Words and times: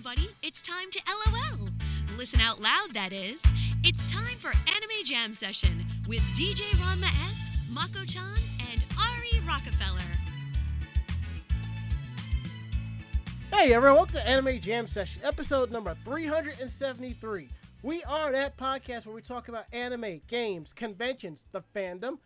everybody. 0.00 0.30
It's 0.42 0.62
time 0.62 0.90
to 0.92 1.00
LOL. 1.06 1.68
Listen 2.16 2.40
out 2.40 2.58
loud, 2.58 2.94
that 2.94 3.12
is. 3.12 3.42
It's 3.84 4.10
time 4.10 4.34
for 4.36 4.48
Anime 4.48 5.04
Jam 5.04 5.34
Session 5.34 5.84
with 6.08 6.20
DJ 6.38 6.62
Ranma 6.76 7.10
S, 7.28 7.38
Mako 7.68 8.06
chan, 8.06 8.24
and 8.72 8.82
Ari 8.98 9.46
Rockefeller. 9.46 10.00
Hey 13.52 13.74
everyone, 13.74 13.96
welcome 13.96 14.14
to 14.14 14.26
Anime 14.26 14.58
Jam 14.58 14.88
Session, 14.88 15.20
episode 15.22 15.70
number 15.70 15.94
373. 16.06 17.50
We 17.82 18.02
are 18.04 18.32
that 18.32 18.56
podcast 18.56 19.04
where 19.04 19.14
we 19.14 19.20
talk 19.20 19.48
about 19.48 19.66
anime, 19.70 20.22
games, 20.28 20.72
conventions, 20.72 21.44
the 21.52 21.62
fandom, 21.76 22.16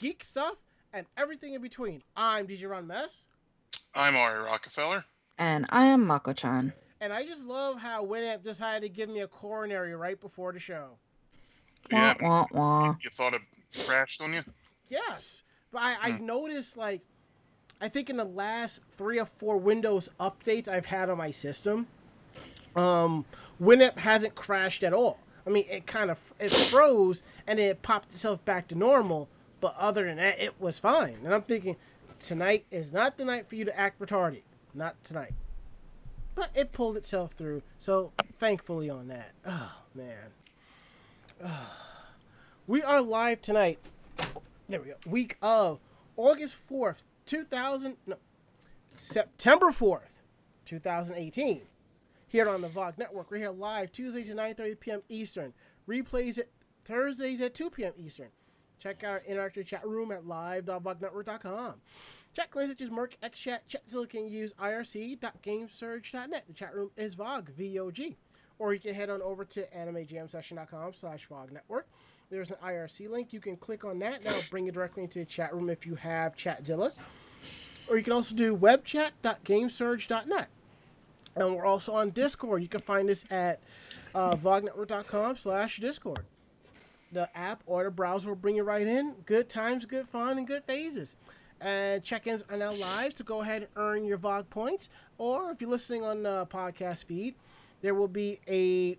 geek 0.00 0.24
stuff, 0.24 0.54
and 0.94 1.04
everything 1.18 1.52
in 1.52 1.60
between. 1.60 2.02
I'm 2.16 2.46
DJ 2.46 2.62
Ranma 2.62 3.04
S, 3.04 3.24
I'm 3.94 4.16
Ari 4.16 4.42
Rockefeller. 4.44 5.04
And 5.36 5.66
I 5.68 5.86
am 5.88 6.06
Mako 6.06 6.32
chan. 6.32 6.72
And 7.00 7.12
I 7.12 7.24
just 7.24 7.42
love 7.44 7.78
how 7.78 8.04
Winamp 8.04 8.42
decided 8.42 8.82
to 8.82 8.88
give 8.88 9.08
me 9.08 9.20
a 9.20 9.26
coronary 9.28 9.94
right 9.94 10.20
before 10.20 10.52
the 10.52 10.60
show. 10.60 10.90
Yeah, 11.90 12.14
Wah, 12.20 12.28
wah, 12.28 12.46
wah. 12.52 12.94
you 13.02 13.10
thought 13.10 13.34
it 13.34 13.42
crashed 13.86 14.20
on 14.20 14.32
you? 14.34 14.42
Yes, 14.90 15.42
but 15.72 15.82
I, 15.82 15.96
I 16.00 16.10
Hmm. 16.12 16.26
noticed 16.26 16.76
like, 16.76 17.00
I 17.80 17.88
think 17.88 18.10
in 18.10 18.16
the 18.16 18.24
last 18.24 18.80
three 18.96 19.20
or 19.20 19.26
four 19.38 19.56
Windows 19.58 20.08
updates 20.18 20.68
I've 20.68 20.86
had 20.86 21.08
on 21.10 21.18
my 21.18 21.30
system, 21.30 21.86
um, 22.76 23.24
Winamp 23.62 23.96
hasn't 23.96 24.34
crashed 24.34 24.82
at 24.82 24.92
all. 24.92 25.18
I 25.46 25.50
mean, 25.50 25.64
it 25.70 25.86
kind 25.86 26.10
of 26.10 26.18
it 26.38 26.50
froze 26.52 27.22
and 27.46 27.58
it 27.58 27.80
popped 27.82 28.12
itself 28.12 28.44
back 28.44 28.68
to 28.68 28.74
normal, 28.74 29.28
but 29.60 29.74
other 29.78 30.04
than 30.04 30.16
that, 30.16 30.38
it 30.40 30.60
was 30.60 30.78
fine. 30.78 31.16
And 31.24 31.32
I'm 31.32 31.42
thinking, 31.42 31.76
tonight 32.20 32.66
is 32.70 32.92
not 32.92 33.16
the 33.16 33.24
night 33.24 33.48
for 33.48 33.54
you 33.54 33.64
to 33.64 33.78
act 33.78 34.00
retarded. 34.00 34.42
Not 34.74 35.02
tonight. 35.04 35.32
But 36.38 36.50
it 36.54 36.70
pulled 36.70 36.96
itself 36.96 37.32
through, 37.32 37.62
so 37.80 38.12
thankfully 38.38 38.88
on 38.88 39.08
that. 39.08 39.32
Oh 39.44 39.72
man. 39.92 40.30
Oh. 41.44 41.76
We 42.68 42.80
are 42.84 43.02
live 43.02 43.42
tonight. 43.42 43.80
There 44.68 44.80
we 44.80 44.86
go. 44.86 44.94
Week 45.04 45.36
of 45.42 45.80
August 46.16 46.54
4th, 46.70 46.98
2000. 47.26 47.96
No, 48.06 48.14
September 48.94 49.72
4th, 49.72 50.02
2018. 50.64 51.62
Here 52.28 52.48
on 52.48 52.60
the 52.60 52.68
VOG 52.68 52.98
Network. 52.98 53.32
We're 53.32 53.38
here 53.38 53.50
live 53.50 53.90
Tuesdays 53.90 54.30
at 54.30 54.36
9:30 54.36 54.78
p.m. 54.78 55.02
Eastern. 55.08 55.52
Replays 55.88 56.38
at 56.38 56.46
Thursdays 56.84 57.40
at 57.40 57.54
2 57.54 57.68
p.m. 57.70 57.94
Eastern. 57.98 58.28
Check 58.78 59.02
out 59.02 59.14
our 59.14 59.22
interactive 59.28 59.66
chat 59.66 59.84
room 59.84 60.12
at 60.12 60.24
live.vognetwork.com. 60.24 61.74
Chat 62.34 62.48
as 62.56 62.90
Merc, 62.90 63.16
XChat, 63.22 63.60
Chatzilla 63.68 64.08
can 64.08 64.28
use 64.28 64.52
irc.gamesurge.net. 64.60 66.44
The 66.46 66.52
chat 66.52 66.74
room 66.74 66.90
is 66.96 67.16
VOG, 67.16 67.48
V-O-G. 67.56 68.16
Or 68.58 68.74
you 68.74 68.80
can 68.80 68.94
head 68.94 69.10
on 69.10 69.22
over 69.22 69.44
to 69.44 69.66
animejamsession.com 69.76 70.92
slash 70.94 71.26
VOG 71.28 71.52
Network. 71.52 71.86
There's 72.30 72.50
an 72.50 72.56
IRC 72.64 73.10
link. 73.10 73.32
You 73.32 73.40
can 73.40 73.56
click 73.56 73.84
on 73.84 73.98
that. 74.00 74.22
That'll 74.22 74.42
bring 74.50 74.66
you 74.66 74.72
directly 74.72 75.02
into 75.04 75.20
the 75.20 75.24
chat 75.24 75.54
room 75.54 75.70
if 75.70 75.86
you 75.86 75.94
have 75.94 76.36
Chatzilla. 76.36 77.08
Or 77.88 77.96
you 77.96 78.04
can 78.04 78.12
also 78.12 78.34
do 78.34 78.56
webchat.gamesurge.net. 78.56 80.48
And 81.36 81.56
we're 81.56 81.64
also 81.64 81.92
on 81.92 82.10
Discord. 82.10 82.62
You 82.62 82.68
can 82.68 82.80
find 82.82 83.08
us 83.08 83.24
at 83.30 83.60
uh, 84.14 84.36
vognetwork.com 84.36 85.36
slash 85.36 85.80
Discord. 85.80 86.20
The 87.12 87.34
app 87.36 87.62
or 87.66 87.84
the 87.84 87.90
browser 87.90 88.28
will 88.28 88.36
bring 88.36 88.56
you 88.56 88.64
right 88.64 88.86
in. 88.86 89.14
Good 89.24 89.48
times, 89.48 89.86
good 89.86 90.06
fun, 90.08 90.36
and 90.36 90.46
good 90.46 90.64
phases. 90.64 91.16
And 91.60 92.02
check-ins 92.04 92.44
are 92.50 92.56
now 92.56 92.72
live, 92.72 93.16
so 93.16 93.24
go 93.24 93.42
ahead 93.42 93.62
and 93.62 93.70
earn 93.76 94.04
your 94.04 94.18
VOG 94.18 94.48
points. 94.48 94.90
Or 95.18 95.50
if 95.50 95.60
you're 95.60 95.70
listening 95.70 96.04
on 96.04 96.22
the 96.22 96.46
podcast 96.46 97.04
feed, 97.04 97.34
there 97.82 97.94
will 97.94 98.08
be 98.08 98.38
a 98.46 98.96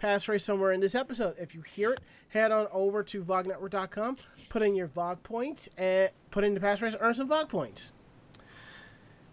passphrase 0.00 0.42
somewhere 0.42 0.72
in 0.72 0.80
this 0.80 0.94
episode. 0.94 1.36
If 1.38 1.54
you 1.54 1.62
hear 1.62 1.92
it, 1.92 2.00
head 2.28 2.52
on 2.52 2.68
over 2.72 3.02
to 3.02 3.24
vognetwork.com, 3.24 4.16
put 4.48 4.62
in 4.62 4.74
your 4.74 4.88
VOG 4.88 5.22
points, 5.22 5.68
and 5.76 6.10
put 6.30 6.44
in 6.44 6.54
the 6.54 6.60
passphrase, 6.60 6.96
earn 7.00 7.14
some 7.14 7.28
VOG 7.28 7.48
points. 7.48 7.92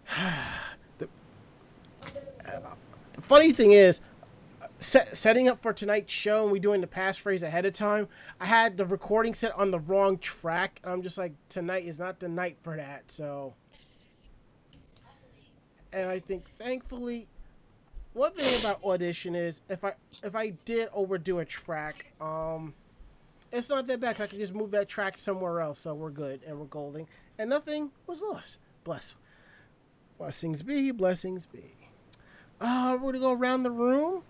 the, 0.98 1.08
uh, 2.46 2.60
the 3.14 3.22
funny 3.22 3.52
thing 3.52 3.72
is, 3.72 4.00
set, 4.80 5.16
setting 5.16 5.48
up 5.48 5.60
for 5.62 5.72
tonight's 5.72 6.12
show 6.12 6.42
and 6.44 6.52
we 6.52 6.58
doing 6.58 6.80
the 6.80 6.86
passphrase 6.86 7.42
ahead 7.42 7.64
of 7.64 7.72
time, 7.72 8.08
I 8.40 8.46
had 8.46 8.76
the 8.76 8.84
recording 8.84 9.34
set 9.34 9.52
on 9.52 9.70
the 9.70 9.80
wrong 9.80 10.18
track. 10.18 10.80
I'm 10.84 11.02
just 11.02 11.18
like, 11.18 11.32
tonight 11.48 11.86
is 11.86 11.98
not 11.98 12.20
the 12.20 12.28
night 12.28 12.56
for 12.62 12.76
that. 12.76 13.04
So, 13.08 13.54
and 15.92 16.08
I 16.08 16.20
think 16.20 16.44
thankfully, 16.58 17.26
one 18.12 18.32
thing 18.32 18.58
about 18.60 18.84
audition 18.84 19.34
is 19.34 19.60
if 19.68 19.84
I 19.84 19.94
if 20.22 20.34
I 20.34 20.50
did 20.64 20.88
overdo 20.92 21.38
a 21.38 21.44
track, 21.44 22.12
um, 22.20 22.74
it's 23.52 23.68
not 23.68 23.86
that 23.86 24.00
bad. 24.00 24.20
I 24.20 24.26
can 24.26 24.38
just 24.38 24.54
move 24.54 24.70
that 24.72 24.88
track 24.88 25.18
somewhere 25.18 25.60
else, 25.60 25.80
so 25.80 25.94
we're 25.94 26.10
good 26.10 26.40
and 26.46 26.58
we're 26.58 26.66
golden, 26.66 27.06
and 27.38 27.48
nothing 27.48 27.90
was 28.06 28.20
lost. 28.20 28.58
Bless, 28.84 29.14
blessings 30.18 30.62
be, 30.62 30.90
blessings 30.90 31.46
be. 31.46 31.74
Uh, 32.60 32.98
we're 33.00 33.12
gonna 33.12 33.20
go 33.20 33.32
around 33.32 33.62
the 33.62 33.70
room 33.70 34.22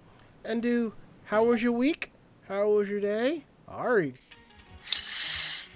and 0.44 0.62
do. 0.62 0.92
How 1.24 1.44
was 1.44 1.62
your 1.62 1.72
week? 1.72 2.10
How 2.48 2.68
was 2.68 2.88
your 2.88 3.00
day? 3.00 3.44
Ari. 3.68 4.14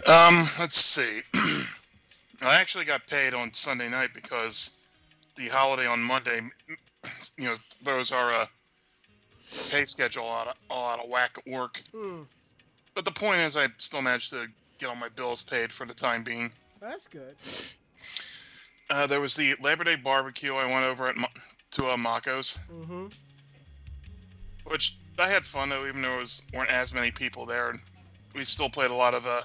Um, 0.06 0.49
let's 0.59 0.81
see. 0.81 1.21
I 1.34 2.55
actually 2.56 2.84
got 2.87 3.06
paid 3.06 3.34
on 3.34 3.53
Sunday 3.53 3.89
night 3.89 4.11
because 4.15 4.71
the 5.37 5.49
holiday 5.49 5.87
on 5.87 6.01
Monday, 6.03 6.41
you 7.37 7.45
know, 7.45 7.55
throws 7.84 8.11
our 8.11 8.33
uh, 8.33 8.47
pay 9.71 9.84
schedule 9.84 10.28
out, 10.28 10.49
of, 10.49 10.55
all 10.71 10.91
out 10.91 11.01
of 11.05 11.09
whack 11.09 11.33
at 11.39 11.47
work. 11.53 11.81
Hmm, 11.95 12.22
But 12.95 13.05
the 13.05 13.12
point 13.12 13.41
is, 13.41 13.56
I 13.56 13.69
still 13.78 14.03
managed 14.03 14.31
to 14.31 14.47
get 14.78 14.89
all 14.89 14.97
my 14.97 15.09
bills 15.11 15.43
paid 15.43 15.72
for 15.72 15.87
the 15.87 15.95
time 15.95 16.25
being. 16.25 16.51
that's 16.81 17.06
good. 17.06 17.37
Uh, 18.91 19.06
there 19.06 19.21
was 19.21 19.37
the 19.37 19.55
Labor 19.62 19.84
Day 19.84 19.95
barbecue 19.95 20.55
I 20.55 20.67
went 20.67 20.84
over 20.84 21.06
at 21.09 21.17
Ma- 21.17 21.28
to 21.72 21.91
uh, 21.91 21.97
Mako's, 21.97 22.59
Mm-hmm. 22.71 23.06
Which 24.65 24.97
I 25.19 25.28
had 25.28 25.45
fun 25.45 25.69
though, 25.69 25.87
even 25.87 26.03
though 26.03 26.11
there 26.11 26.19
was, 26.19 26.43
weren't 26.53 26.71
as 26.71 26.93
many 26.93 27.11
people 27.11 27.47
there. 27.47 27.71
And 27.71 27.81
we 28.34 28.45
still 28.45 28.71
played 28.71 28.91
a 28.91 28.95
lot 28.95 29.15
of 29.15 29.27
uh, 29.27 29.43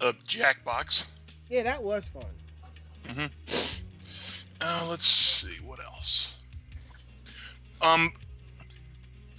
uh 0.00 0.12
Jackbox. 0.26 1.06
Yeah, 1.48 1.62
that 1.64 1.82
was 1.82 2.06
fun. 2.08 2.24
Mm-hmm. 3.04 3.26
Uh, 4.60 4.86
let's 4.90 5.06
see 5.06 5.56
what 5.64 5.78
else. 5.82 6.36
Um, 7.80 8.12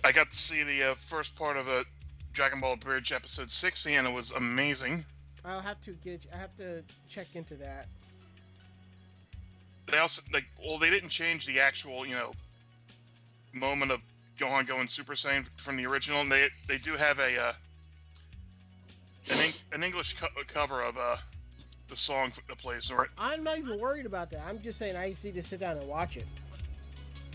I 0.03 0.11
got 0.11 0.31
to 0.31 0.37
see 0.37 0.63
the 0.63 0.91
uh, 0.91 0.95
first 0.95 1.35
part 1.35 1.57
of 1.57 1.67
a 1.67 1.83
Dragon 2.31 2.61
Ball 2.61 2.73
Abridged 2.73 3.11
episode 3.11 3.51
60, 3.51 3.95
and 3.95 4.07
it 4.07 4.13
was 4.13 4.31
amazing. 4.31 5.05
I'll 5.43 5.61
have 5.61 5.81
to 5.81 5.91
get. 5.91 6.21
I 6.33 6.37
have 6.37 6.55
to 6.57 6.83
check 7.09 7.27
into 7.33 7.55
that. 7.55 7.87
They 9.91 9.97
also 9.97 10.21
like, 10.33 10.45
well, 10.63 10.77
they 10.77 10.89
didn't 10.89 11.09
change 11.09 11.45
the 11.45 11.59
actual, 11.59 12.05
you 12.05 12.15
know, 12.15 12.33
moment 13.53 13.91
of 13.91 13.99
Gohan 14.39 14.65
going 14.65 14.87
Super 14.87 15.13
Saiyan 15.13 15.45
from 15.57 15.77
the 15.77 15.85
original. 15.85 16.21
And 16.21 16.31
they 16.31 16.47
they 16.67 16.77
do 16.77 16.93
have 16.93 17.19
a 17.19 17.39
uh, 17.39 17.53
an, 19.31 19.37
Eng- 19.39 19.53
an 19.73 19.83
English 19.83 20.15
co- 20.19 20.27
cover 20.47 20.81
of 20.81 20.97
uh 20.97 21.17
the 21.89 21.95
song 21.95 22.31
that 22.47 22.57
plays 22.57 22.87
during 22.87 23.05
it. 23.05 23.09
I'm 23.17 23.43
not 23.43 23.57
even 23.57 23.79
worried 23.79 24.05
about 24.05 24.29
that. 24.31 24.41
I'm 24.47 24.61
just 24.61 24.77
saying 24.77 24.95
I 24.95 25.09
just 25.11 25.25
need 25.25 25.35
to 25.35 25.43
sit 25.43 25.59
down 25.59 25.77
and 25.77 25.87
watch 25.87 26.17
it. 26.17 26.25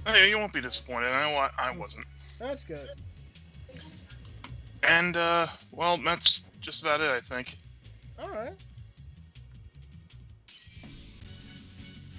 Oh, 0.06 0.14
yeah, 0.14 0.24
you 0.24 0.38
won't 0.38 0.52
be 0.52 0.60
disappointed. 0.60 1.08
I 1.08 1.30
know 1.30 1.36
I, 1.36 1.50
I 1.58 1.76
wasn't. 1.76 2.06
That's 2.38 2.62
good. 2.62 2.88
And 4.82 5.16
uh, 5.16 5.46
well, 5.72 5.96
that's 5.96 6.44
just 6.60 6.82
about 6.82 7.00
it, 7.00 7.10
I 7.10 7.20
think. 7.20 7.56
All 8.18 8.28
right. 8.28 8.52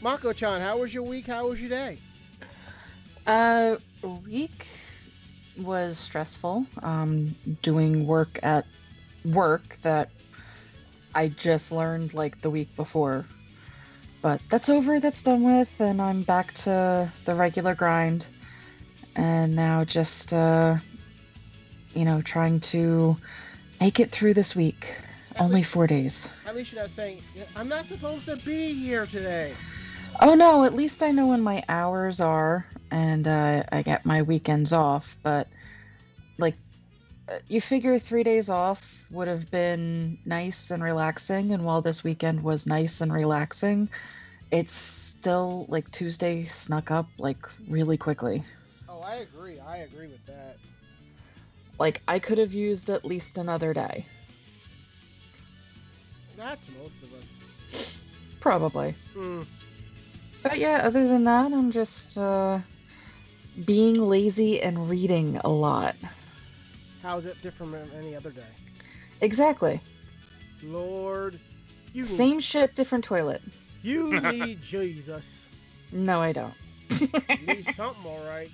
Mako-chan, 0.01 0.62
how 0.62 0.79
was 0.79 0.94
your 0.94 1.03
week? 1.03 1.28
How 1.28 1.47
was 1.47 1.59
your 1.59 1.69
day? 1.69 1.97
Uh, 3.25 3.77
week 4.24 4.68
was 5.57 5.98
stressful. 5.98 6.66
Um, 6.81 7.36
doing 7.62 8.07
work 8.07 8.40
at 8.44 8.66
work 9.24 9.78
that 9.81 10.10
I 11.13 11.30
just 11.30 11.72
learned 11.72 12.13
like 12.13 12.42
the 12.42 12.50
week 12.50 12.75
before. 12.75 13.25
But 14.22 14.42
that's 14.50 14.69
over, 14.69 15.00
that's 15.00 15.22
done 15.22 15.44
with, 15.44 15.80
and 15.80 16.02
I'm 16.02 16.24
back 16.24 16.54
to 16.56 17.12
the 17.25 17.36
regular 17.36 17.75
grind. 17.75 18.25
And 19.16 19.56
now 19.56 19.86
just, 19.86 20.34
uh, 20.34 20.78
you 21.94 22.06
know, 22.06 22.22
trying 22.22 22.60
to 22.62 23.18
make 23.80 24.00
it 24.00 24.10
through 24.10 24.34
this 24.34 24.56
week. 24.56 24.96
Only 25.38 25.63
four 25.63 25.86
days. 25.86 26.30
At 26.46 26.56
least 26.56 26.72
you're 26.72 26.81
not 26.81 26.92
saying 26.92 27.22
I'm 27.56 27.68
not 27.68 27.86
supposed 27.88 28.25
to 28.25 28.38
be 28.38 28.74
here 28.74 29.06
today. 29.06 29.54
Oh 30.22 30.34
no, 30.34 30.63
at 30.63 30.74
least 30.74 31.04
I 31.04 31.12
know 31.12 31.28
when 31.28 31.42
my 31.42 31.63
hours 31.68 32.22
are 32.22 32.66
and 32.91 33.27
uh, 33.27 33.63
I 33.71 33.81
get 33.81 34.05
my 34.05 34.21
weekends 34.21 34.73
off. 34.73 35.17
But 35.23 35.47
like, 36.37 36.55
uh, 37.29 37.39
you 37.47 37.61
figure 37.61 37.97
three 37.99 38.23
days 38.23 38.49
off 38.49 39.05
would 39.11 39.27
have 39.27 39.49
been 39.51 40.17
nice 40.25 40.71
and 40.71 40.83
relaxing. 40.83 41.51
And 41.53 41.65
while 41.65 41.81
this 41.81 42.03
weekend 42.03 42.43
was 42.43 42.67
nice 42.67 43.01
and 43.01 43.11
relaxing, 43.11 43.89
it's 44.51 44.73
still 44.73 45.65
like 45.69 45.89
Tuesday 45.91 46.43
snuck 46.43 46.91
up 46.91 47.07
like 47.17 47.39
really 47.67 47.97
quickly. 47.97 48.43
Oh, 48.87 49.01
I 49.01 49.15
agree. 49.15 49.59
I 49.59 49.77
agree 49.77 50.07
with 50.07 50.25
that. 50.27 50.57
Like 51.79 52.01
I 52.07 52.19
could 52.19 52.37
have 52.37 52.53
used 52.53 52.89
at 52.89 53.05
least 53.05 53.37
another 53.37 53.73
day. 53.73 54.05
That's 56.37 56.67
most 56.69 57.01
of 57.03 57.13
us. 57.13 57.87
Probably. 58.39 58.93
Mm. 59.15 59.45
But 60.43 60.59
yeah, 60.59 60.81
other 60.83 61.07
than 61.07 61.23
that, 61.23 61.51
I'm 61.51 61.71
just 61.71 62.17
uh, 62.17 62.59
being 63.63 63.96
lazy 63.96 64.62
and 64.62 64.90
reading 64.90 65.40
a 65.44 65.50
lot. 65.50 65.96
How 67.02 67.18
is 67.18 67.25
it 67.25 67.42
different 67.42 67.72
from 67.72 67.98
any 67.98 68.16
other 68.16 68.31
day? 68.31 68.42
Exactly. 69.22 69.80
Lord, 70.63 71.40
you 71.94 72.04
need, 72.04 72.10
Same 72.10 72.40
shit, 72.40 72.75
different 72.75 73.04
toilet. 73.04 73.42
you 73.81 74.19
need 74.22 74.62
Jesus. 74.62 75.46
No, 75.92 76.22
I 76.22 76.34
don't. 76.34 76.54
You 76.90 77.48
need 77.48 77.66
something, 77.75 78.06
all 78.06 78.25
right. 78.25 78.50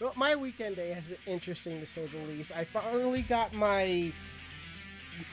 Well, 0.00 0.12
my 0.16 0.34
weekend 0.34 0.76
day 0.76 0.92
has 0.92 1.04
been 1.04 1.18
interesting 1.26 1.80
to 1.80 1.86
say 1.86 2.06
the 2.06 2.18
least. 2.18 2.52
I 2.52 2.64
finally 2.64 3.22
got 3.22 3.52
my 3.54 4.12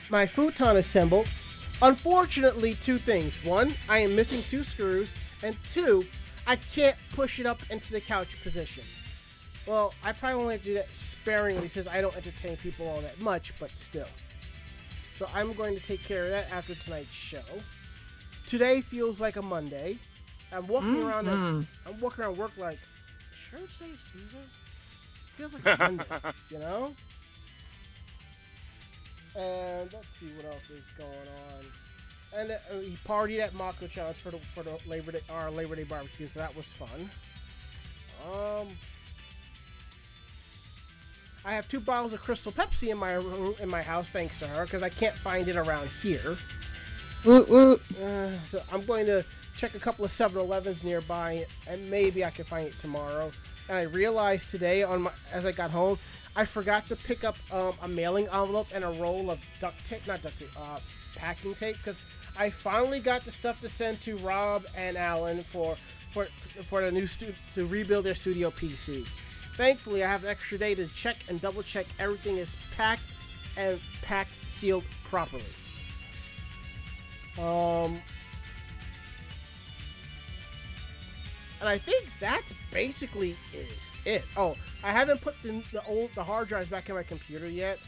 my 0.08 0.26
futon 0.26 0.76
assembled. 0.76 1.28
Unfortunately, 1.82 2.74
two 2.74 2.96
things. 2.96 3.34
One, 3.44 3.74
I 3.88 3.98
am 3.98 4.14
missing 4.14 4.40
two 4.48 4.62
screws, 4.62 5.12
and 5.42 5.56
two, 5.72 6.04
I 6.46 6.56
can't 6.56 6.96
push 7.14 7.38
it 7.38 7.46
up 7.46 7.58
into 7.70 7.92
the 7.92 8.00
couch 8.00 8.28
position. 8.42 8.84
Well, 9.66 9.94
I 10.04 10.12
probably 10.12 10.40
only 10.42 10.58
do 10.58 10.74
that 10.74 10.88
sparingly 10.94 11.68
since 11.68 11.86
I 11.86 12.00
don't 12.00 12.16
entertain 12.16 12.56
people 12.56 12.88
all 12.88 13.00
that 13.02 13.20
much, 13.20 13.52
but 13.60 13.70
still. 13.70 14.08
So 15.16 15.28
I'm 15.34 15.52
going 15.52 15.74
to 15.76 15.80
take 15.82 16.02
care 16.04 16.24
of 16.24 16.30
that 16.30 16.50
after 16.50 16.74
tonight's 16.74 17.10
show. 17.12 17.38
Today 18.48 18.80
feels 18.80 19.20
like 19.20 19.36
a 19.36 19.42
Monday. 19.42 19.98
I'm 20.52 20.66
walking 20.66 21.00
around. 21.02 21.28
at- 21.28 21.34
Mhm. 21.34 21.66
I'm 21.86 22.00
walking 22.00 22.24
around 22.24 22.36
work 22.38 22.50
like, 22.58 22.78
sure 23.50 23.60
today's 23.78 24.02
Tuesday. 24.10 24.44
Feels 25.36 25.54
like 25.54 25.64
a 25.64 25.76
Monday, 25.78 26.04
you 26.50 26.58
know. 26.58 26.92
And 29.36 29.92
let's 29.92 30.08
see 30.20 30.26
what 30.36 30.44
else 30.52 30.68
is 30.70 30.82
going 30.98 31.08
on. 31.08 31.64
And 32.36 32.50
uh, 32.50 32.56
he 32.80 32.96
partied 33.06 33.40
at 33.40 33.54
Mako 33.54 33.88
Chan's 33.88 34.16
for 34.16 34.30
the 34.30 34.38
for 34.54 34.62
the 34.62 34.78
Labor 34.86 35.12
Day 35.12 35.20
our 35.30 35.50
Labor 35.50 35.76
Day 35.76 35.84
barbecue, 35.84 36.28
so 36.28 36.40
that 36.40 36.54
was 36.56 36.64
fun. 36.66 37.10
Um, 38.32 38.68
I 41.44 41.52
have 41.54 41.68
two 41.68 41.80
bottles 41.80 42.12
of 42.12 42.22
Crystal 42.22 42.52
Pepsi 42.52 42.90
in 42.90 42.98
my 42.98 43.14
room, 43.14 43.54
in 43.60 43.68
my 43.68 43.82
house, 43.82 44.08
thanks 44.08 44.38
to 44.38 44.46
her, 44.46 44.64
because 44.64 44.82
I 44.82 44.88
can't 44.88 45.14
find 45.14 45.48
it 45.48 45.56
around 45.56 45.90
here. 46.02 46.36
Woot 47.24 47.48
woot. 47.48 47.80
Uh, 48.00 48.30
so 48.38 48.62
I'm 48.72 48.82
going 48.82 49.06
to 49.06 49.24
check 49.56 49.74
a 49.74 49.80
couple 49.80 50.04
of 50.04 50.12
7-Elevens 50.12 50.84
nearby, 50.84 51.46
and 51.66 51.90
maybe 51.90 52.24
I 52.24 52.30
can 52.30 52.44
find 52.44 52.68
it 52.68 52.78
tomorrow. 52.78 53.32
And 53.68 53.76
I 53.76 53.82
realized 53.82 54.50
today, 54.50 54.82
on 54.82 55.02
my 55.02 55.12
as 55.32 55.44
I 55.44 55.52
got 55.52 55.70
home, 55.70 55.98
I 56.36 56.44
forgot 56.44 56.86
to 56.88 56.96
pick 56.96 57.24
up 57.24 57.36
um, 57.52 57.74
a 57.82 57.88
mailing 57.88 58.26
envelope 58.26 58.68
and 58.72 58.84
a 58.84 58.90
roll 58.90 59.30
of 59.30 59.40
duct 59.60 59.84
tape, 59.86 60.06
not 60.06 60.22
duct 60.22 60.38
tape, 60.38 60.48
uh, 60.56 60.78
packing 61.16 61.54
tape, 61.54 61.76
because 61.78 61.96
I 62.38 62.50
finally 62.50 63.00
got 63.00 63.24
the 63.24 63.30
stuff 63.30 63.60
to 63.60 63.68
send 63.68 64.00
to 64.02 64.16
Rob 64.18 64.64
and 64.76 64.96
Alan 64.96 65.42
for 65.42 65.76
for 66.12 66.26
for 66.68 66.84
the 66.84 66.90
new 66.90 67.06
stu- 67.06 67.34
to 67.54 67.66
rebuild 67.66 68.04
their 68.04 68.14
studio 68.14 68.50
PC. 68.50 69.06
Thankfully, 69.56 70.02
I 70.02 70.08
have 70.08 70.24
an 70.24 70.30
extra 70.30 70.56
day 70.56 70.74
to 70.74 70.86
check 70.88 71.16
and 71.28 71.40
double 71.40 71.62
check 71.62 71.86
everything 71.98 72.38
is 72.38 72.54
packed 72.76 73.02
and 73.56 73.78
packed 74.00 74.32
sealed 74.48 74.84
properly. 75.04 75.44
Um, 77.38 78.00
and 81.60 81.68
I 81.68 81.78
think 81.78 82.04
that's 82.18 82.52
basically 82.72 83.36
is 83.54 83.68
it. 84.06 84.24
Oh, 84.36 84.56
I 84.82 84.90
haven't 84.90 85.20
put 85.20 85.40
the, 85.42 85.62
the 85.70 85.84
old 85.86 86.10
the 86.14 86.24
hard 86.24 86.48
drives 86.48 86.70
back 86.70 86.88
in 86.88 86.94
my 86.94 87.02
computer 87.02 87.48
yet. 87.48 87.78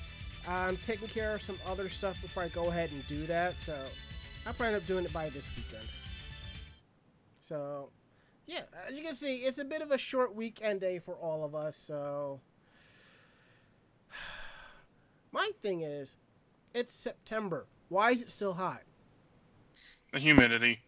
I'm 0.46 0.76
taking 0.78 1.08
care 1.08 1.34
of 1.34 1.42
some 1.42 1.58
other 1.66 1.88
stuff 1.88 2.20
before 2.20 2.42
I 2.42 2.48
go 2.48 2.66
ahead 2.66 2.92
and 2.92 3.06
do 3.08 3.26
that. 3.26 3.54
So 3.64 3.76
I'll 4.46 4.52
probably 4.52 4.74
end 4.74 4.76
up 4.76 4.86
doing 4.86 5.04
it 5.04 5.12
by 5.12 5.30
this 5.30 5.46
weekend. 5.56 5.88
So 7.48 7.90
yeah, 8.46 8.62
as 8.88 8.94
you 8.94 9.02
can 9.02 9.14
see, 9.14 9.38
it's 9.38 9.58
a 9.58 9.64
bit 9.64 9.82
of 9.82 9.90
a 9.90 9.98
short 9.98 10.34
weekend 10.34 10.80
day 10.80 10.98
for 10.98 11.14
all 11.14 11.44
of 11.44 11.54
us. 11.54 11.76
So 11.86 12.40
my 15.32 15.50
thing 15.62 15.82
is, 15.82 16.14
it's 16.74 16.94
September. 16.94 17.66
Why 17.88 18.12
is 18.12 18.22
it 18.22 18.30
still 18.30 18.54
hot? 18.54 18.80
the 20.14 20.20
humidity, 20.20 20.80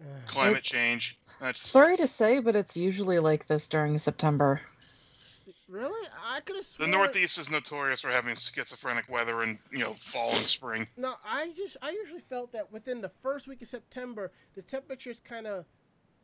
Ugh. 0.00 0.06
climate 0.26 0.62
change. 0.62 1.18
That's 1.40 1.66
Sorry 1.66 1.96
to 1.98 2.08
say, 2.08 2.38
but 2.38 2.56
it's 2.56 2.76
usually 2.76 3.18
like 3.18 3.46
this 3.46 3.66
during 3.66 3.98
September. 3.98 4.60
Really? 5.68 6.08
I 6.26 6.40
could 6.40 6.56
have 6.56 6.66
the. 6.78 6.86
Northeast 6.86 7.38
is 7.38 7.50
notorious 7.50 8.00
for 8.00 8.08
having 8.08 8.34
schizophrenic 8.36 9.10
weather 9.10 9.42
in 9.42 9.58
you 9.70 9.80
know 9.80 9.92
fall 9.94 10.30
and 10.30 10.46
spring. 10.46 10.86
No, 10.96 11.14
I 11.24 11.50
just 11.56 11.76
I 11.82 11.90
usually 11.90 12.22
felt 12.30 12.52
that 12.52 12.72
within 12.72 13.02
the 13.02 13.10
first 13.22 13.46
week 13.46 13.60
of 13.60 13.68
September, 13.68 14.30
the 14.54 14.62
temperatures 14.62 15.20
kind 15.28 15.46
of 15.46 15.66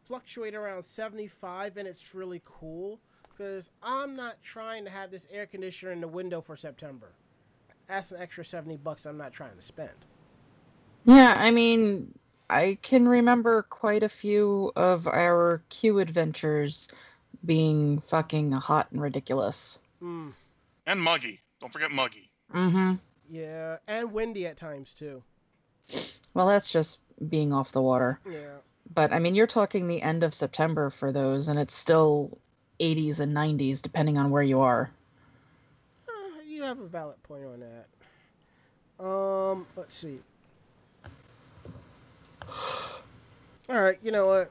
fluctuate 0.06 0.54
around 0.54 0.84
75 0.84 1.76
and 1.76 1.88
it's 1.88 2.14
really 2.14 2.42
cool 2.44 2.98
because 3.30 3.70
I'm 3.82 4.16
not 4.16 4.36
trying 4.42 4.84
to 4.84 4.90
have 4.90 5.10
this 5.10 5.26
air 5.30 5.46
conditioner 5.46 5.92
in 5.92 6.00
the 6.00 6.08
window 6.08 6.40
for 6.40 6.56
September. 6.56 7.08
That's 7.88 8.12
an 8.12 8.20
extra 8.20 8.44
70 8.44 8.78
bucks 8.78 9.06
I'm 9.06 9.18
not 9.18 9.32
trying 9.32 9.56
to 9.56 9.62
spend. 9.62 9.90
Yeah, 11.04 11.34
I 11.36 11.50
mean, 11.50 12.14
I 12.48 12.78
can 12.80 13.06
remember 13.08 13.62
quite 13.62 14.02
a 14.02 14.08
few 14.08 14.72
of 14.76 15.06
our 15.06 15.62
Q 15.68 15.98
adventures 15.98 16.88
being 17.44 18.00
fucking 18.00 18.52
hot 18.52 18.88
and 18.92 19.00
ridiculous. 19.00 19.78
Mm, 20.02 20.32
And 20.86 21.00
muggy. 21.00 21.40
Don't 21.60 21.72
forget 21.72 21.90
muggy. 21.90 22.28
Mm-hmm. 22.52 22.94
yeah, 23.30 23.78
and 23.88 24.12
windy 24.12 24.46
at 24.46 24.56
times 24.58 24.92
too. 24.94 25.22
Well, 26.34 26.46
that's 26.46 26.70
just 26.70 26.98
being 27.26 27.52
off 27.52 27.72
the 27.72 27.80
water. 27.82 28.18
Yeah. 28.30 28.56
But 28.92 29.12
I 29.12 29.18
mean, 29.18 29.34
you're 29.34 29.46
talking 29.46 29.86
the 29.88 30.02
end 30.02 30.22
of 30.24 30.34
September 30.34 30.90
for 30.90 31.10
those, 31.12 31.48
and 31.48 31.58
it's 31.58 31.74
still 31.74 32.36
80s 32.80 33.20
and 33.20 33.34
90s 33.34 33.80
depending 33.82 34.18
on 34.18 34.30
where 34.30 34.42
you 34.42 34.60
are. 34.60 34.90
Uh, 36.08 36.42
you 36.46 36.62
have 36.62 36.78
a 36.80 36.86
valid 36.86 37.22
point 37.22 37.44
on 37.44 37.60
that. 37.60 39.04
Um, 39.04 39.66
let's 39.76 39.96
see. 39.96 40.18
All 43.68 43.80
right, 43.80 43.98
you 44.02 44.12
know 44.12 44.26
what? 44.26 44.50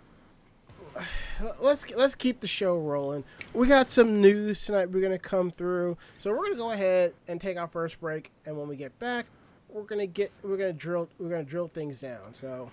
Let's 1.60 1.90
let's 1.92 2.16
keep 2.16 2.40
the 2.40 2.48
show 2.48 2.78
rolling. 2.78 3.24
We 3.54 3.68
got 3.68 3.90
some 3.90 4.22
news 4.22 4.64
tonight. 4.66 4.90
We're 4.90 5.02
gonna 5.02 5.18
come 5.18 5.52
through, 5.52 5.98
so 6.20 6.32
we're 6.32 6.44
gonna 6.44 6.56
go 6.56 6.72
ahead 6.72 7.14
and 7.28 7.42
take 7.42 7.58
our 7.58 7.68
first 7.68 8.00
break. 8.00 8.32
And 8.46 8.58
when 8.58 8.68
we 8.68 8.76
get 8.76 8.98
back, 9.00 9.26
we're 9.70 9.84
gonna 9.84 10.08
get 10.08 10.32
we're 10.44 10.58
gonna 10.58 10.74
drill 10.74 11.10
we're 11.18 11.30
gonna 11.30 11.44
drill 11.44 11.68
things 11.68 12.00
down. 12.00 12.34
So 12.34 12.70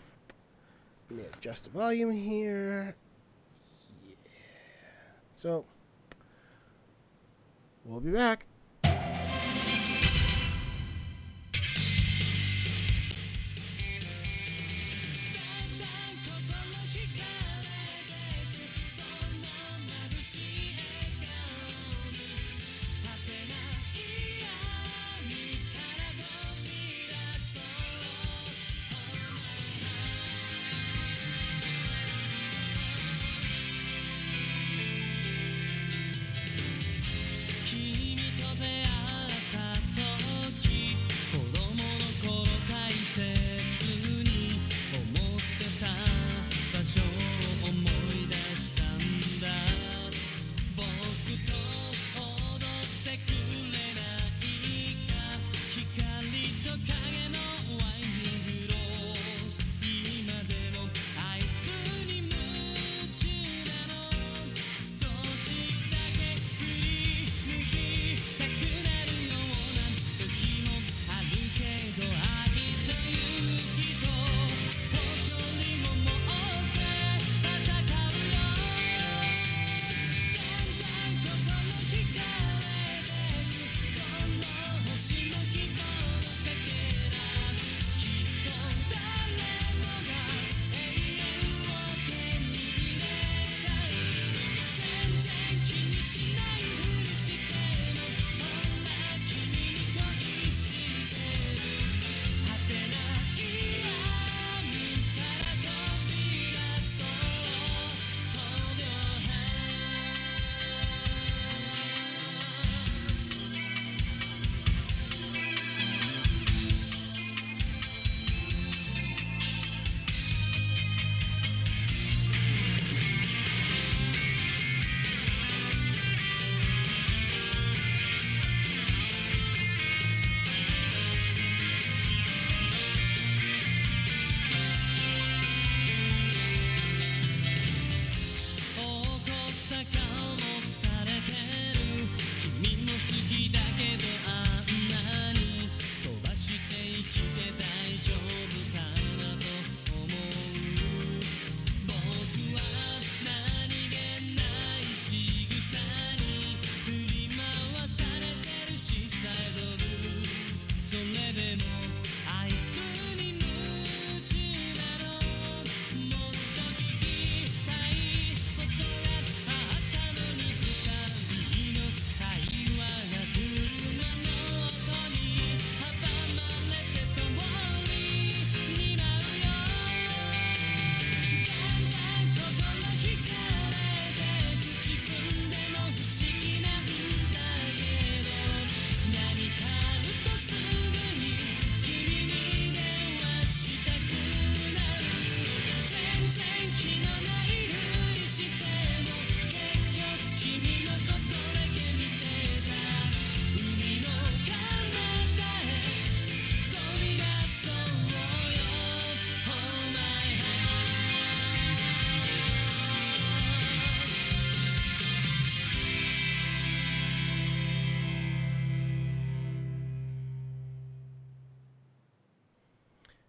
let 1.11 1.19
me 1.19 1.25
adjust 1.35 1.65
the 1.65 1.71
volume 1.71 2.13
here. 2.13 2.95
Yeah. 4.07 4.15
So 5.37 5.65
we'll 7.85 8.01
be 8.01 8.11
back. 8.11 8.45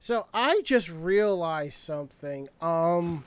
So 0.03 0.25
I 0.33 0.61
just 0.61 0.89
realized 0.89 1.77
something. 1.77 2.49
Um, 2.59 3.23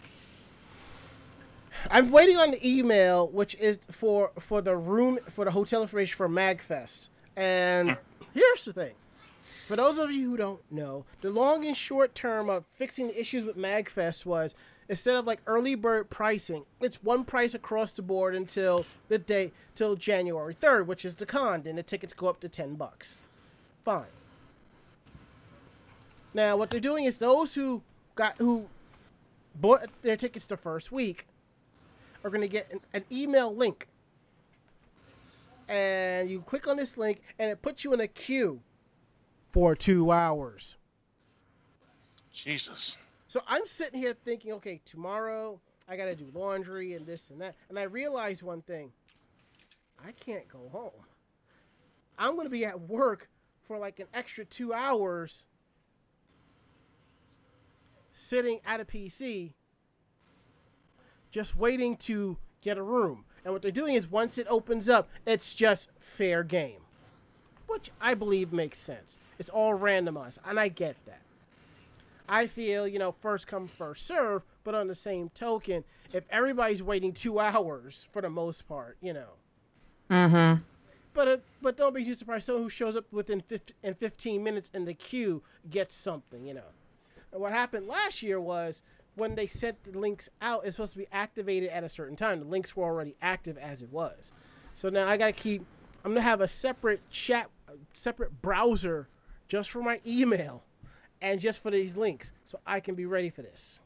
I'm 1.89 2.11
waiting 2.11 2.37
on 2.37 2.51
the 2.51 2.69
email, 2.69 3.29
which 3.29 3.55
is 3.55 3.79
for 3.93 4.33
for 4.41 4.61
the 4.61 4.77
room 4.77 5.21
for 5.31 5.45
the 5.45 5.53
hotel 5.53 5.83
information 5.83 6.17
for 6.17 6.29
Magfest. 6.29 7.11
And 7.37 7.97
here's 8.35 8.65
the 8.65 8.73
thing: 8.73 8.95
for 9.69 9.77
those 9.77 10.01
of 10.01 10.11
you 10.11 10.29
who 10.29 10.37
don't 10.37 10.73
know, 10.73 11.05
the 11.21 11.31
long 11.31 11.65
and 11.65 11.77
short 11.77 12.13
term 12.17 12.51
of 12.51 12.65
fixing 12.75 13.07
the 13.07 13.21
issues 13.21 13.45
with 13.45 13.57
Magfest 13.57 14.27
was 14.27 14.57
instead 14.89 15.15
of 15.15 15.27
like 15.27 15.39
early 15.47 15.77
bird 15.77 16.11
pricing, 16.11 16.65
it's 16.81 17.01
one 17.05 17.25
price 17.25 17.55
across 17.55 17.93
the 17.93 18.03
board 18.03 18.35
until 18.35 18.85
the 19.07 19.19
day 19.19 19.53
till 19.77 19.95
January 19.95 20.57
3rd, 20.57 20.87
which 20.87 21.05
is 21.05 21.15
the 21.15 21.25
con. 21.25 21.63
Then 21.63 21.77
the 21.77 21.85
tickets 21.85 22.13
go 22.13 22.27
up 22.27 22.41
to 22.41 22.49
10 22.49 22.75
bucks. 22.75 23.15
Fine. 23.85 24.07
Now 26.35 26.57
what 26.57 26.69
they're 26.69 26.81
doing 26.81 27.05
is 27.05 27.17
those 27.17 27.55
who 27.55 27.81
got 28.17 28.37
who 28.39 28.67
bought 29.61 29.89
their 30.03 30.17
tickets 30.17 30.47
the 30.47 30.57
first 30.57 30.91
week 30.91 31.27
are 32.25 32.31
going 32.31 32.43
to 32.43 32.49
get 32.49 32.71
an, 32.73 32.81
an 32.93 33.05
email 33.11 33.55
link. 33.55 33.87
And 35.69 36.29
you 36.29 36.41
click 36.41 36.67
on 36.67 36.77
this 36.77 36.99
link 36.99 37.23
and 37.39 37.51
it 37.51 37.63
puts 37.63 37.85
you 37.85 37.93
in 37.95 38.01
a 38.01 38.09
queue 38.09 38.61
for 39.53 39.75
2 39.75 40.11
hours. 40.11 40.77
Jesus. 42.33 42.99
So 43.29 43.41
I'm 43.47 43.67
sitting 43.67 44.01
here 44.01 44.15
thinking, 44.25 44.53
okay, 44.55 44.81
tomorrow 44.85 45.61
I 45.89 45.97
got 45.97 46.07
to 46.07 46.15
do 46.17 46.27
laundry 46.35 46.95
and 46.95 47.07
this 47.07 47.31
and 47.31 47.41
that. 47.41 47.55
And 47.69 47.79
I 47.79 47.85
realized 47.85 48.43
one 48.43 48.63
thing 48.63 48.91
I 50.05 50.13
can't 50.13 50.47
go 50.49 50.69
home. 50.73 50.91
I'm 52.19 52.35
going 52.35 52.47
to 52.47 52.51
be 52.51 52.67
at 52.67 52.81
work 52.81 53.29
for 53.67 53.79
like 53.79 54.01
an 54.01 54.07
extra 54.13 54.45
two 54.45 54.73
hours 54.73 55.45
sitting 58.15 58.61
at 58.65 58.81
a 58.81 58.85
PC 58.85 59.53
just 61.31 61.57
waiting 61.57 61.97
to 61.97 62.37
get 62.63 62.79
a 62.79 62.83
room. 62.83 63.25
And 63.45 63.53
what 63.53 63.61
they're 63.61 63.71
doing 63.71 63.95
is 63.95 64.11
once 64.11 64.39
it 64.39 64.47
opens 64.49 64.89
up, 64.89 65.09
it's 65.27 65.53
just 65.53 65.89
fair 66.17 66.43
game. 66.43 66.81
Which 67.67 67.91
I 68.01 68.15
believe 68.15 68.53
makes 68.53 68.79
sense. 68.79 69.19
It's 69.39 69.49
all 69.49 69.77
randomized, 69.77 70.39
and 70.47 70.61
I 70.61 70.69
get 70.69 70.97
that. 71.07 71.21
I 72.29 72.47
feel, 72.47 72.87
you 72.87 72.99
know, 72.99 73.13
first 73.21 73.47
come, 73.47 73.69
first 73.69 74.07
serve, 74.07 74.43
but 74.63 74.75
on 74.75 74.87
the 74.87 74.95
same 74.95 75.29
token, 75.31 75.85
if 76.13 76.25
everybody's 76.31 76.83
waiting 76.83 77.13
two 77.13 77.39
hours 77.41 78.07
for 78.13 78.23
the 78.23 78.31
most 78.31 78.67
part, 78.69 78.97
you 79.03 79.13
know. 79.13 79.31
Mm-hmm. 80.11 80.63
But 81.13 81.29
uh, 81.29 81.37
but 81.63 81.77
don't 81.77 81.95
be 81.95 82.05
too 82.05 82.15
surprised. 82.15 82.47
Someone 82.47 82.65
who 82.65 82.71
shows 82.71 82.97
up 82.97 83.05
within 83.13 83.41
50, 83.41 83.75
in 83.83 83.95
15 83.95 84.43
minutes 84.43 84.71
in 84.75 84.85
the 84.85 84.95
queue 84.95 85.43
gets 85.71 85.95
something, 85.95 86.45
you 86.45 86.55
know. 86.55 86.63
What 87.35 87.53
happened 87.53 87.89
last 87.89 88.23
year 88.23 88.41
was 88.41 88.83
when 89.17 89.35
they 89.35 89.47
sent 89.47 89.83
the 89.85 89.99
links 89.99 90.29
out, 90.41 90.65
it's 90.65 90.77
supposed 90.77 90.93
to 90.93 90.99
be 90.99 91.09
activated 91.13 91.71
at 91.71 91.85
a 91.85 91.89
certain 91.89 92.17
time. 92.17 92.41
The 92.41 92.47
links 92.47 92.77
were 92.77 92.85
already 92.85 93.15
active 93.21 93.59
as 93.59 93.83
it 93.83 93.91
was. 93.93 94.33
So 94.77 94.89
now 94.89 95.09
I 95.09 95.17
gotta 95.17 95.33
keep. 95.33 95.65
I'm 96.05 96.13
gonna 96.13 96.23
have 96.23 96.41
a 96.41 96.49
separate 96.49 97.01
chat, 97.11 97.49
separate 97.95 98.41
browser 98.43 99.09
just 99.49 99.71
for 99.71 99.83
my 99.83 100.01
email 100.07 100.63
and 101.23 101.41
just 101.41 101.63
for 101.63 101.71
these 101.71 101.97
links, 101.97 102.33
so 102.45 102.59
I 102.67 102.81
can 102.81 102.95
be 102.95 103.07
ready 103.07 103.31
for 103.31 103.43
this. 103.43 103.79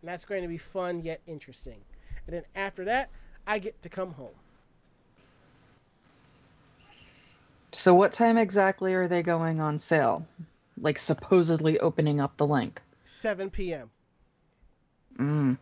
And 0.00 0.08
that's 0.08 0.24
going 0.24 0.42
to 0.42 0.48
be 0.48 0.58
fun 0.58 1.02
yet 1.02 1.20
interesting. 1.26 1.78
And 2.26 2.34
then 2.34 2.42
after 2.56 2.84
that, 2.86 3.10
I 3.46 3.58
get 3.60 3.80
to 3.82 3.88
come 3.88 4.12
home. 4.12 4.34
So 7.70 7.94
what 7.94 8.12
time 8.12 8.36
exactly 8.36 8.94
are 8.94 9.08
they 9.08 9.22
going 9.22 9.60
on 9.60 9.78
sale? 9.78 10.26
Like 10.82 10.98
supposedly 10.98 11.78
opening 11.78 12.20
up 12.20 12.36
the 12.36 12.46
link. 12.46 12.82
7 13.06 13.48
p.m. 13.48 13.90
Mm. 15.18 15.56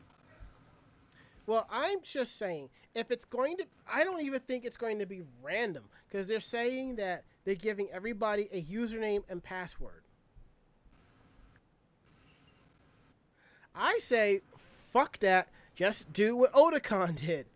Well, 1.46 1.66
I'm 1.70 1.98
just 2.02 2.38
saying, 2.38 2.70
if 2.94 3.10
it's 3.10 3.24
going 3.26 3.58
to, 3.58 3.64
I 3.90 4.02
don't 4.02 4.22
even 4.22 4.40
think 4.40 4.64
it's 4.64 4.76
going 4.76 4.98
to 4.98 5.06
be 5.06 5.22
random 5.42 5.84
because 6.08 6.26
they're 6.26 6.40
saying 6.40 6.96
that 6.96 7.24
they're 7.44 7.54
giving 7.54 7.88
everybody 7.92 8.48
a 8.52 8.62
username 8.62 9.22
and 9.28 9.42
password. 9.42 10.02
I 13.74 13.98
say, 14.00 14.40
fuck 14.92 15.18
that. 15.20 15.48
Just 15.74 16.12
do 16.12 16.36
what 16.36 16.52
Otakon 16.52 17.16
did. 17.20 17.46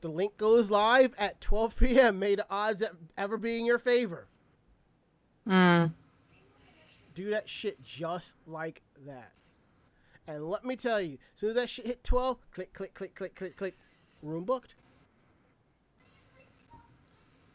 The 0.00 0.08
link 0.08 0.36
goes 0.36 0.70
live 0.70 1.14
at 1.18 1.40
12 1.40 1.76
p.m. 1.76 2.18
May 2.18 2.34
the 2.34 2.46
odds 2.50 2.82
ever 3.16 3.36
be 3.36 3.58
in 3.58 3.64
your 3.64 3.78
favor. 3.78 4.26
Mm. 5.48 5.92
Do 7.14 7.30
that 7.30 7.48
shit 7.48 7.82
just 7.82 8.34
like 8.46 8.82
that. 9.06 9.32
And 10.26 10.48
let 10.48 10.64
me 10.64 10.74
tell 10.74 11.00
you, 11.00 11.18
as 11.34 11.40
soon 11.40 11.50
as 11.50 11.56
that 11.56 11.68
shit 11.70 11.86
hit 11.86 12.02
12, 12.02 12.38
click, 12.50 12.72
click, 12.72 12.94
click, 12.94 13.14
click, 13.14 13.34
click, 13.34 13.56
click, 13.56 13.76
room 14.22 14.44
booked. 14.44 14.74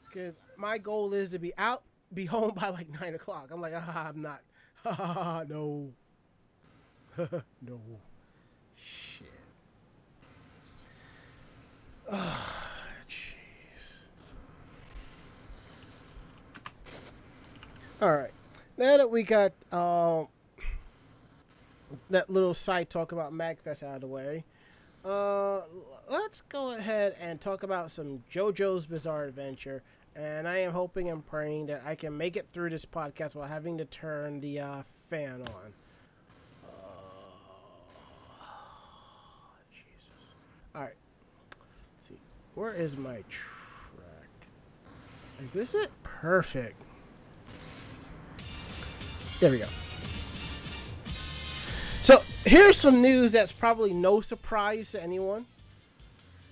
Because 0.08 0.36
my 0.56 0.78
goal 0.78 1.14
is 1.14 1.30
to 1.30 1.40
be 1.40 1.54
out, 1.58 1.84
be 2.14 2.26
home 2.28 2.54
by 2.56 2.70
like 2.70 2.90
9 3.02 3.16
o'clock. 3.16 3.50
I'm 3.52 3.62
like, 3.62 3.74
ah, 3.76 4.10
I'm 4.10 4.22
not. 4.22 4.42
No. 5.50 5.92
no. 7.62 7.82
Shit. 8.78 9.28
Jeez. 12.14 12.24
Alright. 18.02 18.32
Now 18.80 18.96
that 18.96 19.12
we 19.12 19.24
got 19.24 19.52
um, 19.74 20.30
that 22.10 22.30
little 22.30 22.54
side 22.54 22.90
talk 22.90 23.12
about 23.12 23.34
MagFest 23.34 23.84
out 23.84 23.96
of 23.96 24.02
the 24.02 24.08
way, 24.08 24.46
uh, 25.04 25.64
let's 26.10 26.44
go 26.48 26.72
ahead 26.72 27.18
and 27.20 27.42
talk 27.42 27.64
about 27.64 27.92
some 27.92 28.24
JoJo's 28.34 28.86
Bizarre 28.86 29.26
Adventure. 29.26 29.84
And 30.16 30.48
I 30.48 30.60
am 30.60 30.72
hoping 30.72 31.10
and 31.10 31.28
praying 31.28 31.66
that 31.66 31.82
I 31.86 31.94
can 31.94 32.18
make 32.18 32.38
it 32.38 32.48
through 32.54 32.70
this 32.70 32.86
podcast 32.86 33.36
while 33.36 33.50
having 33.50 33.78
to 33.80 33.86
turn 33.86 34.40
the 34.40 34.62
uh, 34.62 34.84
fan 35.10 35.42
on. 35.42 35.74
Jesus. 39.74 40.36
Alright. 40.74 40.94
Let's 41.52 42.08
see. 42.08 42.20
Where 42.56 42.74
is 42.74 42.96
my 42.96 43.16
track? 43.16 44.30
Is 45.44 45.52
this 45.52 45.74
it? 45.74 45.92
Perfect. 46.04 46.82
There 49.40 49.52
we 49.52 49.60
go. 49.60 49.68
So 52.04 52.22
here's 52.44 52.78
some 52.78 53.02
news 53.02 53.32
that's 53.32 53.52
probably 53.52 53.94
no 53.94 54.20
surprise 54.22 54.92
to 54.92 55.02
anyone. 55.02 55.46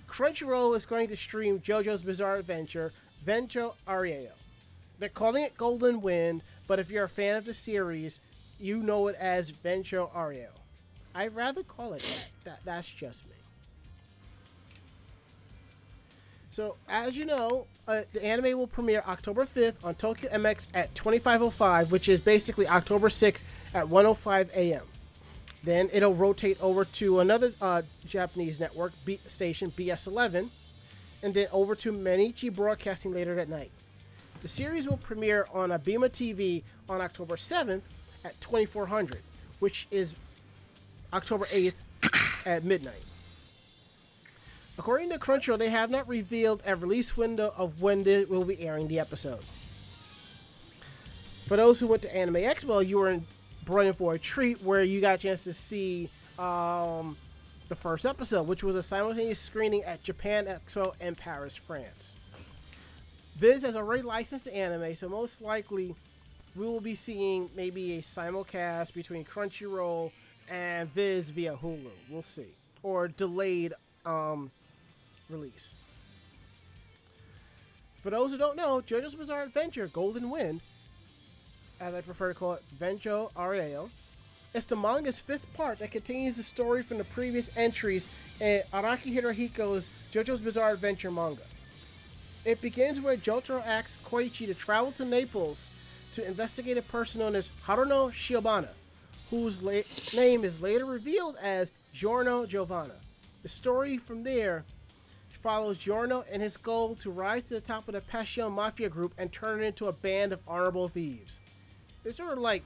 Crunchyroll 0.08 0.74
is 0.76 0.86
going 0.86 1.08
to 1.08 1.16
stream 1.16 1.60
JoJo's 1.60 2.02
Bizarre 2.02 2.36
Adventure, 2.36 2.92
Vento 3.24 3.74
Aureo. 3.86 4.30
They're 4.98 5.08
calling 5.08 5.44
it 5.44 5.56
Golden 5.56 6.00
Wind, 6.00 6.42
but 6.66 6.78
if 6.78 6.90
you're 6.90 7.04
a 7.04 7.08
fan 7.08 7.36
of 7.36 7.44
the 7.44 7.54
series, 7.54 8.20
you 8.58 8.78
know 8.78 9.08
it 9.08 9.16
as 9.16 9.50
Vento 9.50 10.10
Aureo. 10.16 10.48
I'd 11.14 11.34
rather 11.34 11.62
call 11.62 11.92
it 11.92 12.02
that. 12.02 12.28
that. 12.44 12.60
That's 12.64 12.88
just 12.88 13.24
me. 13.26 13.37
So, 16.58 16.74
as 16.88 17.16
you 17.16 17.24
know, 17.24 17.68
uh, 17.86 18.00
the 18.12 18.24
anime 18.24 18.58
will 18.58 18.66
premiere 18.66 19.04
October 19.06 19.46
5th 19.46 19.76
on 19.84 19.94
Tokyo 19.94 20.28
MX 20.28 20.66
at 20.74 20.92
2505, 20.96 21.92
which 21.92 22.08
is 22.08 22.18
basically 22.18 22.66
October 22.66 23.10
6th 23.10 23.44
at 23.74 23.88
105 23.88 24.50
a.m. 24.56 24.82
Then 25.62 25.88
it'll 25.92 26.16
rotate 26.16 26.60
over 26.60 26.84
to 26.84 27.20
another 27.20 27.52
uh, 27.60 27.82
Japanese 28.06 28.58
network 28.58 28.90
B- 29.04 29.20
station, 29.28 29.72
BS11, 29.76 30.50
and 31.22 31.32
then 31.32 31.46
over 31.52 31.76
to 31.76 31.92
Mainichi 31.92 32.52
Broadcasting 32.52 33.14
later 33.14 33.36
that 33.36 33.48
night. 33.48 33.70
The 34.42 34.48
series 34.48 34.88
will 34.88 34.96
premiere 34.96 35.46
on 35.54 35.70
Abema 35.70 36.10
TV 36.10 36.64
on 36.88 37.00
October 37.00 37.36
7th 37.36 37.82
at 38.24 38.40
2400, 38.40 39.22
which 39.60 39.86
is 39.92 40.10
October 41.12 41.44
8th 41.44 41.76
at 42.46 42.64
midnight. 42.64 43.04
According 44.78 45.10
to 45.10 45.18
Crunchyroll, 45.18 45.58
they 45.58 45.70
have 45.70 45.90
not 45.90 46.06
revealed 46.06 46.62
a 46.64 46.76
release 46.76 47.16
window 47.16 47.52
of 47.56 47.82
when 47.82 48.04
they 48.04 48.24
will 48.24 48.44
be 48.44 48.60
airing 48.60 48.86
the 48.86 49.00
episode. 49.00 49.44
For 51.46 51.56
those 51.56 51.80
who 51.80 51.88
went 51.88 52.02
to 52.02 52.16
Anime 52.16 52.36
Expo, 52.36 52.86
you 52.86 52.98
were 52.98 53.10
in, 53.10 53.26
for 53.64 54.14
a 54.14 54.18
treat 54.18 54.62
where 54.62 54.84
you 54.84 55.00
got 55.00 55.16
a 55.16 55.18
chance 55.18 55.40
to 55.40 55.52
see 55.52 56.08
um, 56.38 57.18
the 57.68 57.74
first 57.74 58.06
episode, 58.06 58.46
which 58.46 58.62
was 58.62 58.76
a 58.76 58.82
simultaneous 58.82 59.40
screening 59.40 59.82
at 59.82 60.02
Japan 60.04 60.46
Expo 60.46 60.92
and 61.00 61.16
Paris, 61.16 61.56
France. 61.56 62.14
Viz 63.36 63.62
has 63.62 63.74
already 63.74 64.02
licensed 64.02 64.44
the 64.44 64.56
anime, 64.56 64.94
so 64.94 65.08
most 65.08 65.40
likely 65.40 65.94
we 66.54 66.66
will 66.66 66.80
be 66.80 66.94
seeing 66.94 67.50
maybe 67.54 67.98
a 67.98 68.02
simulcast 68.02 68.94
between 68.94 69.24
Crunchyroll 69.24 70.12
and 70.48 70.88
Viz 70.94 71.30
via 71.30 71.56
Hulu. 71.56 71.90
We'll 72.08 72.22
see. 72.22 72.54
Or 72.82 73.08
delayed 73.08 73.74
um, 74.06 74.50
release. 75.28 75.74
For 78.02 78.10
those 78.10 78.30
who 78.30 78.38
don't 78.38 78.56
know, 78.56 78.80
JoJo's 78.80 79.14
Bizarre 79.14 79.42
Adventure 79.42 79.88
Golden 79.88 80.30
Wind 80.30 80.62
as 81.80 81.94
I 81.94 82.00
prefer 82.00 82.28
to 82.28 82.34
call 82.34 82.54
it, 82.54 82.62
Vento 82.72 83.30
Aureo. 83.36 83.90
It's 84.54 84.66
the 84.66 84.76
manga's 84.76 85.20
fifth 85.20 85.52
part 85.52 85.78
that 85.78 85.92
continues 85.92 86.34
the 86.36 86.42
story 86.42 86.82
from 86.82 86.98
the 86.98 87.04
previous 87.04 87.50
entries 87.54 88.06
in 88.40 88.62
Araki 88.72 89.14
Hirohiko's 89.14 89.90
JoJo's 90.12 90.40
Bizarre 90.40 90.72
Adventure 90.72 91.10
manga. 91.10 91.44
It 92.44 92.60
begins 92.60 93.00
where 93.00 93.16
Jotaro 93.16 93.64
asks 93.64 93.98
Koichi 94.04 94.46
to 94.46 94.54
travel 94.54 94.90
to 94.92 95.04
Naples 95.04 95.70
to 96.12 96.26
investigate 96.26 96.78
a 96.78 96.82
person 96.82 97.20
known 97.20 97.36
as 97.36 97.50
Haruno 97.66 98.10
Shiobana, 98.10 98.70
whose 99.30 99.62
la- 99.62 99.82
name 100.14 100.44
is 100.44 100.60
later 100.60 100.86
revealed 100.86 101.36
as 101.40 101.70
Giorno 101.92 102.46
Giovanna. 102.46 102.96
The 103.42 103.48
story 103.48 103.98
from 103.98 104.24
there 104.24 104.64
follows 105.48 105.78
Giorno 105.78 106.26
and 106.30 106.42
his 106.42 106.58
goal 106.58 106.94
to 106.96 107.10
rise 107.10 107.42
to 107.44 107.54
the 107.54 107.60
top 107.62 107.88
of 107.88 107.94
the 107.94 108.02
Passione 108.02 108.52
Mafia 108.52 108.90
group 108.90 109.14
and 109.16 109.32
turn 109.32 109.62
it 109.62 109.66
into 109.66 109.86
a 109.86 109.92
band 109.92 110.34
of 110.34 110.40
honorable 110.46 110.88
thieves. 110.88 111.40
It's 112.04 112.18
sort 112.18 112.32
of 112.32 112.38
like 112.40 112.62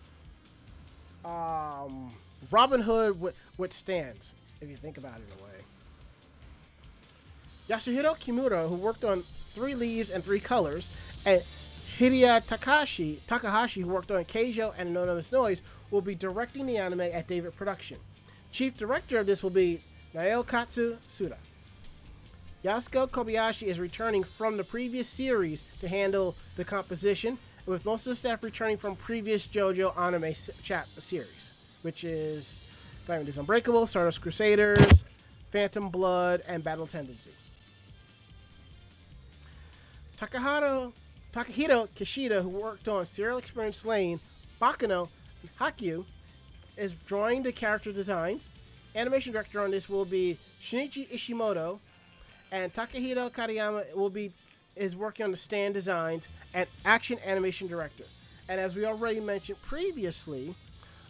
um, 1.25 2.13
Robin 2.51 2.81
Hood 2.81 3.21
with, 3.21 3.37
with 3.57 3.73
stands, 3.73 4.33
if 4.61 4.69
you 4.69 4.77
think 4.77 4.99
about 4.99 5.13
it 5.13 5.23
in 5.29 5.39
a 5.39 5.45
way. 5.45 5.61
Yasuhiro 7.71 8.19
Kimura, 8.19 8.69
who 8.69 8.75
worked 8.75 9.05
on 9.05 9.23
Three 9.55 9.77
Leaves 9.77 10.11
and 10.11 10.25
Three 10.25 10.41
Colors, 10.41 10.91
and 11.25 11.41
Hideya 12.01 12.45
Takashi, 12.45 13.21
Takahashi, 13.29 13.83
who 13.83 13.91
worked 13.91 14.11
on 14.11 14.25
Keijo 14.25 14.75
and 14.77 14.89
Anonymous 14.89 15.31
Noise, 15.31 15.63
will 15.93 16.01
be 16.01 16.17
directing 16.17 16.67
the 16.67 16.79
anime 16.79 17.03
at 17.03 17.29
David 17.29 17.55
Production. 17.55 17.99
Chief 18.51 18.77
director 18.77 19.21
of 19.21 19.27
this 19.27 19.41
will 19.41 19.51
be 19.51 19.81
Naokatsu 20.17 20.97
Tsuda. 21.09 21.37
Yasuko 22.65 23.11
Kobayashi 23.11 23.67
is 23.67 23.81
returning 23.81 24.23
from 24.23 24.57
the 24.57 24.63
previous 24.63 25.09
series 25.09 25.65
to 25.81 25.89
handle 25.89 26.37
the 26.55 26.65
composition, 26.65 27.37
with 27.67 27.85
most 27.85 28.07
of 28.07 28.11
the 28.11 28.17
staff 28.17 28.43
returning 28.45 28.77
from 28.77 28.95
previous 28.95 29.45
JoJo 29.49 29.99
anime 29.99 30.33
chat 30.63 30.89
series, 31.01 31.53
which 31.83 32.05
is 32.05 32.61
Diamond 33.05 33.29
is 33.29 33.39
Unbreakable, 33.39 33.89
Stardust 33.89 34.21
Crusaders, 34.21 35.03
Phantom 35.51 35.91
Blood, 35.91 36.43
and 36.47 36.63
Battle 36.63 36.87
Tendency. 36.87 37.33
Takahiro, 40.17 40.93
Takahiro 41.33 41.89
Kishida, 41.97 42.43
who 42.43 42.49
worked 42.49 42.87
on 42.87 43.07
Serial 43.07 43.39
Experiments 43.39 43.85
Lain, 43.85 44.21
Baccano, 44.61 45.09
and 45.43 45.51
Haikyuu, 45.59 46.05
is 46.77 46.93
drawing 47.07 47.43
the 47.43 47.51
character 47.51 47.93
designs. 47.93 48.49
Animation 48.95 49.33
director 49.33 49.61
on 49.61 49.73
this 49.73 49.89
will 49.89 50.05
be 50.05 50.39
Shinichi 50.61 51.11
Ishimoto, 51.13 51.81
and 52.53 52.73
Takahiro 52.75 53.33
Kariyama 53.33 53.95
will 53.97 54.11
be 54.11 54.31
is 54.77 54.95
working 54.95 55.25
on 55.25 55.31
the 55.31 55.37
stand 55.37 55.75
designs 55.75 56.29
and 56.55 56.67
action 56.85 57.19
animation 57.25 57.67
director. 57.67 58.05
And 58.49 58.61
as 58.61 58.75
we 58.75 58.85
already 58.85 59.21
mentioned 59.21 59.61
previously, 59.63 60.55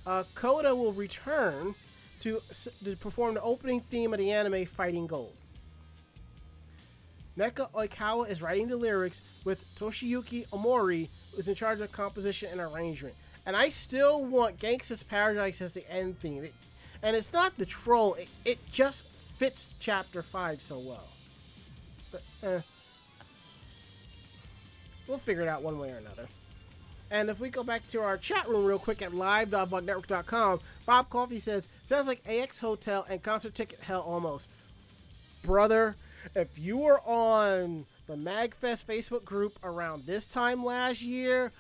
uh, 0.07 0.25
Coda 0.35 0.75
will 0.75 0.93
return 0.93 1.75
to, 2.21 2.41
to 2.85 2.97
perform 2.97 3.35
the 3.35 3.43
opening 3.43 3.81
theme 3.91 4.13
of 4.13 4.19
the 4.19 4.33
anime 4.33 4.67
Fighting 4.67 5.07
Gold. 5.07 5.33
Neko 7.39 7.71
Oikawa 7.73 8.29
is 8.29 8.43
writing 8.43 8.69
the 8.69 8.77
lyrics 8.77 9.21
with 9.45 9.65
Toshiyuki 9.77 10.47
Omori, 10.49 11.09
who's 11.35 11.49
in 11.49 11.55
charge 11.55 11.81
of 11.81 11.91
composition 11.91 12.51
and 12.53 12.61
arrangement. 12.61 13.15
And 13.47 13.57
I 13.57 13.71
still 13.71 14.25
want 14.25 14.61
Gangsta's 14.61 15.03
Paradise 15.03 15.61
as 15.61 15.73
the 15.73 15.89
end 15.91 16.21
theme. 16.21 16.45
It, 16.45 16.55
and 17.03 17.17
it's 17.17 17.33
not 17.33 17.57
the 17.59 17.67
troll, 17.67 18.15
it, 18.15 18.29
it 18.45 18.59
just 18.71 19.03
fits 19.39 19.67
Chapter 19.81 20.23
5 20.23 20.61
so 20.61 20.79
well. 20.79 21.09
Eh. 22.43 22.61
We'll 25.07 25.19
figure 25.19 25.43
it 25.43 25.49
out 25.49 25.63
one 25.63 25.79
way 25.79 25.91
or 25.91 25.97
another. 25.97 26.27
And 27.11 27.29
if 27.29 27.39
we 27.41 27.51
go 27.51 27.63
back 27.63 27.87
to 27.91 28.01
our 28.01 28.17
chat 28.17 28.49
room 28.49 28.65
real 28.65 28.79
quick 28.79 29.03
at 29.03 29.13
live.vognetwork.com, 29.13 30.61
Bob 30.87 31.11
Coffee 31.11 31.41
says, 31.41 31.69
sounds 31.87 32.07
like 32.07 32.27
AX 32.27 32.59
Hotel 32.59 33.05
and 33.11 33.23
concert 33.23 33.55
ticket 33.55 33.81
hell 33.81 34.01
almost. 34.01 34.49
Brother, 35.45 35.95
if 36.35 36.49
you 36.59 36.79
were 36.79 37.01
on 37.01 37.85
the 38.07 38.15
MagFest 38.15 38.87
Facebook 38.87 39.25
group 39.25 39.59
around 39.63 40.07
this 40.07 40.25
time 40.25 40.65
last 40.65 41.03
year, 41.03 41.53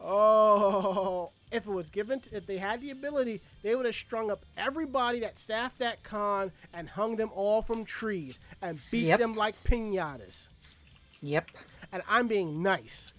oh, 0.00 1.30
if 1.52 1.66
it 1.66 1.70
was 1.70 1.90
given, 1.90 2.20
to, 2.22 2.36
if 2.36 2.46
they 2.46 2.58
had 2.58 2.80
the 2.80 2.90
ability, 2.90 3.42
they 3.62 3.76
would 3.76 3.86
have 3.86 3.96
strung 3.96 4.30
up 4.30 4.46
everybody 4.56 5.20
that 5.20 5.38
staffed 5.40 5.78
that 5.80 6.02
con 6.04 6.52
and 6.74 6.88
hung 6.88 7.16
them 7.16 7.30
all 7.34 7.62
from 7.62 7.84
trees 7.84 8.40
and 8.62 8.80
beat 8.90 9.04
Yep. 9.08 9.18
them 9.18 9.34
like 9.36 9.62
pinatas. 9.64 10.48
Yep. 11.22 11.50
And 11.92 12.02
I'm 12.08 12.28
being 12.28 12.62
nice. 12.62 13.12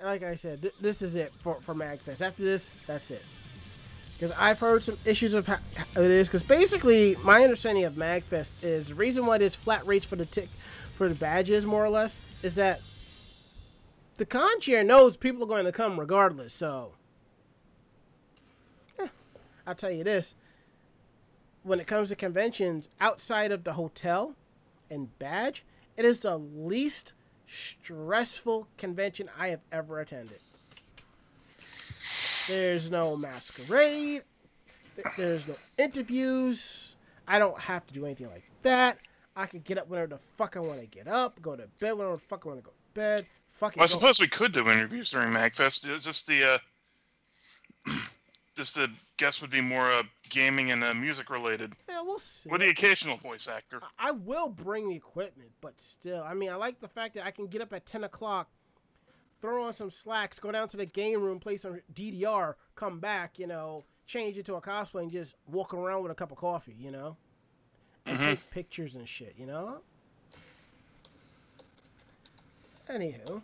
And 0.00 0.08
like 0.08 0.22
I 0.24 0.36
said, 0.36 0.62
th- 0.62 0.74
this 0.80 1.02
is 1.02 1.16
it 1.16 1.34
for, 1.40 1.60
for 1.62 1.74
MagFest. 1.74 2.22
After 2.22 2.44
this, 2.44 2.72
that's 2.86 3.10
it. 3.10 3.26
Because 4.18 4.34
I've 4.36 4.58
heard 4.58 4.84
some 4.84 4.98
issues 5.04 5.34
of 5.34 5.46
how 5.46 5.58
it 5.96 6.10
is. 6.10 6.26
Because 6.28 6.42
basically, 6.42 7.16
my 7.22 7.44
understanding 7.44 7.84
of 7.84 7.94
MagFest 7.94 8.50
is 8.62 8.86
the 8.88 8.94
reason 8.96 9.26
why 9.26 9.38
there's 9.38 9.54
flat 9.54 9.86
rates 9.86 10.04
for 10.06 10.16
the 10.16 10.26
tick 10.26 10.50
for 10.94 11.08
the 11.08 11.14
badges, 11.14 11.64
more 11.64 11.84
or 11.84 11.90
less, 11.90 12.22
is 12.42 12.56
that 12.56 12.80
the 14.16 14.26
con 14.26 14.60
chair 14.60 14.82
knows 14.82 15.16
people 15.16 15.44
are 15.44 15.46
going 15.46 15.66
to 15.66 15.72
come 15.72 16.00
regardless. 16.00 16.52
So, 16.52 16.94
eh, 18.98 19.06
I'll 19.66 19.76
tell 19.76 19.92
you 19.92 20.02
this: 20.02 20.34
when 21.62 21.78
it 21.78 21.86
comes 21.86 22.08
to 22.08 22.16
conventions 22.16 22.88
outside 23.00 23.52
of 23.52 23.62
the 23.62 23.72
hotel 23.72 24.34
and 24.90 25.16
badge, 25.20 25.64
it 25.96 26.04
is 26.04 26.18
the 26.18 26.36
least 26.36 27.12
stressful 27.46 28.66
convention 28.78 29.30
I 29.38 29.48
have 29.48 29.60
ever 29.70 30.00
attended. 30.00 30.40
There's 32.48 32.90
no 32.90 33.16
masquerade. 33.16 34.22
There's 35.16 35.46
no 35.46 35.54
interviews. 35.76 36.96
I 37.26 37.38
don't 37.38 37.58
have 37.60 37.86
to 37.88 37.94
do 37.94 38.04
anything 38.06 38.28
like 38.30 38.42
that. 38.62 38.98
I 39.36 39.46
can 39.46 39.60
get 39.60 39.78
up 39.78 39.88
whenever 39.88 40.08
the 40.08 40.18
fuck 40.36 40.56
I 40.56 40.60
want 40.60 40.80
to 40.80 40.86
get 40.86 41.06
up, 41.06 41.40
go 41.40 41.54
to 41.54 41.68
bed 41.78 41.92
whenever 41.92 42.16
the 42.16 42.22
fuck 42.22 42.42
I 42.44 42.48
want 42.48 42.60
to 42.60 42.64
go 42.64 42.70
to 42.72 42.94
bed. 42.94 43.26
Fucking 43.60 43.78
Well, 43.78 43.84
I 43.84 43.86
go- 43.86 43.92
suppose 43.98 44.18
we 44.20 44.26
could 44.28 44.52
do 44.52 44.68
interviews 44.68 45.10
during 45.10 45.30
MagFest. 45.30 46.00
Just 46.00 46.26
the, 46.26 46.44
uh, 47.86 47.92
just 48.56 48.74
the 48.74 48.90
guests 49.16 49.40
would 49.40 49.50
be 49.50 49.60
more 49.60 49.90
uh, 49.92 50.02
gaming 50.30 50.70
and 50.72 50.82
uh, 50.82 50.94
music 50.94 51.30
related, 51.30 51.74
Yeah, 51.88 52.02
we'll 52.02 52.18
see. 52.18 52.48
with 52.48 52.60
the 52.60 52.68
occasional 52.68 53.16
voice 53.18 53.46
actor. 53.46 53.80
I 53.98 54.10
will 54.12 54.48
bring 54.48 54.88
the 54.88 54.96
equipment, 54.96 55.50
but 55.60 55.74
still, 55.80 56.22
I 56.24 56.34
mean, 56.34 56.50
I 56.50 56.56
like 56.56 56.80
the 56.80 56.88
fact 56.88 57.14
that 57.14 57.24
I 57.24 57.30
can 57.30 57.46
get 57.46 57.60
up 57.60 57.72
at 57.72 57.86
10 57.86 58.04
o'clock, 58.04 58.48
throw 59.40 59.64
on 59.64 59.72
some 59.74 59.90
slacks, 59.90 60.38
go 60.38 60.50
down 60.52 60.68
to 60.68 60.76
the 60.76 60.86
game 60.86 61.20
room, 61.22 61.38
play 61.40 61.56
some 61.56 61.80
DDR, 61.94 62.54
come 62.74 62.98
back, 63.00 63.38
you 63.38 63.46
know, 63.46 63.84
change 64.06 64.36
it 64.36 64.46
to 64.46 64.54
a 64.54 64.60
cosplay, 64.60 65.02
and 65.02 65.12
just 65.12 65.34
walk 65.46 65.74
around 65.74 66.02
with 66.02 66.12
a 66.12 66.14
cup 66.14 66.32
of 66.32 66.38
coffee, 66.38 66.76
you 66.78 66.90
know, 66.90 67.16
and 68.06 68.18
Mhm. 68.18 68.26
take 68.26 68.50
pictures 68.50 68.94
and 68.94 69.08
shit, 69.08 69.36
you 69.36 69.46
know. 69.46 69.82
Anywho, 72.88 73.42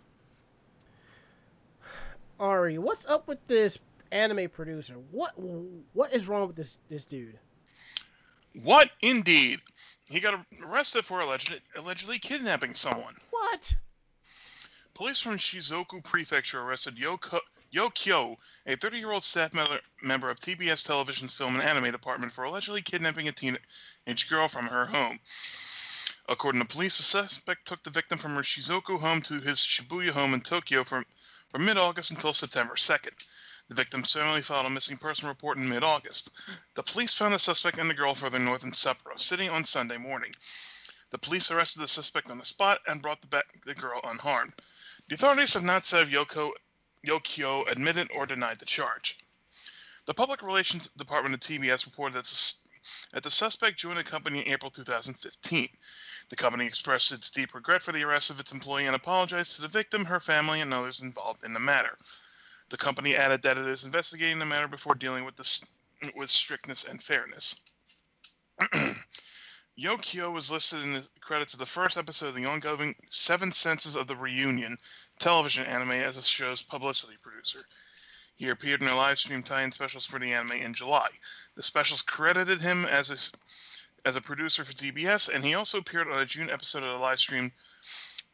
Ari, 2.41 2.79
what's 2.79 3.05
up 3.07 3.29
with 3.29 3.47
this 3.47 3.79
anime 4.11 4.49
producer? 4.49 4.95
What 4.95 5.39
what 5.93 6.13
is 6.13 6.27
wrong 6.27 6.47
with 6.47 6.57
this 6.57 6.77
this 6.89 7.05
dude? 7.05 7.39
What 8.63 8.91
indeed? 9.03 9.61
He 10.07 10.21
got 10.21 10.47
arrested 10.63 11.05
for 11.05 11.21
alleged, 11.21 11.61
allegedly 11.77 12.19
kidnapping 12.19 12.75
someone. 12.75 13.15
What? 13.31 13.75
Police 14.95 15.21
from 15.21 15.39
Shizuoka 15.39 16.05
Prefecture 16.05 16.61
arrested 16.61 16.97
Yoko, 16.97 17.41
Yo 17.73 17.91
Kyo, 17.91 18.39
a 18.65 18.77
30-year-old 18.77 19.25
staff 19.25 19.53
member, 20.01 20.31
of 20.31 20.39
TBS 20.39 20.87
Television's 20.87 21.35
film 21.35 21.57
and 21.57 21.65
anime 21.65 21.91
department, 21.91 22.33
for 22.33 22.45
allegedly 22.45 22.81
kidnapping 22.81 23.27
a 23.27 23.33
teenage 23.33 24.29
girl 24.31 24.47
from 24.47 24.67
her 24.67 24.87
home. 24.87 25.19
According 26.29 26.61
to 26.61 26.69
police, 26.69 26.99
the 26.99 27.03
suspect 27.03 27.67
took 27.67 27.83
the 27.83 27.91
victim 27.91 28.19
from 28.19 28.37
her 28.37 28.43
Shizuoka 28.43 29.01
home 29.01 29.21
to 29.23 29.41
his 29.41 29.59
Shibuya 29.59 30.13
home 30.13 30.33
in 30.33 30.43
Tokyo 30.43 30.85
from, 30.85 31.05
from 31.49 31.65
mid-August 31.65 32.13
until 32.13 32.33
September 32.33 32.75
2nd. 32.75 33.21
The 33.69 33.75
victim's 33.75 34.13
family 34.13 34.43
filed 34.43 34.67
a 34.67 34.71
missing 34.71 34.99
person 34.99 35.27
report 35.27 35.59
in 35.59 35.69
mid-August. 35.69 36.31
The 36.77 36.85
police 36.85 37.15
found 37.15 37.35
the 37.35 37.41
suspect 37.41 37.79
and 37.79 37.91
the 37.91 37.95
girl 37.95 38.15
further 38.15 38.39
north 38.39 38.63
in 38.63 38.71
Sapporo 38.71 39.21
City 39.21 39.49
on 39.49 39.65
Sunday 39.65 39.97
morning. 39.97 40.33
The 41.11 41.19
police 41.19 41.51
arrested 41.51 41.81
the 41.81 41.89
suspect 41.89 42.31
on 42.31 42.39
the 42.39 42.47
spot 42.47 42.79
and 42.87 43.03
brought 43.03 43.21
the, 43.23 43.27
back 43.27 43.47
the 43.65 43.75
girl 43.75 44.01
unharmed. 44.05 44.53
The 45.09 45.17
authorities 45.17 45.55
have 45.55 45.65
not 45.65 45.85
said 45.87 46.03
if 46.03 46.09
Yoko 46.09 46.53
Yokio 47.07 47.71
admitted 47.71 48.11
or 48.15 48.25
denied 48.27 48.59
the 48.59 48.65
charge. 48.65 49.19
The 50.07 50.15
Public 50.15 50.43
Relations 50.43 50.89
Department 50.89 51.35
of 51.35 51.41
TBS 51.41 51.85
reported 51.85 52.15
that, 52.15 52.27
sus- 52.27 52.67
that 53.13 53.23
the 53.23 53.31
suspect 53.31 53.79
joined 53.79 53.99
the 53.99 54.05
company 54.05 54.41
in 54.41 54.53
April 54.53 54.71
2015. 54.71 55.69
The 56.31 56.37
company 56.37 56.67
expressed 56.67 57.13
its 57.13 57.31
deep 57.31 57.55
regret 57.55 57.83
for 57.83 57.93
the 57.93 58.03
arrest 58.03 58.31
of 58.31 58.41
its 58.41 58.53
employee 58.53 58.87
and 58.87 58.97
apologized 58.97 59.57
to 59.57 59.63
the 59.63 59.69
victim, 59.69 60.07
her 60.07 60.21
family, 60.21 60.63
and 60.63 60.73
others 60.73 61.01
involved 61.01 61.45
in 61.45 61.53
the 61.53 61.61
matter. 61.61 61.99
The 62.71 62.79
company 62.79 63.15
added 63.15 63.43
that 63.43 63.59
it 63.59 63.67
is 63.67 63.85
investigating 63.85 64.39
the 64.39 64.47
matter 64.47 64.69
before 64.69 64.95
dealing 64.95 65.25
with 65.27 65.37
this 65.37 65.63
with 66.17 66.31
strictness 66.31 66.85
and 66.85 67.03
fairness. 67.03 67.57
Yokio 69.77 70.33
was 70.33 70.53
listed 70.53 70.83
in 70.83 70.93
the 70.93 71.09
credits 71.21 71.53
of 71.53 71.59
the 71.59 71.67
first 71.67 71.97
episode 71.97 72.29
of 72.29 72.35
the 72.37 72.47
ongoing 72.47 72.95
Seven 73.07 73.51
Senses 73.53 73.97
of 73.97 74.07
the 74.07 74.15
Reunion 74.15 74.79
television 75.19 75.67
anime 75.67 75.91
as 75.91 76.15
the 76.15 76.23
show's 76.23 76.63
publicity 76.63 77.17
producer. 77.21 77.67
He 78.37 78.49
appeared 78.49 78.83
in 78.83 78.89
a 78.89 78.97
live 78.97 79.19
stream 79.19 79.43
tie-in 79.43 79.73
specials 79.73 80.07
for 80.07 80.21
the 80.21 80.33
anime 80.33 80.53
in 80.53 80.75
July. 80.75 81.09
The 81.57 81.63
specials 81.63 82.03
credited 82.03 82.61
him 82.61 82.85
as 82.85 83.11
a, 83.11 84.09
as 84.09 84.15
a 84.15 84.21
producer 84.21 84.65
for 84.65 84.73
TBS, 84.73 85.29
and 85.35 85.45
he 85.45 85.55
also 85.55 85.79
appeared 85.79 86.09
on 86.09 86.21
a 86.21 86.27
June 86.27 86.51
episode 86.51 86.85
of 86.85 86.91
the 86.91 86.99
live 86.99 87.19
stream 87.19 87.53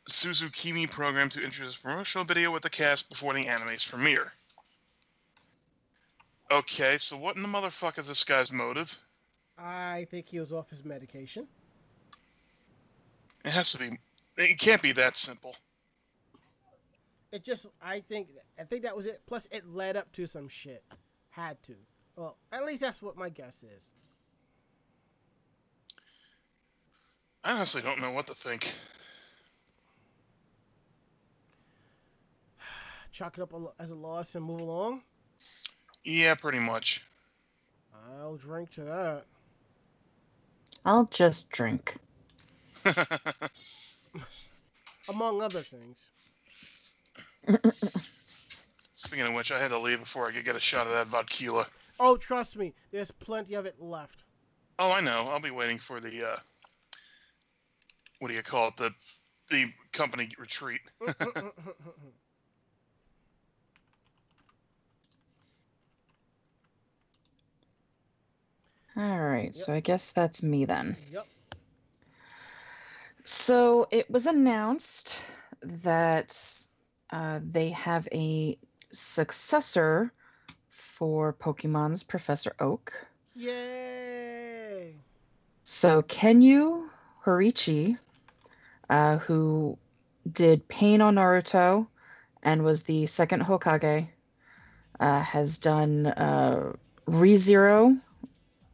Suzukimi 0.09 0.90
program 0.90 1.31
to 1.31 1.42
introduce 1.42 1.76
a 1.76 1.81
promotional 1.81 2.24
video 2.24 2.50
with 2.50 2.62
the 2.62 2.70
cast 2.70 3.09
before 3.09 3.33
the 3.33 3.46
anime's 3.46 3.87
premiere. 3.87 4.33
Okay, 6.50 6.98
so 6.98 7.16
what 7.16 7.37
in 7.37 7.42
the 7.42 7.48
motherfucker 7.48 8.00
is 8.00 8.09
this 8.09 8.24
guy's 8.24 8.53
motive? 8.53 8.98
I 9.62 10.07
think 10.11 10.27
he 10.29 10.40
was 10.40 10.53
off 10.53 10.70
his 10.70 10.85
medication. 10.85 11.46
It 13.44 13.51
has 13.51 13.73
to 13.73 13.79
be. 13.79 13.99
It 14.37 14.59
can't 14.59 14.81
be 14.81 14.92
that 14.92 15.16
simple. 15.16 15.55
It 17.33 17.44
just, 17.44 17.66
I 17.83 18.01
think, 18.01 18.29
I 18.59 18.64
think 18.64 18.83
that 18.83 18.96
was 18.96 19.07
it. 19.07 19.20
Plus, 19.27 19.46
it 19.51 19.66
led 19.66 19.96
up 19.96 20.11
to 20.12 20.27
some 20.27 20.49
shit. 20.49 20.83
Had 21.31 21.62
to. 21.64 21.75
Well, 22.16 22.37
at 22.53 22.64
least 22.64 22.81
that's 22.81 23.03
what 23.03 23.16
my 23.16 23.29
guess 23.29 23.55
is. 23.62 23.83
I 27.44 27.53
honestly 27.53 27.83
don't 27.83 28.01
know 28.01 28.11
what 28.11 28.27
to 28.27 28.35
think. 28.35 28.73
Chalk 33.12 33.38
it 33.38 33.42
up 33.42 33.53
as 33.79 33.90
a 33.90 33.94
loss 33.94 34.35
and 34.35 34.44
move 34.44 34.61
along. 34.61 35.03
Yeah, 36.05 36.35
pretty 36.35 36.59
much. 36.59 37.03
I'll 38.18 38.37
drink 38.37 38.73
to 38.73 38.83
that. 38.83 39.25
I'll 40.85 41.05
just 41.07 41.51
drink. 41.51 41.97
Among 45.09 45.43
other 45.43 45.61
things. 45.61 45.99
Speaking 48.95 49.27
of 49.27 49.35
which, 49.35 49.51
I 49.53 49.59
had 49.59 49.69
to 49.69 49.79
leave 49.79 50.01
before 50.01 50.29
I 50.29 50.33
could 50.33 50.45
get 50.45 50.57
a 50.57 50.61
shot 50.61 50.87
of 50.87 50.93
that 50.93 51.07
vodka. 51.07 51.66
Oh, 51.99 52.16
trust 52.16 52.57
me, 52.57 52.75
there's 52.93 53.11
plenty 53.11 53.55
of 53.55 53.66
it 53.66 53.77
left. 53.81 54.23
Oh, 54.79 54.90
I 54.90 55.01
know. 55.01 55.29
I'll 55.31 55.40
be 55.40 55.51
waiting 55.51 55.79
for 55.79 56.01
the 56.01 56.27
uh, 56.27 56.37
what 58.19 58.29
do 58.29 58.35
you 58.35 58.43
call 58.43 58.69
it? 58.69 58.77
The 58.77 58.90
the 59.51 59.66
company 59.93 60.31
retreat. 60.38 60.81
All 69.01 69.19
right, 69.19 69.57
so 69.57 69.73
I 69.73 69.81
guess 69.81 70.11
that's 70.11 70.43
me 70.43 70.67
then. 70.67 70.95
yep. 71.11 71.27
So 73.25 73.89
it 73.91 74.11
was 74.11 74.27
announced 74.27 75.19
that 75.63 76.39
uh, 77.11 77.41
they 77.43 77.71
have 77.71 78.07
a 78.13 78.59
successor 78.93 80.13
for 80.69 81.33
Pokemon's 81.33 82.03
Professor 82.03 82.53
Oak. 82.61 82.93
Yay! 83.35 84.97
So 85.65 86.03
Kenyu 86.03 86.87
Horiuchi, 87.25 87.97
uh, 88.91 89.17
who 89.17 89.79
did 90.31 90.69
Pain 90.69 91.01
on 91.01 91.15
Naruto 91.15 91.87
and 92.43 92.65
was 92.65 92.83
the 92.83 93.07
second 93.07 93.45
Hokage, 93.45 94.09
uh, 94.99 95.23
has 95.23 95.57
done 95.57 96.07
uh, 96.07 96.75
ReZero 97.07 97.99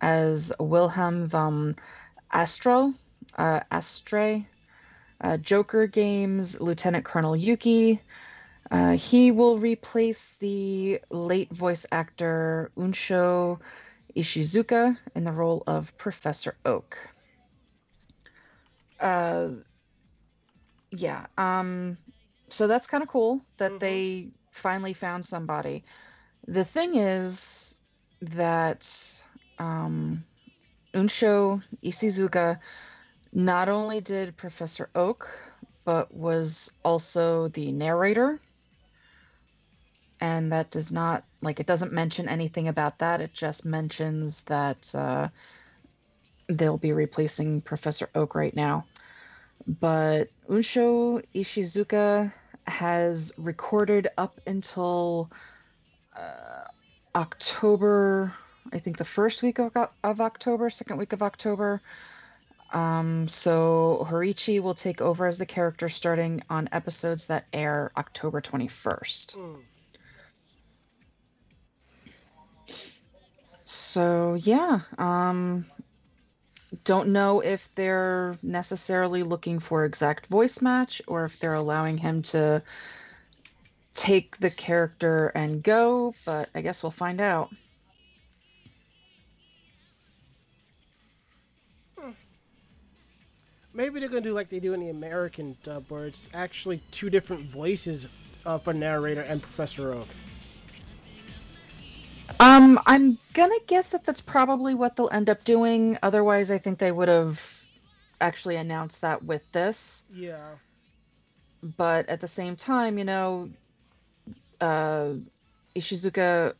as 0.07 0.53
Wilhelm 0.61 1.27
von 1.27 1.75
Astral, 2.31 2.95
uh, 3.37 3.61
Astre, 3.73 4.47
uh, 5.21 5.37
Joker 5.37 5.88
Games, 5.88 6.61
Lieutenant 6.61 7.05
Colonel 7.05 7.35
Yuki. 7.35 8.01
Uh, 8.71 8.97
he 8.97 9.33
will 9.33 9.59
replace 9.59 10.37
the 10.37 11.01
late 11.11 11.51
voice 11.53 11.87
actor 11.90 12.71
Unsho 12.77 13.59
Ishizuka 14.14 14.97
in 15.16 15.25
the 15.25 15.33
role 15.33 15.64
of 15.66 15.97
Professor 15.99 16.57
Oak. 16.64 16.97
Uh, 19.01 19.49
yeah. 20.92 21.27
Um, 21.37 21.99
so 22.49 22.69
that's 22.69 22.87
kind 22.87 23.03
of 23.03 23.09
cool 23.09 23.40
that 23.57 23.73
Mhm. 23.73 23.81
they 23.81 24.31
finally 24.53 24.92
found 24.92 25.25
somebody. 25.25 25.85
The 26.47 26.64
thing 26.64 26.95
is 26.95 27.75
that 28.23 28.87
um, 29.59 30.25
Unsho 30.92 31.62
Ishizuka 31.83 32.59
not 33.33 33.69
only 33.69 34.01
did 34.01 34.37
Professor 34.37 34.88
Oak, 34.95 35.29
but 35.85 36.14
was 36.14 36.73
also 36.85 37.49
the 37.49 37.73
narrator. 37.73 38.40
And 40.21 40.53
that 40.53 40.71
does 40.71 40.90
not, 40.90 41.25
like, 41.42 41.61
it 41.61 41.66
doesn't 41.66 41.92
mention 41.92 42.29
anything 42.29 42.69
about 42.69 43.01
that. 43.01 43.21
It 43.21 43.35
just 43.35 43.66
mentions 43.66 44.40
that 44.42 44.95
uh, 44.95 45.29
they'll 46.49 46.79
be 46.79 46.92
replacing 46.92 47.61
Professor 47.61 48.09
Oak 48.14 48.35
right 48.35 48.57
now. 48.57 48.87
But 49.66 50.31
Unsho 50.49 51.23
Ishizuka 51.35 52.33
has 52.66 53.33
recorded 53.37 54.09
up 54.16 54.40
until 54.47 55.31
uh, 56.16 56.64
October, 57.14 58.33
I 58.72 58.79
think 58.79 58.96
the 58.96 59.05
first 59.05 59.42
week 59.42 59.59
of, 59.59 59.76
of 60.02 60.20
October, 60.20 60.70
second 60.70 60.98
week 60.98 61.12
of 61.12 61.22
October. 61.22 61.81
Um, 62.72 63.29
so 63.29 64.07
Horiuchi 64.09 64.61
will 64.61 64.74
take 64.74 65.00
over 65.00 65.26
as 65.26 65.38
the 65.38 65.46
character 65.46 65.88
starting 65.88 66.42
on 66.50 66.68
episodes 66.72 67.26
that 67.26 67.46
air 67.52 67.92
October 67.96 68.40
21st. 68.40 69.37
Mm. 69.37 69.61
So 73.64 74.35
yeah, 74.35 74.81
um, 74.98 75.66
don't 76.85 77.09
know 77.09 77.40
if 77.40 77.72
they're 77.74 78.38
necessarily 78.42 79.22
looking 79.22 79.59
for 79.59 79.85
exact 79.85 80.26
voice 80.26 80.61
match 80.61 81.02
or 81.07 81.24
if 81.24 81.38
they're 81.38 81.55
allowing 81.55 81.98
him 81.98 82.22
to 82.22 82.62
take 83.94 84.37
the 84.37 84.50
character 84.50 85.29
and 85.29 85.62
go, 85.62 86.14
but 86.24 86.48
I 86.55 86.61
guess 86.61 86.83
we'll 86.83 86.90
find 86.90 87.20
out. 87.20 87.50
Maybe 93.77 94.01
they're 94.01 94.09
gonna 94.09 94.23
do 94.23 94.33
like 94.33 94.49
they 94.49 94.59
do 94.59 94.73
in 94.73 94.81
the 94.81 94.89
American 94.89 95.55
dub, 95.62 95.85
where 95.91 96.07
it's 96.07 96.31
actually 96.33 96.81
two 96.91 97.11
different 97.11 97.43
voices 97.43 98.09
uh, 98.47 98.57
for 98.57 98.73
narrator 98.73 99.21
and 99.21 99.43
Professor 99.43 99.93
Oak. 99.93 100.09
Um, 102.41 102.81
I'm 102.87 103.19
gonna 103.35 103.55
guess 103.67 103.91
that 103.91 104.03
that's 104.03 104.23
probably 104.23 104.75
what 104.75 104.97
they'll 104.97 105.11
end 105.12 105.29
up 105.29 105.45
doing. 105.45 105.99
Otherwise, 106.03 106.51
I 106.51 106.57
think 106.57 106.79
they 106.79 106.91
would 106.91 107.09
have 107.09 107.39
actually 108.19 108.57
announced 108.57 109.03
that 109.03 109.23
with 109.23 109.43
this. 109.53 110.05
Yeah. 110.11 110.53
But 111.62 112.09
at 112.09 112.23
the 112.23 112.29
same 112.29 112.57
time, 112.57 112.97
you 112.97 113.05
know, 113.05 113.51
uh, 114.59 115.11
Ishizuka 115.75 116.55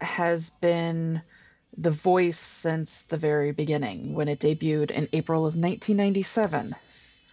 has 0.00 0.48
been 0.48 1.20
the 1.76 1.90
voice 1.90 2.38
since 2.38 3.02
the 3.04 3.16
very 3.16 3.52
beginning 3.52 4.14
when 4.14 4.28
it 4.28 4.40
debuted 4.40 4.90
in 4.90 5.08
April 5.12 5.46
of 5.46 5.54
1997. 5.54 6.74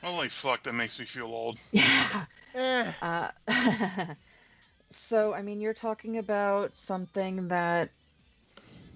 Holy 0.02 0.30
fuck, 0.30 0.64
that 0.64 0.74
makes 0.74 1.00
me 1.00 1.06
feel 1.06 1.28
old. 1.28 1.58
Yeah. 1.72 2.26
Eh. 2.56 2.92
Uh, 3.02 3.30
so, 4.90 5.34
I 5.34 5.44
mean, 5.44 5.62
you're 5.62 5.74
talking 5.74 6.18
about 6.18 6.76
something 6.76 7.50
that 7.50 7.90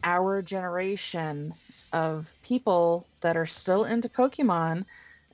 our 0.04 0.42
generation 0.42 1.54
of 1.92 2.34
people 2.42 3.08
that 3.22 3.38
are 3.38 3.46
still 3.46 3.86
into 3.86 4.10
Pokemon 4.10 4.86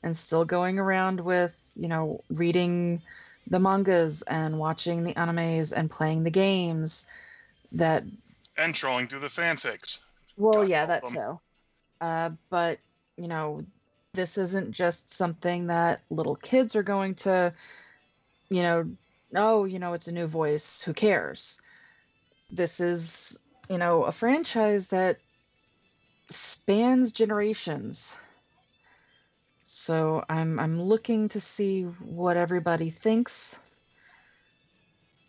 and 0.03 0.17
still 0.17 0.45
going 0.45 0.79
around 0.79 1.21
with, 1.21 1.57
you 1.75 1.87
know, 1.87 2.23
reading 2.29 3.01
the 3.47 3.59
mangas 3.59 4.21
and 4.21 4.59
watching 4.59 5.03
the 5.03 5.13
animes 5.13 5.73
and 5.75 5.89
playing 5.89 6.23
the 6.23 6.29
games 6.29 7.05
that 7.71 8.03
And 8.59 8.75
trolling 8.75 9.07
through 9.07 9.21
the 9.21 9.27
fanfics. 9.27 9.99
well, 10.35 10.55
God 10.55 10.69
yeah, 10.69 10.85
help 10.85 10.89
that 10.89 11.05
too. 11.05 11.39
Uh, 12.01 12.31
but 12.49 12.79
you 13.17 13.29
know, 13.29 13.65
this 14.13 14.37
isn't 14.37 14.71
just 14.71 15.09
something 15.09 15.67
that 15.67 16.01
little 16.09 16.35
kids 16.35 16.75
are 16.75 16.83
going 16.83 17.15
to, 17.15 17.53
you 18.49 18.61
know, 18.63 18.89
oh, 19.33 19.63
you 19.63 19.79
know, 19.79 19.93
it's 19.93 20.09
a 20.09 20.11
new 20.11 20.27
voice. 20.27 20.81
Who 20.83 20.93
cares? 20.93 21.61
This 22.51 22.81
is, 22.81 23.39
you 23.69 23.77
know, 23.77 24.03
a 24.03 24.11
franchise 24.11 24.87
that 24.87 25.19
spans 26.29 27.13
generations. 27.13 28.17
So 29.63 30.25
I'm 30.27 30.59
I'm 30.59 30.81
looking 30.81 31.29
to 31.29 31.39
see 31.39 31.83
what 31.83 32.35
everybody 32.35 32.89
thinks. 32.89 33.57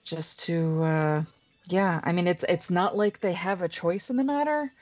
Just 0.05 0.40
to 0.47 0.83
uh 0.83 1.25
yeah, 1.68 2.01
I 2.03 2.12
mean 2.12 2.27
it's 2.27 2.44
it's 2.49 2.70
not 2.70 2.96
like 2.96 3.20
they 3.20 3.33
have 3.33 3.62
a 3.62 3.68
choice 3.68 4.11
in 4.11 4.16
the 4.16 4.25
matter 4.25 4.73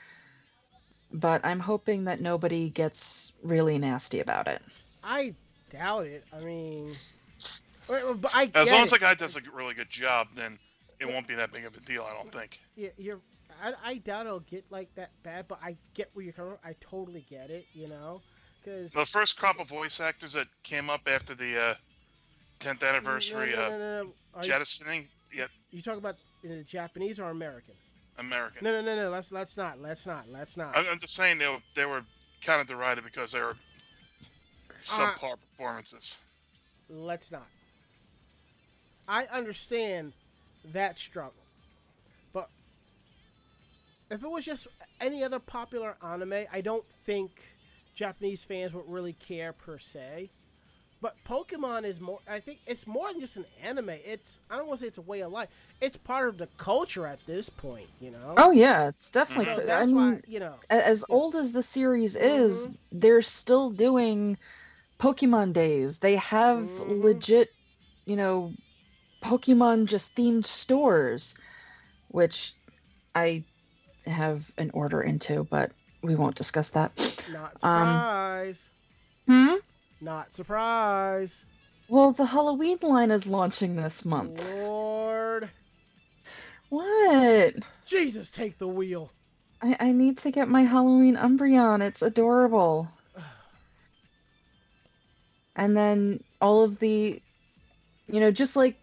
but 1.11 1.43
I'm 1.43 1.59
hoping 1.59 2.05
that 2.05 2.21
nobody 2.21 2.69
gets 2.69 3.33
really 3.43 3.77
nasty 3.77 4.19
about 4.19 4.47
it. 4.47 4.61
I 5.03 5.33
doubt 5.71 6.05
it. 6.05 6.25
I 6.31 6.39
mean, 6.39 6.95
but 7.87 8.31
I 8.33 8.45
As 8.53 8.67
get 8.67 8.73
long 8.73 8.83
as 8.83 8.91
the 8.91 8.99
guy 8.99 9.13
does 9.15 9.35
a 9.35 9.41
really 9.53 9.73
good 9.73 9.89
job, 9.89 10.27
then 10.35 10.59
it 10.99 11.07
won't 11.07 11.27
be 11.27 11.35
that 11.35 11.51
big 11.51 11.65
of 11.65 11.75
a 11.75 11.79
deal. 11.81 12.03
I 12.03 12.13
don't 12.13 12.31
think. 12.31 12.59
Yeah, 12.75 12.89
you're. 12.97 13.19
I, 13.61 13.73
I 13.83 13.97
doubt 13.97 14.27
it'll 14.27 14.39
get 14.41 14.65
like 14.69 14.93
that 14.95 15.11
bad, 15.23 15.47
but 15.47 15.59
I 15.63 15.75
get 15.95 16.09
where 16.13 16.23
you're 16.23 16.33
coming. 16.33 16.51
from. 16.51 16.69
I 16.69 16.75
totally 16.79 17.25
get 17.29 17.49
it. 17.49 17.65
You 17.73 17.87
know, 17.87 18.21
because 18.61 18.91
The 18.91 19.05
first 19.05 19.37
crop 19.37 19.59
of 19.59 19.67
voice 19.67 19.99
actors 19.99 20.33
that 20.33 20.47
came 20.63 20.89
up 20.89 21.01
after 21.07 21.33
the 21.33 21.59
uh, 21.59 21.75
10th 22.59 22.87
anniversary 22.87 23.51
No, 23.51 23.55
no, 23.55 23.65
uh, 23.65 23.69
no, 23.69 23.77
no, 23.77 24.03
no. 24.03 24.09
Are 24.35 24.43
you, 24.43 24.49
jettisoning, 24.49 25.07
yeah, 25.33 25.47
you 25.71 25.81
talking 25.81 25.97
about 25.97 26.17
uh, 26.45 26.63
Japanese 26.65 27.19
or 27.19 27.29
American? 27.29 27.75
American. 28.17 28.63
No, 28.63 28.81
no, 28.81 28.81
no, 28.81 29.03
no. 29.03 29.09
Let's 29.09 29.31
let's 29.31 29.57
not. 29.57 29.81
Let's 29.81 30.05
not. 30.05 30.25
Let's 30.31 30.57
not. 30.57 30.75
I'm, 30.75 30.87
I'm 30.87 30.99
just 30.99 31.15
saying 31.15 31.37
they 31.37 31.47
were 31.47 31.59
they 31.75 31.85
were 31.85 32.03
kind 32.43 32.61
of 32.61 32.67
derided 32.67 33.03
because 33.03 33.31
they 33.31 33.41
were 33.41 33.55
subpar 34.81 35.35
performances. 35.57 36.17
Let's 36.89 37.31
not. 37.31 37.47
I 39.07 39.25
understand 39.25 40.13
that 40.73 40.99
struggle. 40.99 41.33
But 42.33 42.49
if 44.11 44.23
it 44.23 44.29
was 44.29 44.45
just 44.45 44.67
any 45.01 45.23
other 45.23 45.39
popular 45.39 45.95
anime, 46.03 46.45
I 46.51 46.61
don't 46.61 46.85
think 47.05 47.31
Japanese 47.95 48.43
fans 48.43 48.73
would 48.73 48.87
really 48.87 49.13
care 49.13 49.53
per 49.53 49.79
se. 49.79 50.29
But 51.01 51.15
Pokemon 51.27 51.85
is 51.85 51.99
more 51.99 52.19
I 52.27 52.39
think 52.39 52.59
it's 52.65 52.85
more 52.85 53.11
than 53.11 53.21
just 53.21 53.37
an 53.37 53.45
anime. 53.63 53.89
It's 53.89 54.37
I 54.49 54.57
don't 54.57 54.67
want 54.67 54.79
to 54.79 54.83
say 54.83 54.87
it's 54.87 54.97
a 54.97 55.01
way 55.01 55.21
of 55.21 55.31
life. 55.31 55.49
It's 55.81 55.95
part 55.97 56.27
of 56.27 56.37
the 56.37 56.47
culture 56.57 57.07
at 57.07 57.25
this 57.25 57.49
point, 57.49 57.87
you 58.01 58.11
know. 58.11 58.33
Oh 58.37 58.51
yeah, 58.51 58.87
it's 58.89 59.11
definitely. 59.11 59.45
so 59.45 59.55
Mhm. 59.61 59.63
I 59.63 59.65
that's 59.65 59.91
mean, 59.91 59.95
why, 59.95 60.21
you 60.27 60.39
know. 60.39 60.55
as 60.69 61.05
Yeah. 61.07 61.15
old 61.15 61.35
as 61.35 61.53
the 61.53 61.63
series 61.63 62.15
is, 62.15 62.65
Mhm. 62.67 62.75
they're 62.91 63.21
still 63.21 63.69
doing 63.69 64.37
Pokemon 64.99 65.53
days. 65.53 65.99
They 65.99 66.17
have 66.17 66.57
Mhm. 66.57 67.03
legit, 67.03 67.49
you 68.05 68.17
know, 68.17 68.53
Pokemon 69.23 69.85
just 69.85 70.15
themed 70.15 70.45
stores, 70.45 71.35
which 72.09 72.55
I 73.15 73.45
have 74.05 74.49
an 74.57 74.71
order 74.73 75.01
into, 75.01 75.43
but 75.43 75.71
we 76.01 76.15
won't 76.15 76.35
discuss 76.35 76.69
that. 76.71 76.91
Not 77.31 77.63
Um. 77.63 78.03
Hmm? 79.27 79.55
Not 80.01 80.33
surprised. 80.33 81.35
Well, 81.87 82.11
the 82.11 82.25
Halloween 82.25 82.77
line 82.81 83.11
is 83.11 83.27
launching 83.27 83.75
this 83.75 84.05
month. 84.05 84.41
Lord. 84.53 85.49
What? 86.69 87.55
Jesus, 87.85 88.29
take 88.29 88.57
the 88.59 88.67
wheel. 88.67 89.11
I, 89.61 89.75
I 89.79 89.91
need 89.91 90.19
to 90.19 90.31
get 90.31 90.47
my 90.47 90.63
Halloween 90.63 91.15
Umbreon. 91.15 91.81
It's 91.81 92.01
adorable. 92.01 92.87
And 95.55 95.75
then 95.75 96.23
all 96.39 96.63
of 96.63 96.79
the, 96.79 97.21
you 98.07 98.19
know, 98.19 98.31
just 98.31 98.55
like 98.55 98.77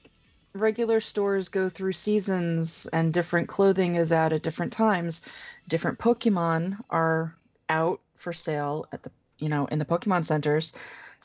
regular 0.53 1.01
stores 1.01 1.49
go 1.49 1.69
through 1.69 1.93
seasons 1.93 2.87
and 2.93 3.15
different 3.15 3.49
clothing 3.49 3.95
is 3.95 4.13
out 4.13 4.33
at 4.33 4.43
different 4.43 4.73
times, 4.73 5.23
different 5.69 5.99
Pokemon 5.99 6.77
are 6.91 7.35
out 7.69 8.01
for 8.17 8.33
sale 8.33 8.87
at 8.93 9.03
the, 9.03 9.11
you 9.39 9.49
know, 9.49 9.67
in 9.67 9.79
the 9.79 9.85
Pokemon 9.85 10.25
centers. 10.27 10.75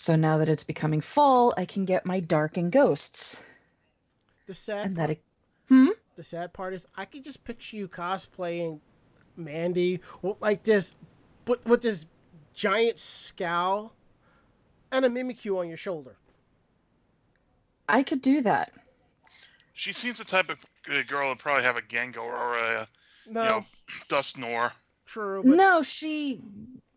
So 0.01 0.15
now 0.15 0.39
that 0.39 0.49
it's 0.49 0.63
becoming 0.63 0.99
fall, 0.99 1.53
I 1.55 1.65
can 1.65 1.85
get 1.85 2.07
my 2.07 2.21
Dark 2.21 2.57
and 2.57 2.71
Ghosts. 2.71 3.43
The 4.47 4.55
sad 4.55 4.87
And 4.87 4.95
part, 4.95 5.09
that, 5.09 5.13
it, 5.17 5.23
hmm? 5.67 5.89
the 6.15 6.23
sad 6.23 6.53
part 6.53 6.73
is 6.73 6.83
I 6.97 7.05
can 7.05 7.21
just 7.21 7.43
picture 7.43 7.77
you 7.77 7.87
cosplaying 7.87 8.79
Mandy 9.37 10.01
like 10.39 10.63
this, 10.63 10.95
with, 11.45 11.63
with 11.67 11.83
this 11.83 12.07
giant 12.55 12.97
scowl 12.97 13.93
and 14.91 15.05
a 15.05 15.07
Mimikyu 15.07 15.59
on 15.59 15.67
your 15.67 15.77
shoulder. 15.77 16.15
I 17.87 18.01
could 18.01 18.23
do 18.23 18.41
that. 18.41 18.73
She 19.73 19.93
seems 19.93 20.17
the 20.17 20.25
type 20.25 20.49
of 20.49 20.57
girl 21.05 21.29
that 21.29 21.37
probably 21.37 21.61
have 21.61 21.77
a 21.77 21.81
Gengar 21.83 22.17
or 22.17 22.57
a 22.57 22.87
No, 23.27 23.43
you 23.43 23.49
know 23.49 23.65
Dusknoir. 24.09 24.71
true, 25.05 25.43
but 25.43 25.55
No, 25.55 25.83
she 25.83 26.41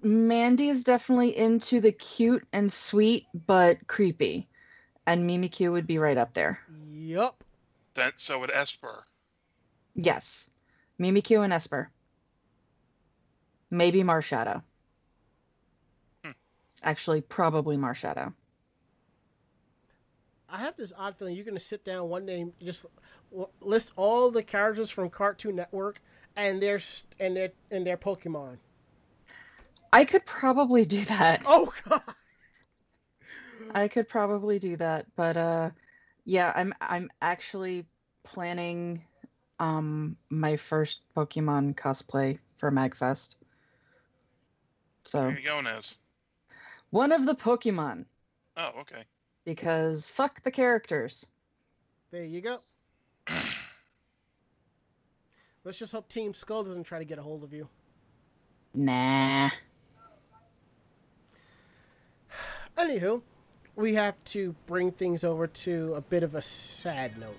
Mandy 0.05 0.69
is 0.69 0.85
definitely 0.85 1.35
into 1.37 1.81
the 1.81 1.91
cute 1.91 2.47
and 2.53 2.71
sweet 2.71 3.27
but 3.47 3.87
creepy. 3.87 4.47
And 5.07 5.29
Mimikyu 5.29 5.73
would 5.73 5.87
be 5.87 5.99
right 5.99 6.17
up 6.17 6.35
there. 6.35 6.61
yup. 6.93 7.43
That 7.95 8.21
so 8.21 8.39
would 8.41 8.51
Espurr. 8.51 9.03
Yes. 9.95 10.51
Mimikyu 11.01 11.43
and 11.43 11.53
Espurr. 11.53 11.89
Maybe 13.71 14.03
Marshadow. 14.03 14.63
Hmm. 16.25 16.33
Actually, 16.83 17.23
probably 17.23 17.77
Marshadow. 17.77 18.33
I 20.49 20.59
have 20.59 20.77
this 20.77 20.93
odd 20.97 21.17
feeling 21.17 21.35
you're 21.35 21.45
gonna 21.45 21.61
sit 21.61 21.85
down 21.85 22.09
one 22.09 22.27
day 22.27 22.43
and 22.43 22.53
just 22.63 22.85
list 23.61 23.93
all 23.97 24.31
the 24.31 24.43
characters 24.43 24.91
from 24.91 25.11
Cartoon 25.11 25.57
Network 25.57 25.99
and 26.37 26.61
their 26.63 26.81
and 27.19 27.37
their 27.37 27.53
and 27.71 27.87
their 27.87 27.97
Pokemon. 27.97 28.59
I 29.95 30.05
could 30.05 30.27
probably 30.27 30.85
do 30.85 31.05
that. 31.05 31.43
Oh 31.47 31.73
God. 31.89 32.03
I 33.71 33.89
could 33.89 34.09
probably 34.09 34.59
do 34.59 34.77
that, 34.77 35.07
but 35.17 35.37
uh 35.37 35.71
yeah, 36.25 36.53
I'm 36.55 36.75
I'm 36.81 37.11
actually 37.23 37.87
planning 38.25 39.03
um 39.61 40.17
my 40.31 40.57
first 40.57 41.03
Pokemon 41.17 41.77
cosplay 41.77 42.39
for 42.57 42.73
Magfest. 42.73 43.37
So 45.05 45.21
Where 45.21 45.39
you 45.39 45.45
going 45.45 45.67
as? 45.69 45.95
one 46.91 47.13
of 47.13 47.25
the 47.27 47.35
Pokemon 47.35 48.05
Oh, 48.57 48.73
okay. 48.81 49.05
because 49.45 50.11
fuck 50.11 50.43
the 50.43 50.51
characters. 50.51 51.25
There 52.11 52.25
you 52.25 52.41
go. 52.41 52.59
Let's 55.65 55.79
just 55.79 55.93
hope 55.93 56.09
Team 56.09 56.35
Skull 56.35 56.65
doesn't 56.65 56.85
try 56.85 56.99
to 56.99 57.05
get 57.05 57.19
a 57.19 57.23
hold 57.23 57.45
of 57.45 57.53
you. 57.53 57.69
Nah. 58.75 59.51
Anywho, 62.77 63.23
we 63.77 63.95
have 63.95 64.15
to 64.25 64.55
bring 64.67 64.91
things 64.91 65.23
over 65.23 65.47
to 65.47 65.95
a 65.95 66.01
bit 66.01 66.23
of 66.23 66.35
a 66.35 66.43
sad 66.43 67.17
note. 67.19 67.37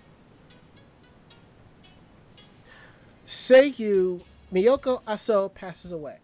Seiyu 3.27 4.21
Miyoko 4.53 5.01
Aso 5.03 5.53
passes 5.53 5.91
away. 5.91 6.17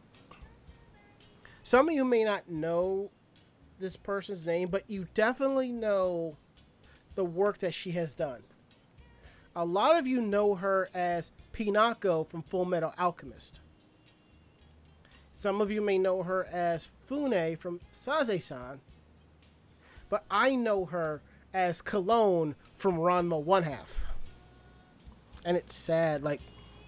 Some 1.63 1.89
of 1.89 1.95
you 1.95 2.05
may 2.05 2.23
not 2.23 2.49
know 2.49 3.09
this 3.79 3.97
person's 3.97 4.45
name, 4.45 4.69
but 4.69 4.89
you 4.89 5.07
definitely 5.13 5.69
know 5.69 6.37
the 7.15 7.25
work 7.25 7.59
that 7.59 7.73
she 7.73 7.91
has 7.91 8.13
done. 8.13 8.41
A 9.55 9.65
lot 9.65 9.97
of 9.97 10.07
you 10.07 10.21
know 10.21 10.55
her 10.55 10.89
as 10.93 11.31
Pinako 11.53 12.29
from 12.29 12.43
Full 12.43 12.65
Metal 12.65 12.93
Alchemist. 12.97 13.59
Some 15.37 15.59
of 15.59 15.71
you 15.71 15.81
may 15.81 15.97
know 15.97 16.23
her 16.23 16.45
as 16.51 16.87
Fune 17.07 17.57
from 17.57 17.81
Sazae-san, 18.05 18.79
but 20.11 20.23
I 20.29 20.53
know 20.53 20.85
her 20.85 21.21
as 21.55 21.81
Cologne 21.81 22.53
from 22.77 22.97
Ranma 22.97 23.41
One 23.41 23.63
Half. 23.63 23.89
And 25.43 25.57
it's 25.57 25.75
sad. 25.75 26.21
Like, 26.21 26.41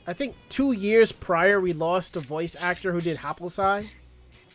I 0.06 0.14
think 0.14 0.36
two 0.50 0.74
years 0.74 1.12
prior, 1.12 1.60
we 1.60 1.74
lost 1.74 2.18
a 2.18 2.20
voice 2.20 2.56
actor 2.60 2.92
who 2.92 3.02
did 3.02 3.18
Happosai. 3.18 3.88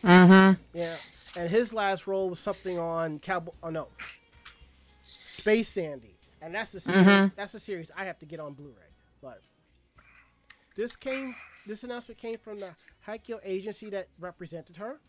Mm-hmm. 0.03 0.61
Yeah, 0.73 0.95
and 1.35 1.49
his 1.49 1.73
last 1.73 2.07
role 2.07 2.29
was 2.29 2.39
something 2.39 2.79
on 2.79 3.19
Cowboy. 3.19 3.51
Oh 3.61 3.69
no, 3.69 3.87
Space 5.01 5.73
Dandy, 5.73 6.15
and 6.41 6.55
that's 6.55 6.73
a 6.75 6.79
series. 6.79 7.05
Mhm. 7.05 7.35
That's 7.35 7.53
a 7.53 7.59
series 7.59 7.91
I 7.97 8.05
have 8.05 8.17
to 8.19 8.25
get 8.25 8.39
on 8.39 8.53
Blu-ray. 8.53 8.93
But 9.21 9.41
this 10.77 10.95
came. 10.95 11.35
This 11.65 11.83
announcement 11.83 12.19
came 12.19 12.37
from 12.37 12.59
the 12.59 12.69
Haikyo 13.05 13.39
agency 13.43 13.89
that 13.89 14.07
represented 14.19 14.77
her. 14.77 15.01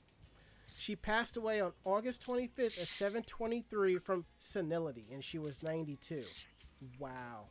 She 0.81 0.97
passed 0.97 1.37
away 1.37 1.61
on 1.61 1.75
August 1.85 2.23
25th 2.23 2.79
at 2.79 2.90
7:23 2.90 3.99
from 3.99 4.25
senility, 4.38 5.12
and 5.12 5.23
she 5.23 5.38
was 5.38 5.62
92. 5.62 6.35
Wow. 6.99 7.51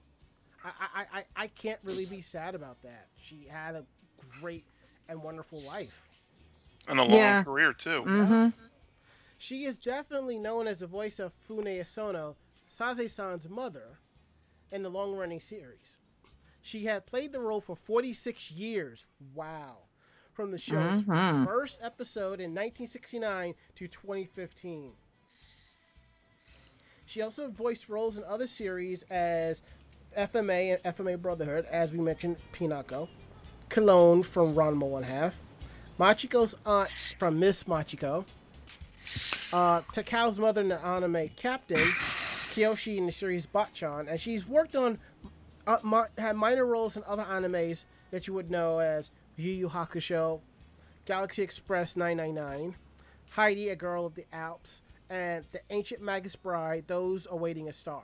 I, 0.63 0.71
I, 0.79 1.19
I, 1.19 1.25
I 1.35 1.47
can't 1.47 1.79
really 1.83 2.05
be 2.05 2.21
sad 2.21 2.55
about 2.55 2.81
that. 2.81 3.07
She 3.15 3.45
had 3.45 3.75
a 3.75 3.85
great 4.41 4.65
and 5.07 5.21
wonderful 5.23 5.61
life. 5.61 6.09
And 6.87 6.99
a 6.99 7.03
long 7.03 7.15
Yeah. 7.15 7.43
career 7.43 7.73
too. 7.73 8.03
Mm-hmm. 8.03 8.49
She 9.37 9.65
is 9.65 9.77
definitely 9.77 10.39
known 10.39 10.67
as 10.67 10.79
the 10.79 10.87
voice 10.87 11.19
of 11.19 11.33
Fune 11.45 11.65
Asono, 11.65 12.35
Sazae-san's 12.67 13.47
mother, 13.47 13.99
in 14.71 14.81
the 14.83 14.89
long-running 14.89 15.41
series. 15.41 15.99
She 16.61 16.85
had 16.85 17.05
played 17.05 17.31
the 17.33 17.41
role 17.41 17.61
for 17.61 17.75
46 17.75 18.51
years. 18.51 19.09
Wow. 19.35 19.88
From 20.39 20.51
the 20.51 20.57
show's 20.57 21.01
Mhm. 21.01 21.43
first 21.43 21.79
episode 21.81 22.39
in 22.39 22.53
1969 22.53 23.55
to 23.75 23.89
2015. 23.89 24.93
She 27.07 27.21
also 27.21 27.49
voiced 27.49 27.89
roles 27.89 28.17
in 28.17 28.23
other 28.23 28.47
series 28.47 29.03
as 29.09 29.61
FMA 30.15 30.71
and 30.71 30.81
FMA 30.95 31.17
Brotherhood, 31.17 31.65
as 31.69 31.91
we 31.91 31.97
mentioned, 31.99 32.37
Pinako, 32.53 33.09
Cologne 33.67 34.23
from 34.23 34.55
Ranma 34.55 34.87
One 34.87 35.03
Half, 35.03 35.35
Machiko's 35.99 36.55
aunt 36.65 36.89
from 37.17 37.37
Miss 37.37 37.65
Machiko, 37.65 38.23
uh, 39.51 39.81
Takao's 39.91 40.39
mother 40.39 40.61
in 40.61 40.69
the 40.69 40.79
anime 40.79 41.27
Captain, 41.35 41.97
Kyoshi 42.49 42.95
in 42.95 43.07
the 43.07 43.11
series 43.11 43.45
Botchan, 43.45 44.09
and 44.09 44.21
she's 44.21 44.47
worked 44.47 44.77
on 44.77 44.99
uh, 45.67 45.79
mi- 45.83 46.07
had 46.17 46.37
minor 46.37 46.65
roles 46.65 46.95
in 46.95 47.03
other 47.03 47.25
animes 47.25 47.83
that 48.11 48.25
you 48.25 48.33
would 48.33 48.49
know 48.49 48.79
as 48.79 49.11
Yu 49.39 49.53
Yu 49.53 49.69
Hakusho, 49.69 50.41
Galaxy 51.05 51.43
Express 51.43 51.95
999, 51.95 52.75
Heidi, 53.29 53.69
a 53.69 53.75
Girl 53.75 54.05
of 54.05 54.13
the 54.13 54.25
Alps, 54.33 54.81
and 55.09 55.45
The 55.53 55.61
Ancient 55.69 56.01
Magus 56.01 56.35
Bride, 56.35 56.83
Those 56.87 57.25
Awaiting 57.31 57.69
a 57.69 57.71
Star. 57.71 58.03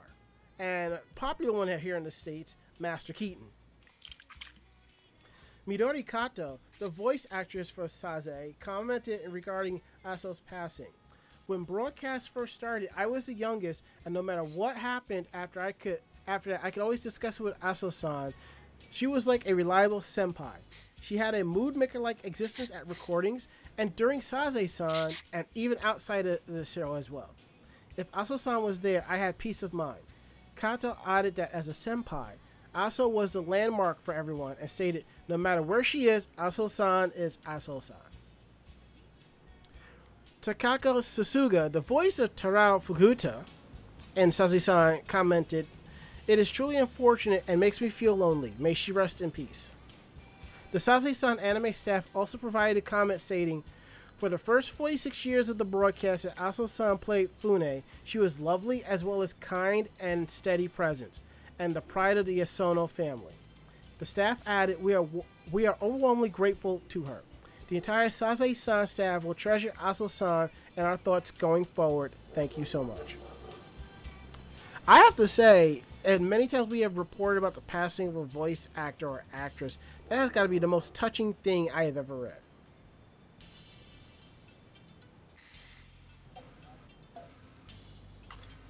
And 0.58 0.94
a 0.94 1.00
popular 1.14 1.52
one 1.52 1.78
here 1.78 1.98
in 1.98 2.04
the 2.04 2.10
States, 2.10 2.54
Master 2.78 3.12
Keaton. 3.12 3.44
Midori 5.68 6.06
Kato, 6.06 6.58
the 6.78 6.88
voice 6.88 7.26
actress 7.30 7.68
for 7.68 7.84
Sazae, 7.84 8.54
commented 8.58 9.20
regarding 9.30 9.82
Aso's 10.06 10.40
passing. 10.48 10.92
When 11.48 11.64
broadcast 11.64 12.30
first 12.30 12.54
started, 12.54 12.88
I 12.96 13.04
was 13.04 13.26
the 13.26 13.34
youngest, 13.34 13.82
and 14.06 14.14
no 14.14 14.22
matter 14.22 14.42
what 14.42 14.74
happened 14.74 15.26
after 15.34 15.60
I 15.60 15.72
could 15.72 16.00
after 16.26 16.48
that, 16.48 16.64
I 16.64 16.70
could 16.70 16.82
always 16.82 17.02
discuss 17.02 17.38
it 17.38 17.42
with 17.42 17.60
Aso-san. 17.60 18.32
She 18.90 19.06
was 19.06 19.26
like 19.26 19.46
a 19.46 19.54
reliable 19.54 20.00
senpai. 20.00 20.54
She 21.06 21.18
had 21.18 21.36
a 21.36 21.44
mood 21.44 21.76
maker 21.76 22.00
like 22.00 22.24
existence 22.24 22.72
at 22.72 22.88
recordings 22.88 23.46
and 23.78 23.94
during 23.94 24.18
Sazae-san 24.18 25.16
and 25.32 25.46
even 25.54 25.78
outside 25.80 26.26
of 26.26 26.40
the 26.48 26.64
show 26.64 26.94
as 26.94 27.08
well. 27.08 27.32
If 27.96 28.10
Aso-san 28.10 28.60
was 28.64 28.80
there, 28.80 29.04
I 29.08 29.16
had 29.16 29.38
peace 29.38 29.62
of 29.62 29.72
mind. 29.72 30.02
Kato 30.56 30.96
added 31.06 31.36
that 31.36 31.52
as 31.52 31.68
a 31.68 31.72
senpai, 31.72 32.32
Aso 32.74 33.08
was 33.08 33.30
the 33.30 33.40
landmark 33.40 34.02
for 34.02 34.14
everyone 34.14 34.56
and 34.60 34.68
stated, 34.68 35.04
no 35.28 35.36
matter 35.36 35.62
where 35.62 35.84
she 35.84 36.08
is, 36.08 36.26
Aso-san 36.38 37.12
is 37.14 37.38
Aso-san. 37.46 37.96
Takako 40.42 40.96
Sasuga, 41.02 41.70
the 41.70 41.78
voice 41.78 42.18
of 42.18 42.34
Tarao 42.34 42.82
Fuguta, 42.82 43.44
and 44.16 44.32
Sazae-san 44.32 45.02
commented, 45.06 45.68
It 46.26 46.40
is 46.40 46.50
truly 46.50 46.76
unfortunate 46.76 47.44
and 47.46 47.60
makes 47.60 47.80
me 47.80 47.90
feel 47.90 48.16
lonely. 48.16 48.56
May 48.58 48.74
she 48.74 48.90
rest 48.90 49.20
in 49.20 49.30
peace. 49.30 49.70
The 50.72 50.78
Sazae-san 50.78 51.38
anime 51.38 51.72
staff 51.72 52.04
also 52.14 52.38
provided 52.38 52.76
a 52.78 52.80
comment 52.80 53.20
stating, 53.20 53.62
For 54.18 54.28
the 54.28 54.38
first 54.38 54.72
46 54.72 55.24
years 55.24 55.48
of 55.48 55.58
the 55.58 55.64
broadcast 55.64 56.24
that 56.24 56.36
Aso-san 56.36 56.98
played 56.98 57.30
Fune, 57.38 57.82
she 58.04 58.18
was 58.18 58.40
lovely 58.40 58.84
as 58.84 59.04
well 59.04 59.22
as 59.22 59.32
kind 59.34 59.88
and 60.00 60.28
steady 60.28 60.66
presence, 60.66 61.20
and 61.58 61.74
the 61.74 61.80
pride 61.80 62.16
of 62.16 62.26
the 62.26 62.40
Yasono 62.40 62.90
family. 62.90 63.32
The 64.00 64.06
staff 64.06 64.42
added, 64.44 64.82
We 64.82 64.94
are, 64.94 65.06
we 65.52 65.66
are 65.66 65.76
overwhelmingly 65.80 66.30
grateful 66.30 66.82
to 66.90 67.02
her. 67.04 67.22
The 67.68 67.76
entire 67.76 68.08
Sazae-san 68.08 68.88
staff 68.88 69.24
will 69.24 69.34
treasure 69.34 69.72
Aso-san 69.80 70.50
and 70.76 70.86
our 70.86 70.96
thoughts 70.96 71.30
going 71.30 71.64
forward. 71.64 72.12
Thank 72.34 72.58
you 72.58 72.64
so 72.64 72.82
much. 72.82 73.16
I 74.88 74.98
have 74.98 75.16
to 75.16 75.26
say, 75.26 75.82
and 76.04 76.30
many 76.30 76.46
times 76.46 76.68
we 76.68 76.80
have 76.80 76.96
reported 76.96 77.38
about 77.38 77.54
the 77.54 77.60
passing 77.62 78.06
of 78.06 78.16
a 78.16 78.24
voice 78.24 78.68
actor 78.76 79.08
or 79.08 79.24
actress, 79.32 79.78
that 80.08 80.16
has 80.16 80.30
got 80.30 80.42
to 80.44 80.48
be 80.48 80.58
the 80.58 80.66
most 80.66 80.94
touching 80.94 81.34
thing 81.34 81.70
I 81.72 81.84
have 81.84 81.96
ever 81.96 82.16
read. 82.16 82.38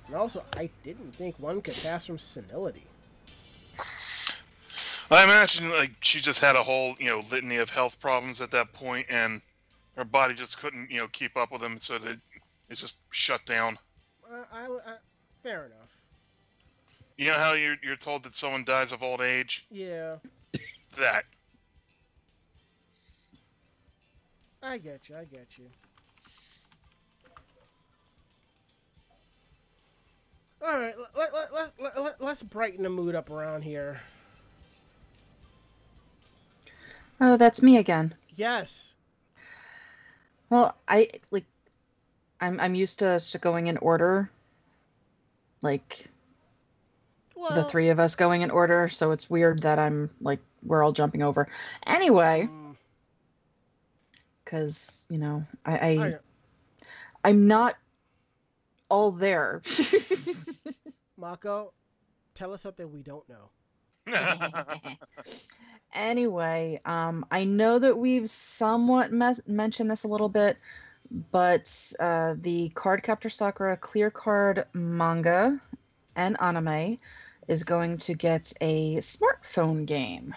And 0.07 0.15
also, 0.15 0.45
I 0.57 0.71
didn't 0.85 1.13
think 1.15 1.39
one 1.39 1.61
could 1.61 1.77
pass 1.83 2.07
from 2.07 2.19
senility. 2.19 2.87
I 5.11 5.25
imagine 5.25 5.71
like 5.71 5.93
she 6.01 6.21
just 6.21 6.41
had 6.41 6.57
a 6.57 6.63
whole 6.63 6.95
you 6.99 7.11
know 7.11 7.23
litany 7.31 7.57
of 7.57 7.71
health 7.71 8.01
problems 8.01 8.41
at 8.41 8.51
that 8.53 8.73
point, 8.73 9.07
and 9.09 9.41
her 9.97 10.05
body 10.05 10.35
just 10.35 10.59
couldn't 10.59 10.91
you 10.91 10.99
know 10.99 11.09
keep 11.09 11.37
up 11.37 11.53
with 11.53 11.61
them, 11.61 11.79
so 11.81 11.99
that 11.99 12.19
it 12.69 12.75
just 12.75 12.99
shut 13.11 13.45
down. 13.47 13.79
Uh, 14.29 14.45
I, 14.53 14.67
I, 14.67 14.97
fair 15.43 15.67
enough. 15.67 15.91
You 17.17 17.27
know 17.27 17.35
how 17.35 17.53
you're 17.55 17.77
you're 17.83 17.97
told 17.97 18.25
that 18.25 18.37
someone 18.37 18.65
dies 18.65 18.93
of 18.93 19.03
old 19.03 19.21
age? 19.21 19.67
Yeah, 19.71 20.17
That. 20.97 21.25
I 24.67 24.79
get 24.79 25.09
you. 25.09 25.17
I 25.17 25.25
get 25.25 25.47
you. 25.57 25.65
All 30.67 30.77
right, 30.77 30.95
let, 31.17 31.33
let, 31.33 31.55
let, 31.55 31.73
let, 31.81 32.03
let, 32.03 32.21
let's 32.21 32.43
brighten 32.43 32.83
the 32.83 32.91
mood 32.91 33.15
up 33.15 33.31
around 33.31 33.63
here. 33.63 34.01
Oh, 37.21 37.37
that's 37.37 37.63
me 37.63 37.77
again. 37.77 38.15
Yes. 38.35 38.93
Well, 40.51 40.77
I 40.89 41.11
like 41.31 41.45
I'm 42.41 42.59
I'm 42.59 42.75
used 42.75 42.99
to 42.99 43.21
going 43.41 43.69
in 43.69 43.77
order. 43.79 44.31
Like 45.63 46.09
Well, 47.37 47.55
the 47.55 47.65
three 47.65 47.91
of 47.91 48.01
us 48.01 48.17
going 48.17 48.43
in 48.43 48.51
order, 48.51 48.89
so 48.89 49.13
it's 49.13 49.31
weird 49.31 49.61
that 49.61 49.79
I'm 49.79 50.11
like 50.21 50.41
we're 50.65 50.83
all 50.83 50.93
jumping 50.93 51.23
over. 51.23 51.49
Anyway, 51.87 52.47
hmm. 52.47 52.66
Cuz 54.47 55.07
you 55.11 55.19
know, 55.19 55.45
I, 55.65 55.77
I 55.77 55.89
I, 55.89 56.15
I'm 57.25 57.47
not 57.47 57.77
all 58.89 59.13
there. 59.13 59.63
Mako, 61.19 61.73
tell 62.35 62.53
us 62.53 62.63
something 62.63 62.91
we 62.91 63.03
don't 63.03 63.25
know. 63.29 63.51
anyway, 65.95 66.81
um, 66.85 67.27
I 67.31 67.45
know 67.45 67.79
that 67.79 67.99
we've 67.99 68.31
somewhat 68.31 69.13
mes- 69.13 69.47
mentioned 69.47 69.91
this 69.91 70.05
a 70.05 70.09
little 70.09 70.29
bit, 70.29 70.57
but 71.33 71.93
uh, 71.99 72.35
the 72.41 72.69
Card 72.71 73.03
Captor 73.03 73.29
Sakura 73.29 73.77
Clear 73.77 74.11
Card 74.11 74.67
manga 74.73 75.61
and 76.15 76.37
anime 76.41 76.99
is 77.49 77.65
going 77.65 77.99
to 77.99 78.15
get 78.15 78.53
a 78.61 78.97
smartphone 78.97 79.87
game. 79.87 80.35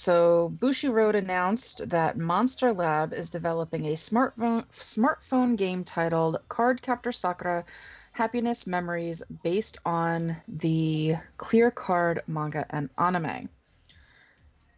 So 0.00 0.48
Bushiroad 0.56 1.16
announced 1.16 1.88
that 1.88 2.16
Monster 2.16 2.72
Lab 2.72 3.12
is 3.12 3.30
developing 3.30 3.86
a 3.86 3.94
smartphone 3.94 4.64
smartphone 4.68 5.56
game 5.56 5.82
titled 5.82 6.38
Card 6.48 6.82
Captor 6.82 7.10
Sakura 7.10 7.64
Happiness 8.12 8.64
Memories 8.64 9.24
based 9.42 9.78
on 9.84 10.36
the 10.46 11.16
Clear 11.36 11.72
Card 11.72 12.22
manga 12.28 12.64
and 12.70 12.90
anime. 12.96 13.48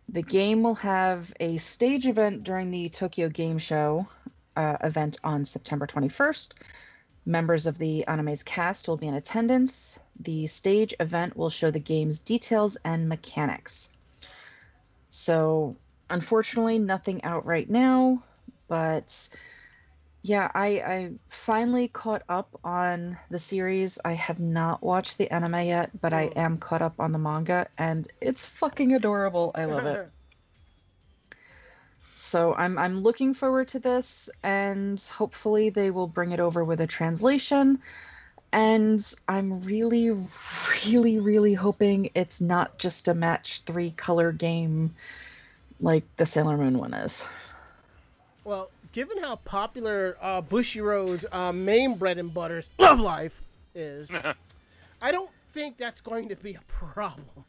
The 0.09 0.23
game 0.23 0.63
will 0.63 0.77
have 0.77 1.35
a 1.39 1.59
stage 1.59 2.07
event 2.07 2.43
during 2.43 2.71
the 2.71 2.89
Tokyo 2.89 3.29
Game 3.29 3.59
Show 3.59 4.09
uh, 4.57 4.79
event 4.83 5.19
on 5.23 5.45
September 5.45 5.87
21st. 5.87 6.55
Members 7.27 7.67
of 7.67 7.77
the 7.77 8.07
anime's 8.07 8.43
cast 8.43 8.89
will 8.89 8.97
be 8.97 9.09
in 9.09 9.15
attendance. 9.15 10.01
The 10.19 10.47
stage 10.47 10.95
event 10.99 11.37
will 11.37 11.51
show 11.51 11.71
the 11.71 11.79
game's 11.79 12.21
details 12.21 12.79
and 12.87 13.07
mechanics. 13.07 13.91
So, 15.11 15.77
unfortunately, 16.09 16.79
nothing 16.79 17.25
out 17.25 17.45
right 17.45 17.69
now, 17.69 18.23
but 18.69 19.29
yeah, 20.23 20.51
I, 20.55 20.67
I 20.67 21.11
finally 21.29 21.89
caught 21.89 22.23
up 22.29 22.59
on 22.63 23.19
the 23.31 23.39
series. 23.39 23.99
I 24.05 24.13
have 24.13 24.39
not 24.39 24.83
watched 24.83 25.19
the 25.19 25.31
anime 25.31 25.67
yet, 25.67 25.91
but 26.01 26.13
I 26.13 26.31
am 26.37 26.59
caught 26.59 26.83
up 26.83 27.01
on 27.01 27.13
the 27.13 27.19
manga, 27.19 27.69
and 27.79 28.07
it's 28.21 28.47
fucking 28.47 28.95
adorable. 28.95 29.51
I 29.55 29.65
love 29.65 29.87
it. 29.87 30.09
So 32.15 32.55
I'm 32.55 32.77
I'm 32.79 33.01
looking 33.01 33.33
forward 33.33 33.69
to 33.69 33.79
this, 33.79 34.29
and 34.43 35.01
hopefully 35.01 35.71
they 35.71 35.91
will 35.91 36.07
bring 36.07 36.33
it 36.33 36.41
over 36.41 36.63
with 36.63 36.83
a 36.83 36.87
translation. 36.87 37.81
And 38.53 39.01
I'm 39.29 39.63
really, 39.63 40.11
really, 40.85 41.21
really 41.21 41.55
hoping 41.55 42.11
it's 42.15 42.41
not 42.41 42.79
just 42.79 43.09
a 43.09 43.15
match 43.15 43.63
three 43.63 43.93
color 43.93 44.33
game 44.33 44.95
like 45.81 46.05
the 46.17 46.27
Sailor 46.27 46.57
Moon 46.57 46.79
one 46.79 46.95
is. 46.95 47.27
well, 48.45 48.71
given 48.93 49.19
how 49.23 49.37
popular 49.37 50.17
uh, 50.21 50.43
Bushiroad's 50.43 51.25
uh, 51.31 51.53
main 51.53 51.95
bread 51.95 52.19
and 52.19 52.33
butter, 52.35 52.63
Love 52.79 53.01
Live, 53.01 53.41
is, 53.75 54.11
I 55.03 55.13
don't 55.13 55.31
think 55.53 55.79
that's 55.79 56.01
going 56.01 56.29
to 56.29 56.37
be 56.37 56.55
a 56.55 56.61
problem. 56.69 57.45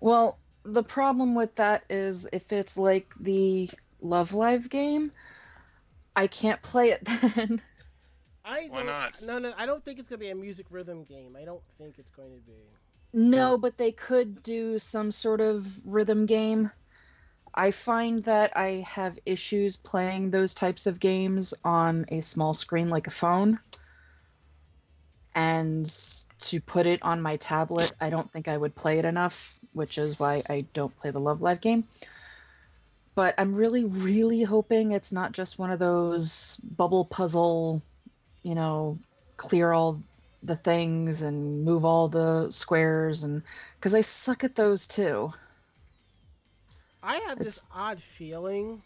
Well, 0.00 0.38
the 0.64 0.82
problem 0.82 1.34
with 1.34 1.54
that 1.56 1.84
is 1.88 2.28
if 2.32 2.52
it's 2.52 2.76
like 2.76 3.12
the 3.18 3.70
Love 4.00 4.32
Live 4.34 4.68
game, 4.70 5.10
I 6.14 6.26
can't 6.26 6.60
play 6.62 6.90
it 6.90 7.04
then. 7.34 7.60
I 8.48 8.68
Why 8.68 8.78
don't- 8.78 8.86
not? 8.86 9.22
No, 9.22 9.38
no, 9.38 9.52
I 9.56 9.66
don't 9.66 9.84
think 9.84 9.98
it's 9.98 10.08
going 10.08 10.18
to 10.20 10.24
be 10.24 10.30
a 10.30 10.34
music 10.34 10.66
rhythm 10.70 11.04
game. 11.04 11.36
I 11.40 11.44
don't 11.44 11.62
think 11.78 11.96
it's 11.98 12.10
going 12.10 12.30
to 12.30 12.50
be. 12.50 12.56
No, 13.12 13.58
but 13.58 13.76
they 13.76 13.92
could 13.92 14.42
do 14.42 14.78
some 14.78 15.12
sort 15.12 15.40
of 15.40 15.66
rhythm 15.84 16.26
game. 16.26 16.70
I 17.54 17.70
find 17.70 18.22
that 18.24 18.56
I 18.56 18.84
have 18.88 19.18
issues 19.24 19.76
playing 19.76 20.30
those 20.30 20.54
types 20.54 20.86
of 20.86 21.00
games 21.00 21.54
on 21.64 22.06
a 22.08 22.20
small 22.20 22.54
screen 22.54 22.88
like 22.90 23.06
a 23.06 23.10
phone. 23.10 23.58
And 25.34 25.86
to 26.40 26.60
put 26.60 26.86
it 26.86 27.02
on 27.02 27.22
my 27.22 27.36
tablet, 27.36 27.92
I 28.00 28.10
don't 28.10 28.30
think 28.32 28.48
I 28.48 28.56
would 28.56 28.74
play 28.74 28.98
it 28.98 29.04
enough 29.04 29.58
which 29.72 29.96
is 29.98 30.18
why 30.18 30.42
I 30.48 30.64
don't 30.72 30.94
play 30.98 31.10
the 31.10 31.20
Love 31.20 31.40
Live 31.40 31.60
game. 31.60 31.84
But 33.14 33.34
I'm 33.38 33.54
really, 33.54 33.84
really 33.84 34.42
hoping 34.42 34.92
it's 34.92 35.12
not 35.12 35.32
just 35.32 35.58
one 35.58 35.70
of 35.70 35.78
those 35.78 36.58
bubble 36.62 37.04
puzzle, 37.04 37.82
you 38.42 38.54
know, 38.54 38.98
clear 39.36 39.72
all 39.72 40.02
the 40.42 40.56
things 40.56 41.22
and 41.22 41.64
move 41.64 41.84
all 41.84 42.08
the 42.08 42.50
squares 42.50 43.24
and 43.24 43.42
because 43.76 43.94
I 43.94 44.02
suck 44.02 44.44
at 44.44 44.54
those 44.54 44.86
too. 44.86 45.32
I 47.02 47.16
have 47.28 47.38
this 47.38 47.62
odd 47.72 48.00
feeling 48.00 48.82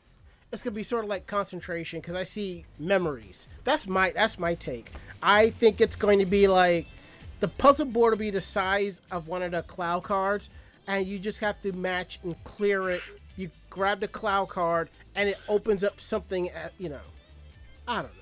it's 0.53 0.63
gonna 0.63 0.75
be 0.75 0.83
sort 0.83 1.05
of 1.05 1.11
like 1.11 1.27
concentration 1.27 2.01
because 2.01 2.15
I 2.15 2.25
see 2.25 2.65
memories. 2.79 3.49
That's 3.65 3.87
my 3.87 4.11
that's 4.11 4.39
my 4.39 4.55
take. 4.55 4.93
I 5.23 5.51
think 5.51 5.81
it's 5.81 5.97
going 5.97 6.19
to 6.19 6.27
be 6.27 6.47
like 6.47 6.87
the 7.41 7.49
puzzle 7.49 7.87
board 7.87 8.13
will 8.13 8.19
be 8.19 8.31
the 8.31 8.41
size 8.41 9.01
of 9.11 9.29
one 9.29 9.43
of 9.43 9.53
the 9.53 9.63
Clow 9.63 10.01
cards, 10.01 10.51
and 10.87 11.07
you 11.07 11.19
just 11.19 11.39
have 11.41 11.61
to 11.63 11.73
match 11.73 12.21
and 12.23 12.37
clear 12.45 12.91
it. 12.91 13.03
You 13.37 13.51
grab 13.71 14.01
the 14.01 14.09
Clow 14.09 14.45
card, 14.45 14.91
and 15.15 15.29
it 15.29 15.39
opens 15.49 15.83
up 15.83 16.01
something. 16.01 16.51
At, 16.51 16.73
you 16.79 16.91
know, 16.91 17.01
I 17.89 18.03
don't 18.03 18.15
know. 18.17 18.22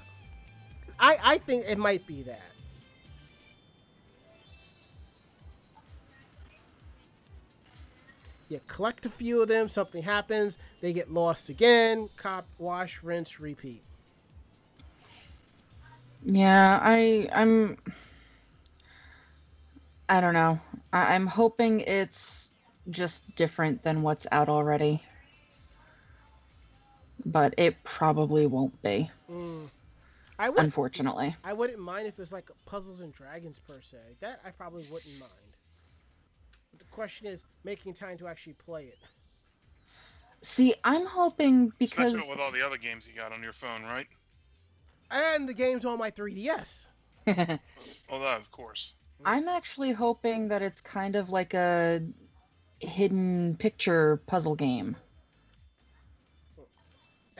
I 1.00 1.18
I 1.22 1.38
think 1.38 1.64
it 1.66 1.78
might 1.78 2.06
be 2.06 2.22
that. 2.24 2.52
You 8.48 8.60
collect 8.66 9.06
a 9.06 9.10
few 9.10 9.42
of 9.42 9.48
them, 9.48 9.68
something 9.68 10.02
happens, 10.02 10.58
they 10.80 10.92
get 10.92 11.10
lost 11.10 11.48
again, 11.48 12.08
cop, 12.16 12.46
wash, 12.58 13.00
rinse, 13.02 13.40
repeat. 13.40 13.84
Yeah, 16.24 16.78
I 16.82 17.28
I'm 17.32 17.78
I 20.08 20.20
don't 20.20 20.34
know. 20.34 20.58
I, 20.92 21.14
I'm 21.14 21.26
hoping 21.26 21.80
it's 21.80 22.52
just 22.90 23.34
different 23.36 23.82
than 23.84 24.02
what's 24.02 24.26
out 24.32 24.48
already. 24.48 25.02
But 27.24 27.54
it 27.58 27.82
probably 27.84 28.46
won't 28.46 28.82
be, 28.82 29.10
Mm. 29.30 29.68
I 30.40 30.48
would, 30.48 30.58
unfortunately. 30.58 31.36
I 31.44 31.52
wouldn't 31.52 31.78
mind 31.78 32.06
if 32.06 32.14
it 32.14 32.18
was 32.18 32.32
like 32.32 32.50
Puzzles 32.64 33.02
and 33.02 33.12
Dragons 33.12 33.58
per 33.68 33.82
se. 33.82 33.98
That 34.20 34.40
I 34.42 34.48
probably 34.48 34.86
wouldn't 34.90 35.20
mind. 35.20 35.32
But 36.70 36.78
the 36.78 36.86
question 36.86 37.26
is 37.26 37.44
making 37.62 37.92
time 37.92 38.16
to 38.18 38.26
actually 38.26 38.54
play 38.54 38.84
it. 38.84 38.98
See, 40.40 40.74
I'm 40.82 41.04
hoping 41.04 41.70
because 41.78 42.14
Especially 42.14 42.30
with 42.30 42.40
all 42.40 42.52
the 42.52 42.64
other 42.64 42.78
games 42.78 43.06
you 43.06 43.14
got 43.14 43.32
on 43.32 43.42
your 43.42 43.52
phone, 43.52 43.82
right? 43.82 44.06
And 45.10 45.46
the 45.46 45.52
game's 45.52 45.84
on 45.84 45.98
my 45.98 46.10
3DS. 46.10 46.86
Well, 48.10 48.20
that, 48.20 48.40
of 48.40 48.50
course. 48.50 48.94
I'm 49.24 49.46
actually 49.46 49.92
hoping 49.92 50.48
that 50.48 50.62
it's 50.62 50.80
kind 50.80 51.16
of 51.16 51.30
like 51.30 51.52
a 51.52 52.02
hidden 52.80 53.56
picture 53.56 54.22
puzzle 54.26 54.56
game. 54.56 54.96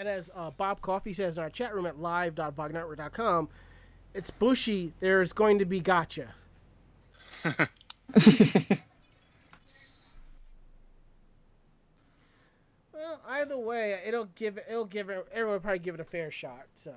And 0.00 0.08
as 0.08 0.30
uh, 0.34 0.50
Bob 0.52 0.80
Coffee 0.80 1.12
says 1.12 1.36
in 1.36 1.42
our 1.42 1.50
chat 1.50 1.74
room 1.74 1.84
at 1.84 2.00
live.vognetwork.com, 2.00 3.50
it's 4.14 4.30
bushy. 4.30 4.94
There's 4.98 5.34
going 5.34 5.58
to 5.58 5.66
be 5.66 5.80
gotcha. 5.80 6.34
Well, 12.94 13.20
either 13.28 13.58
way, 13.58 13.98
it'll 14.06 14.28
give 14.36 14.58
it. 14.58 14.66
It'll 14.68 14.84
give. 14.84 15.08
Everyone 15.10 15.52
will 15.52 15.60
probably 15.60 15.78
give 15.80 15.94
it 15.94 16.00
a 16.00 16.04
fair 16.04 16.30
shot. 16.30 16.66
So. 16.74 16.94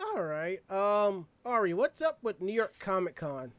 All 0.00 0.22
right. 0.22 0.60
Um, 0.70 1.26
Ari, 1.44 1.74
what's 1.74 2.00
up 2.00 2.18
with 2.22 2.40
New 2.40 2.52
York 2.52 2.74
Comic 2.80 3.16
Con? 3.16 3.52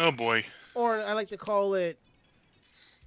Oh 0.00 0.10
boy. 0.10 0.44
Or 0.74 0.98
I 0.98 1.12
like 1.12 1.28
to 1.28 1.36
call 1.36 1.74
it 1.74 1.98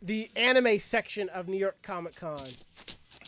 the 0.04 0.30
anime 0.36 0.80
section 0.80 1.28
of 1.30 1.48
New 1.48 1.58
York 1.58 1.82
Comic 1.82 2.16
Con. 2.16 2.48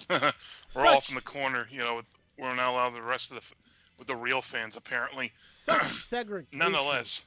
we're 0.76 0.86
off 0.86 1.10
in 1.10 1.16
the 1.16 1.22
corner, 1.22 1.68
you 1.72 1.80
know. 1.80 1.96
With, 1.96 2.06
we're 2.38 2.54
not 2.54 2.70
allowed 2.70 2.94
the 2.94 3.02
rest 3.02 3.32
of 3.32 3.38
the 3.38 3.44
with 3.98 4.08
the 4.08 4.16
real 4.16 4.44
fans 4.44 4.78
apparently. 4.78 5.34
Such 5.64 5.84
segregation. 6.06 6.60
Nonetheless, 6.60 7.26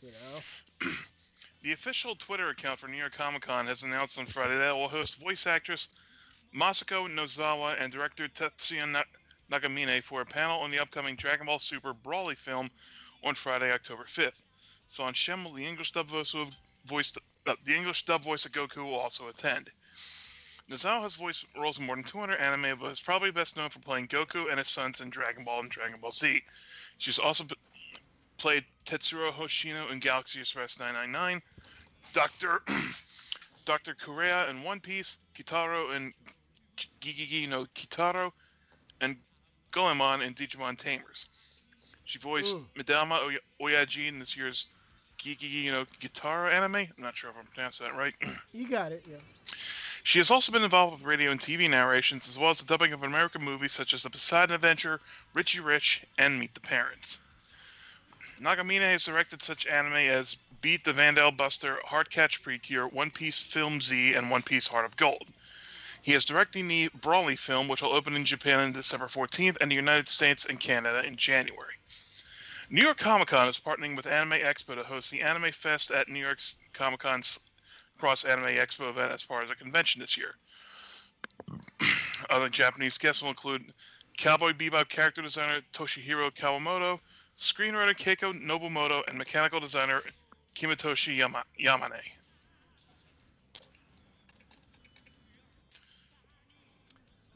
You 0.00 0.08
know. 0.10 0.90
the 1.62 1.70
official 1.70 2.16
Twitter 2.16 2.48
account 2.48 2.80
for 2.80 2.88
New 2.88 2.96
York 2.96 3.14
Comic 3.14 3.42
Con 3.42 3.68
has 3.68 3.84
announced 3.84 4.18
on 4.18 4.26
Friday 4.26 4.58
that 4.58 4.70
it 4.70 4.74
will 4.74 4.88
host 4.88 5.20
voice 5.20 5.46
actress 5.46 5.90
Masako 6.52 7.08
Nozawa 7.08 7.80
and 7.80 7.92
director 7.92 8.26
Tetsuya 8.26 8.90
Na- 8.90 9.04
Nagamine 9.48 10.02
for 10.02 10.22
a 10.22 10.26
panel 10.26 10.58
on 10.58 10.72
the 10.72 10.80
upcoming 10.80 11.14
Dragon 11.14 11.46
Ball 11.46 11.60
Super 11.60 11.94
Broly 11.94 12.36
film 12.36 12.68
on 13.22 13.36
Friday, 13.36 13.70
October 13.70 14.06
5th. 14.12 14.41
Sean 14.92 15.14
Schemmel, 15.14 15.54
the 15.56 15.66
English 15.66 15.92
dub 15.92 16.08
voice 16.08 16.34
of 16.34 16.48
voice 16.84 17.14
uh, 17.46 17.54
the 17.64 17.74
English 17.74 18.04
dub 18.04 18.22
voice 18.22 18.44
of 18.44 18.52
Goku 18.52 18.84
will 18.84 18.98
also 18.98 19.26
attend. 19.28 19.70
Nozawa 20.70 21.00
has 21.02 21.14
voiced 21.14 21.46
roles 21.58 21.78
in 21.78 21.86
more 21.86 21.96
than 21.96 22.04
200 22.04 22.36
anime, 22.36 22.78
but 22.78 22.90
is 22.90 23.00
probably 23.00 23.30
best 23.30 23.56
known 23.56 23.70
for 23.70 23.78
playing 23.80 24.08
Goku 24.08 24.50
and 24.50 24.58
his 24.58 24.68
sons 24.68 25.00
in 25.00 25.08
Dragon 25.08 25.44
Ball 25.44 25.60
and 25.60 25.70
Dragon 25.70 25.98
Ball 25.98 26.12
Z. 26.12 26.42
She's 26.98 27.18
also 27.18 27.44
p- 27.44 27.56
played 28.36 28.64
Tetsuro 28.84 29.32
Hoshino 29.32 29.90
in 29.90 29.98
Galaxy 29.98 30.40
Express 30.40 30.78
999, 30.78 31.40
Doctor 32.12 32.60
Doctor 33.64 33.94
Kureha 33.94 34.50
in 34.50 34.62
One 34.62 34.80
Piece, 34.80 35.16
Kitaro 35.34 35.96
in 35.96 36.12
GeGeGe 37.00 37.48
no 37.48 37.64
Kitaro, 37.74 38.32
and 39.00 39.16
Goemon 39.70 40.20
in 40.20 40.34
Digimon 40.34 40.76
Tamers. 40.76 41.26
She 42.04 42.18
voiced. 42.18 42.56
Medama 42.74 43.22
Oya- 43.22 43.38
Oyaji 43.60 44.08
in 44.08 44.18
this 44.18 44.36
year's 44.36 44.66
GeGeGe 45.24 45.70
know, 45.70 45.86
guitar 46.00 46.50
anime. 46.50 46.74
I'm 46.74 46.88
not 46.98 47.14
sure 47.14 47.30
if 47.30 47.36
I'm 47.38 47.46
pronouncing 47.54 47.86
that 47.86 47.96
right. 47.96 48.14
You 48.52 48.68
got 48.68 48.92
it. 48.92 49.04
Yeah. 49.08 49.18
She 50.02 50.18
has 50.18 50.32
also 50.32 50.50
been 50.50 50.64
involved 50.64 50.94
with 50.94 51.06
radio 51.06 51.30
and 51.30 51.40
TV 51.40 51.70
narrations, 51.70 52.28
as 52.28 52.36
well 52.36 52.50
as 52.50 52.58
the 52.58 52.66
dubbing 52.66 52.92
of 52.92 53.04
American 53.04 53.42
movies 53.42 53.72
such 53.72 53.94
as 53.94 54.02
The 54.02 54.10
Poseidon 54.10 54.54
Adventure, 54.54 55.00
Richie 55.32 55.60
Rich, 55.60 56.02
and 56.18 56.40
Meet 56.40 56.54
the 56.54 56.60
Parents. 56.60 57.18
Nagamine 58.40 58.80
has 58.80 59.04
directed 59.04 59.42
such 59.42 59.68
anime 59.68 59.94
as 59.94 60.36
Beet 60.60 60.82
the 60.82 60.92
Vandel 60.92 61.36
Buster, 61.36 61.78
Heartcatch 61.86 62.42
Precure, 62.42 62.88
One 62.88 63.12
Piece 63.12 63.40
Film 63.40 63.80
Z, 63.80 64.14
and 64.14 64.28
One 64.28 64.42
Piece 64.42 64.66
Heart 64.66 64.86
of 64.86 64.96
Gold. 64.96 65.28
He 66.02 66.14
is 66.14 66.24
directing 66.24 66.66
the 66.66 66.88
Broly 66.88 67.38
film, 67.38 67.68
which 67.68 67.82
will 67.82 67.94
open 67.94 68.16
in 68.16 68.24
Japan 68.24 68.58
on 68.58 68.72
December 68.72 69.06
14th, 69.06 69.58
and 69.60 69.70
the 69.70 69.76
United 69.76 70.08
States 70.08 70.44
and 70.44 70.58
Canada 70.58 71.06
in 71.06 71.16
January. 71.16 71.74
New 72.72 72.80
York 72.82 72.96
Comic 72.96 73.28
Con 73.28 73.48
is 73.48 73.60
partnering 73.60 73.96
with 73.96 74.06
Anime 74.06 74.38
Expo 74.40 74.74
to 74.74 74.82
host 74.82 75.10
the 75.10 75.20
Anime 75.20 75.52
Fest 75.52 75.90
at 75.90 76.08
New 76.08 76.18
York's 76.18 76.56
Comic 76.72 77.00
Con's 77.00 77.38
Cross 77.98 78.24
Anime 78.24 78.46
Expo 78.46 78.88
event 78.88 79.12
as 79.12 79.22
part 79.22 79.42
of 79.42 79.50
the 79.50 79.54
convention 79.54 80.00
this 80.00 80.16
year. 80.16 80.34
Other 82.30 82.48
Japanese 82.48 82.96
guests 82.96 83.20
will 83.20 83.28
include 83.28 83.62
Cowboy 84.16 84.54
Bebop 84.54 84.88
character 84.88 85.20
designer 85.20 85.60
Toshihiro 85.74 86.30
Kawamoto, 86.34 86.98
screenwriter 87.38 87.94
Keiko 87.94 88.32
Nobumoto, 88.32 89.02
and 89.06 89.18
mechanical 89.18 89.60
designer 89.60 90.00
Kimitoshi 90.54 91.14
Yama- 91.18 91.44
Yamane. 91.62 92.00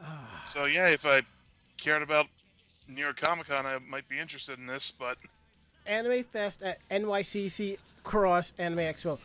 Ah, 0.02 0.42
So 0.46 0.64
yeah, 0.64 0.88
if 0.88 1.04
I 1.04 1.20
cared 1.76 2.00
about 2.00 2.26
New 2.88 3.00
York 3.00 3.16
Comic 3.16 3.48
Con, 3.48 3.66
I 3.66 3.78
might 3.78 4.08
be 4.08 4.18
interested 4.18 4.58
in 4.58 4.66
this, 4.66 4.92
but 4.92 5.18
Anime 5.86 6.24
Fest 6.24 6.62
at 6.62 6.78
NYCC 6.90 7.78
Cross 8.04 8.52
Anime 8.58 8.78
Expo. 8.78 9.18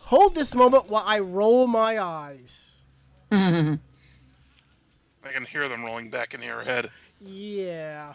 Hold 0.00 0.34
this 0.34 0.54
moment 0.54 0.88
while 0.88 1.04
I 1.06 1.20
roll 1.20 1.66
my 1.66 1.98
eyes. 1.98 2.72
I 3.32 3.78
can 5.32 5.44
hear 5.44 5.68
them 5.68 5.84
rolling 5.84 6.10
back 6.10 6.34
in 6.34 6.42
your 6.42 6.62
head. 6.62 6.90
Yeah. 7.20 8.14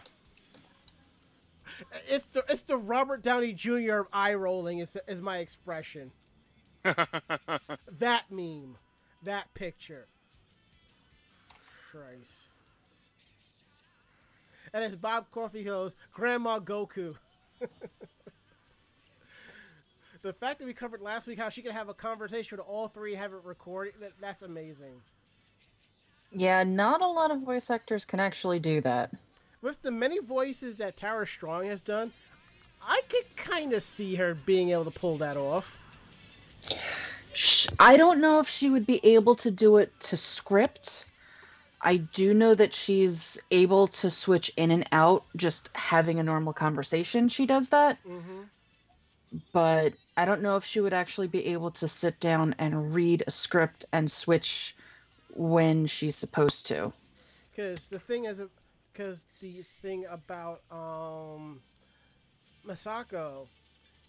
It's 2.08 2.28
the 2.34 2.44
it's 2.50 2.64
the 2.64 2.78
Robert 2.78 3.24
Downey 3.24 3.54
Jr. 3.54 4.02
of 4.02 4.08
eye 4.14 4.34
rolling 4.34 4.80
is 4.80 4.90
is 5.08 5.22
my 5.22 5.38
expression. 5.38 6.12
That 8.00 8.24
meme, 8.32 8.78
that 9.24 9.54
picture. 9.54 10.08
Christ. 11.92 12.49
And 14.74 14.84
as 14.84 14.96
Bob 14.96 15.26
Coffey 15.32 15.64
goes, 15.64 15.96
Grandma 16.14 16.60
Goku. 16.60 17.16
the 20.22 20.34
fact 20.34 20.60
that 20.60 20.66
we 20.66 20.74
covered 20.74 21.02
last 21.02 21.28
week 21.28 21.40
how 21.40 21.50
she 21.50 21.62
could 21.62 21.72
have 21.72 21.90
a 21.90 21.94
conversation 21.94 22.58
with 22.58 22.66
all 22.68 22.88
three, 22.88 23.16
have 23.16 23.34
it 23.34 23.40
recorded, 23.44 23.96
that, 24.02 24.12
that's 24.22 24.44
amazing. 24.44 25.02
yeah, 26.32 26.64
not 26.64 27.02
a 27.02 27.08
lot 27.08 27.32
of 27.32 27.42
voice 27.42 27.70
actors 27.70 28.06
can 28.06 28.20
actually 28.20 28.60
do 28.60 28.82
that. 28.82 29.12
with 29.62 29.82
the 29.82 29.92
many 29.92 30.20
voices 30.20 30.76
that 30.76 30.98
Tara 30.98 31.26
Strong 31.26 31.66
has 31.66 31.82
done, 31.82 32.12
I 32.82 33.02
could 33.10 33.36
kind 33.36 33.74
of 33.74 33.84
see 33.84 34.16
her 34.16 34.36
being 34.36 34.70
able 34.70 34.86
to 34.86 34.92
pull 34.92 35.18
that 35.18 35.38
off. 35.38 35.76
I 37.80 37.98
don't 37.98 38.20
know 38.20 38.40
if 38.40 38.50
she 38.50 38.70
would 38.70 38.86
be 38.86 39.00
able 39.04 39.36
to 39.36 39.52
do 39.52 39.78
it 39.78 39.98
to 40.02 40.18
script, 40.18 41.06
I 41.82 41.98
do 41.98 42.34
know 42.34 42.54
that 42.54 42.74
she's 42.74 43.38
able 43.52 43.88
to 43.88 44.10
switch 44.12 44.52
in 44.58 44.72
and 44.72 44.88
out 44.92 45.26
just 45.36 45.70
having 45.76 46.20
a 46.20 46.24
normal 46.24 46.54
conversation. 46.54 47.30
She 47.30 47.46
does 47.46 47.70
that, 47.70 48.00
Mm-hmm. 48.08 48.44
but 49.54 49.94
I 50.18 50.26
don't 50.26 50.42
know 50.42 50.56
if 50.58 50.66
she 50.66 50.80
would 50.80 50.94
actually 50.94 51.28
be 51.28 51.48
able 51.48 51.72
to 51.72 51.88
sit 51.88 52.20
down 52.20 52.56
and 52.60 52.94
read 52.94 53.24
a 53.28 53.32
script 53.32 53.86
and 53.92 54.10
switch 54.12 54.76
when 55.30 55.86
she's 55.86 56.16
supposed 56.16 56.68
to. 56.68 56.94
Because 57.52 57.88
the 57.88 58.00
thing 58.00 58.26
is, 58.26 58.42
because 58.94 59.26
the 59.40 59.64
thing 59.82 60.06
about 60.10 60.62
um, 60.72 61.62
Masako, 62.66 63.50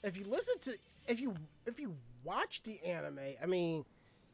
if 0.02 0.16
you 0.16 0.24
listen 0.24 0.54
to, 0.62 0.78
if 1.06 1.20
you 1.20 1.36
if 1.66 1.78
you 1.80 1.96
watch 2.22 2.62
the 2.64 2.82
anime, 2.84 3.34
I 3.42 3.46
mean, 3.46 3.84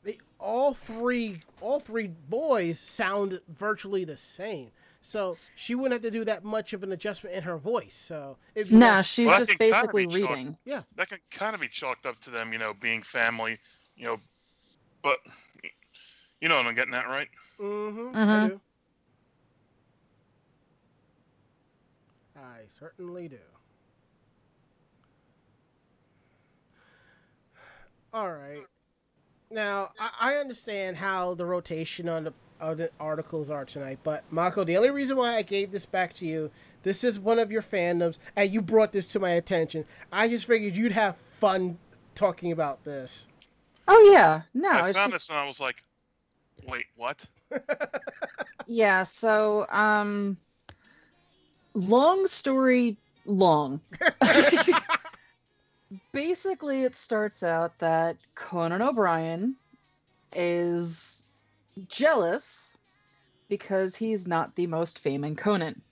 they 0.07 0.19
all 0.39 0.73
three 0.73 1.43
all 1.61 1.81
three 1.81 2.07
boys 2.31 2.79
sound 2.79 3.41
virtually 3.59 4.05
the 4.05 4.17
same. 4.17 4.71
So 5.03 5.37
she 5.57 5.75
wouldn't 5.75 5.93
have 5.93 6.03
to 6.03 6.11
do 6.17 6.25
that 6.25 6.45
much 6.45 6.73
of 6.73 6.83
an 6.83 6.93
adjustment 6.93 7.37
in 7.37 7.43
her 7.43 7.57
voice. 7.59 7.95
So 7.95 8.37
if 8.55 8.71
you 8.71 8.79
Nah, 8.79 9.03
she's 9.03 9.27
Well, 9.27 9.39
just 9.39 9.49
think 9.51 9.61
kinda 9.61 9.75
basically 9.75 10.07
be 10.07 10.19
chalk- 10.21 10.31
reading. 10.31 10.57
That 10.97 11.09
can 11.09 11.19
kind 11.31 11.55
of 11.55 11.61
be 11.61 11.69
chalked 11.69 12.07
up 12.07 12.19
to 12.21 12.31
them, 12.31 12.53
you 12.53 12.59
know, 12.59 12.73
being 12.73 13.03
family, 13.03 13.59
you 13.97 14.07
know, 14.07 14.17
but 15.03 15.19
you 16.41 16.49
know 16.49 16.57
what 16.57 16.67
I'm 16.67 16.75
getting 16.75 16.95
at, 16.95 17.07
right? 17.09 17.29
Mm-hmm. 17.61 18.17
I 18.17 18.17
Mhm. 18.17 18.49
do. 18.49 18.61
I 22.37 22.59
certainly 22.79 23.29
do. 23.29 23.39
All 28.13 28.31
right. 28.31 28.67
Now 29.51 29.91
I, 29.99 30.33
I 30.33 30.35
understand 30.37 30.97
how 30.97 31.35
the 31.35 31.47
rotation 31.47 32.09
on 32.09 32.25
the 32.25 32.33
of 32.59 32.79
the 32.79 32.91
articles 32.99 33.51
are 33.51 33.67
tonight, 33.67 33.99
but 34.03 34.25
Mako, 34.31 34.65
the 34.65 34.77
only 34.79 34.91
reason 34.91 35.17
why 35.17 35.37
I 35.37 35.43
gave 35.43 35.71
this 35.71 35.85
back 35.85 36.15
to 36.15 36.27
you, 36.27 36.51
this 36.85 37.05
is 37.05 37.19
one 37.19 37.39
of 37.39 37.53
your 37.53 37.61
fandoms, 37.61 38.17
and 38.35 38.51
you 38.51 38.63
brought 38.63 38.93
this 38.93 39.07
to 39.09 39.21
my 39.21 39.33
attention. 39.33 39.85
I 40.11 40.29
just 40.29 40.47
figured 40.47 40.75
you'd 40.75 40.93
have 40.93 41.17
fun 41.39 41.77
talking 42.15 42.53
about 42.53 42.83
this. 42.83 43.27
Oh 43.87 44.11
yeah, 44.13 44.43
no, 44.55 44.71
I 44.71 44.89
it's 44.89 44.99
found 44.99 45.13
just 45.13 45.27
this 45.27 45.29
and 45.29 45.39
I 45.39 45.47
was 45.47 45.61
like, 45.61 45.83
wait, 46.67 46.87
what? 46.97 47.25
yeah. 48.67 49.03
So 49.05 49.67
um, 49.69 50.37
long 51.75 52.27
story 52.27 52.97
long. 53.27 53.81
Basically, 56.17 56.83
it 56.83 56.97
starts 56.97 57.43
out 57.43 57.79
that 57.81 58.17
Conan 58.35 58.81
O'Brien 58.81 59.55
is 60.35 61.27
jealous 61.89 62.75
because 63.49 63.95
he's 63.95 64.27
not 64.27 64.57
the 64.57 64.67
most 64.67 64.99
famous 64.99 65.37
Conan, 65.37 65.83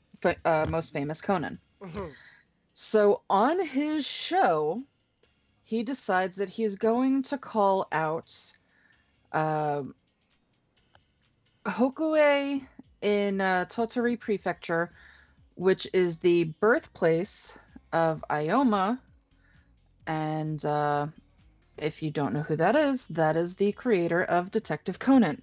uh, 0.45 0.65
most 0.71 0.95
famous 0.95 1.21
Conan. 1.21 1.59
Mhm. 1.83 2.11
So 2.73 3.21
on 3.29 3.65
his 3.65 4.07
show, 4.07 4.83
he 5.63 5.83
decides 5.83 6.37
that 6.37 6.49
he's 6.49 6.77
going 6.77 7.23
to 7.25 7.37
call 7.39 7.87
out 7.93 8.35
um 9.33 9.95
Hokuei 11.67 12.67
in 13.03 13.41
uh, 13.41 13.67
Tottori 13.69 14.19
Prefecture, 14.19 14.91
which 15.55 15.87
is 15.93 16.19
the 16.19 16.45
birthplace 16.45 17.59
of 17.93 18.25
Ioma. 18.31 18.99
And 20.07 20.65
uh, 20.65 21.07
if 21.79 22.03
you 22.03 22.11
don't 22.11 22.35
know 22.35 22.43
who 22.43 22.57
that 22.57 22.77
is, 22.77 23.07
that 23.09 23.37
is 23.37 23.57
the 23.57 23.73
creator 23.73 24.23
of 24.23 24.51
Detective 24.51 24.99
Conan. 24.99 25.43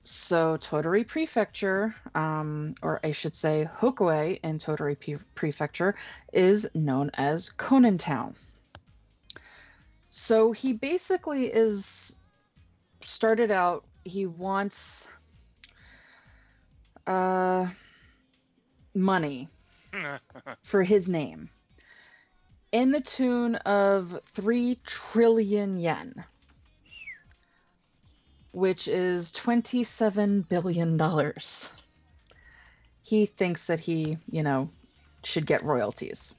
So 0.00 0.56
Tottori 0.56 1.06
Prefecture, 1.06 1.94
um, 2.14 2.74
or 2.82 3.00
I 3.04 3.10
should 3.10 3.34
say 3.34 3.68
Hokuei 3.78 4.40
in 4.42 4.58
Tottori 4.58 4.98
Pre- 4.98 5.24
Prefecture, 5.34 5.96
is 6.32 6.68
known 6.74 7.10
as 7.14 7.50
Conan 7.50 7.98
Town. 7.98 8.34
So 10.10 10.52
he 10.52 10.72
basically 10.72 11.46
is 11.46 12.16
started 13.02 13.50
out. 13.50 13.84
He 14.04 14.26
wants 14.26 15.06
uh, 17.06 17.66
money 18.94 19.48
for 20.62 20.82
his 20.82 21.08
name 21.08 21.50
in 22.72 22.90
the 22.90 23.00
tune 23.00 23.54
of 23.56 24.20
3 24.26 24.78
trillion 24.84 25.78
yen, 25.78 26.24
which 28.52 28.88
is 28.88 29.32
27 29.32 30.42
billion 30.42 30.96
dollars. 30.96 31.72
He 33.02 33.26
thinks 33.26 33.66
that 33.66 33.80
he, 33.80 34.18
you 34.30 34.42
know, 34.42 34.68
should 35.24 35.46
get 35.46 35.64
royalties. 35.64 36.34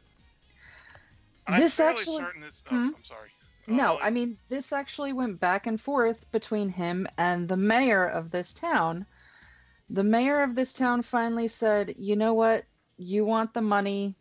I'm 1.47 1.59
This 1.59 1.79
actually- 1.79 2.17
oh, 2.21 2.69
Hmm? 2.69 2.89
I'm 2.95 3.03
sorry. 3.03 3.29
No, 3.65 3.95
Uh, 3.95 3.99
I 4.01 4.09
mean, 4.09 4.37
this 4.49 4.71
actually 4.73 5.13
went 5.13 5.39
back 5.39 5.67
and 5.67 5.79
forth 5.79 6.31
between 6.31 6.69
him 6.69 7.07
and 7.17 7.47
the 7.47 7.57
mayor 7.57 8.05
of 8.05 8.31
this 8.31 8.53
town. 8.53 9.05
The 9.89 10.03
mayor 10.03 10.41
of 10.41 10.55
this 10.55 10.73
town 10.73 11.01
finally 11.01 11.47
said, 11.47 11.95
You 11.97 12.15
know 12.15 12.33
what? 12.35 12.65
You 12.97 13.25
want 13.25 13.53
the 13.53 13.61
money, 13.61 14.15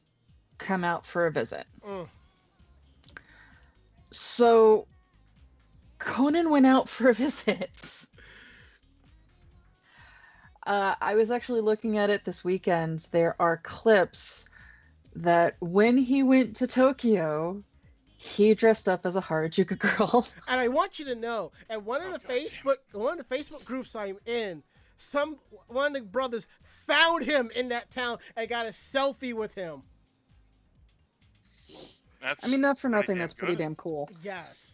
come 0.58 0.84
out 0.84 1.06
for 1.06 1.26
a 1.26 1.32
visit. 1.32 1.66
Mm. 1.86 2.08
So 4.10 4.86
Conan 5.98 6.50
went 6.50 6.66
out 6.66 6.88
for 6.88 7.08
a 7.08 7.14
visit. 7.14 7.70
Uh, 10.66 10.94
I 11.00 11.14
was 11.14 11.30
actually 11.30 11.62
looking 11.62 11.96
at 11.96 12.10
it 12.10 12.24
this 12.24 12.44
weekend. 12.44 13.06
There 13.10 13.34
are 13.40 13.56
clips 13.56 14.48
that 15.16 15.56
when 15.60 15.96
he 15.96 16.22
went 16.22 16.56
to 16.56 16.66
Tokyo, 16.66 17.64
he 18.18 18.54
dressed 18.54 18.88
up 18.88 19.06
as 19.06 19.16
a 19.16 19.22
Harajuku 19.22 19.78
girl. 19.78 20.28
And 20.48 20.60
I 20.60 20.68
want 20.68 20.98
you 20.98 21.06
to 21.06 21.14
know, 21.14 21.52
at 21.70 21.82
one 21.82 22.02
of 22.02 22.08
Oh, 22.08 22.12
the 22.12 22.18
God 22.18 22.28
Facebook, 22.28 22.76
one 22.92 23.18
of 23.18 23.26
the 23.26 23.34
Facebook 23.34 23.64
groups 23.64 23.96
I'm 23.96 24.18
in, 24.26 24.62
some 24.98 25.38
one 25.68 25.96
of 25.96 26.02
the 26.02 26.08
brothers 26.08 26.46
found 26.86 27.24
him 27.24 27.50
in 27.54 27.68
that 27.68 27.90
town 27.90 28.18
and 28.36 28.48
got 28.48 28.66
a 28.66 28.70
selfie 28.70 29.32
with 29.32 29.54
him. 29.54 29.82
That's, 32.20 32.44
I 32.44 32.48
mean, 32.48 32.60
not 32.60 32.78
for 32.78 32.88
nothing, 32.88 33.18
that's 33.18 33.34
pretty 33.34 33.54
good. 33.54 33.62
damn 33.62 33.74
cool. 33.74 34.10
Yes. 34.22 34.70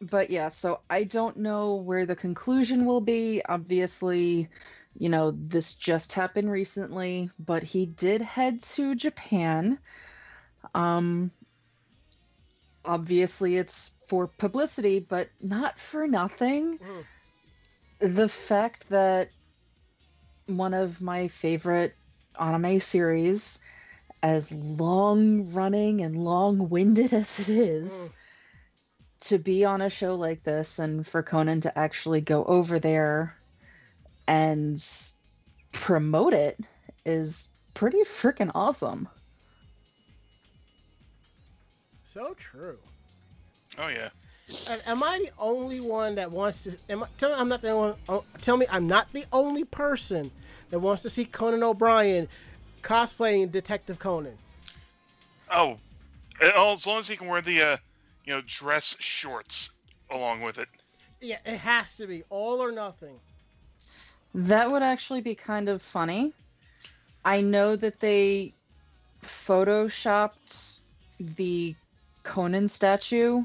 But 0.00 0.30
yeah, 0.30 0.48
so 0.48 0.80
I 0.88 1.04
don't 1.04 1.38
know 1.38 1.76
where 1.76 2.06
the 2.06 2.16
conclusion 2.16 2.86
will 2.86 3.00
be. 3.00 3.42
Obviously, 3.46 4.48
you 4.98 5.08
know, 5.08 5.30
this 5.30 5.74
just 5.74 6.14
happened 6.14 6.50
recently, 6.50 7.30
but 7.38 7.62
he 7.62 7.86
did 7.86 8.22
head 8.22 8.62
to 8.62 8.94
Japan. 8.94 9.78
Um 10.74 11.30
obviously 12.84 13.56
it's 13.56 13.90
for 14.06 14.26
publicity, 14.26 15.00
but 15.00 15.28
not 15.40 15.78
for 15.78 16.06
nothing. 16.06 16.78
Mm. 16.78 17.04
The 17.98 18.28
fact 18.28 18.88
that 18.88 19.30
one 20.46 20.74
of 20.74 21.00
my 21.00 21.28
favorite 21.28 21.94
anime 22.38 22.80
series, 22.80 23.60
as 24.22 24.50
long 24.52 25.52
running 25.52 26.02
and 26.02 26.16
long 26.22 26.68
winded 26.68 27.12
as 27.14 27.38
it 27.40 27.48
is, 27.48 27.92
Mm. 27.92 28.10
to 29.20 29.38
be 29.38 29.64
on 29.64 29.80
a 29.82 29.90
show 29.90 30.14
like 30.14 30.42
this 30.42 30.78
and 30.78 31.06
for 31.06 31.22
Conan 31.22 31.62
to 31.62 31.78
actually 31.78 32.20
go 32.20 32.44
over 32.44 32.78
there 32.78 33.36
and 34.26 34.82
promote 35.72 36.32
it 36.32 36.58
is 37.04 37.48
pretty 37.74 38.00
freaking 38.02 38.50
awesome. 38.54 39.08
So 42.06 42.34
true. 42.34 42.78
Oh 43.78 43.88
yeah. 43.88 44.08
And 44.68 44.82
am 44.86 45.02
I 45.02 45.18
the 45.24 45.30
only 45.38 45.80
one 45.80 46.16
that 46.16 46.30
wants 46.30 46.62
to? 46.64 46.76
Am 46.88 47.04
I, 47.04 47.06
tell 47.18 47.30
me 47.30 47.36
I'm 47.36 47.48
not 47.48 47.62
the 47.62 47.70
only. 47.70 47.94
oh, 48.08 48.24
Tell 48.40 48.56
me 48.56 48.66
I'm 48.70 48.88
not 48.88 49.12
the 49.12 49.24
only 49.32 49.64
person 49.64 50.30
that 50.70 50.80
wants 50.80 51.02
to 51.02 51.10
see 51.10 51.24
Conan 51.24 51.62
O'Brien 51.62 52.28
cosplaying 52.82 53.50
Detective 53.50 53.98
Conan. 53.98 54.36
Oh, 55.50 55.78
as 56.40 56.86
long 56.86 56.98
as 56.98 57.08
he 57.08 57.16
can 57.16 57.28
wear 57.28 57.42
the, 57.42 57.62
uh, 57.62 57.76
you 58.24 58.32
know, 58.32 58.42
dress 58.46 58.96
shorts 59.00 59.70
along 60.10 60.42
with 60.42 60.58
it. 60.58 60.68
Yeah, 61.20 61.38
it 61.44 61.58
has 61.58 61.96
to 61.96 62.06
be 62.06 62.24
all 62.30 62.62
or 62.62 62.72
nothing. 62.72 63.18
That 64.34 64.70
would 64.70 64.82
actually 64.82 65.20
be 65.20 65.34
kind 65.34 65.68
of 65.68 65.82
funny. 65.82 66.32
I 67.24 67.40
know 67.40 67.76
that 67.76 68.00
they 68.00 68.54
photoshopped 69.22 70.78
the 71.18 71.74
Conan 72.22 72.68
statue 72.68 73.44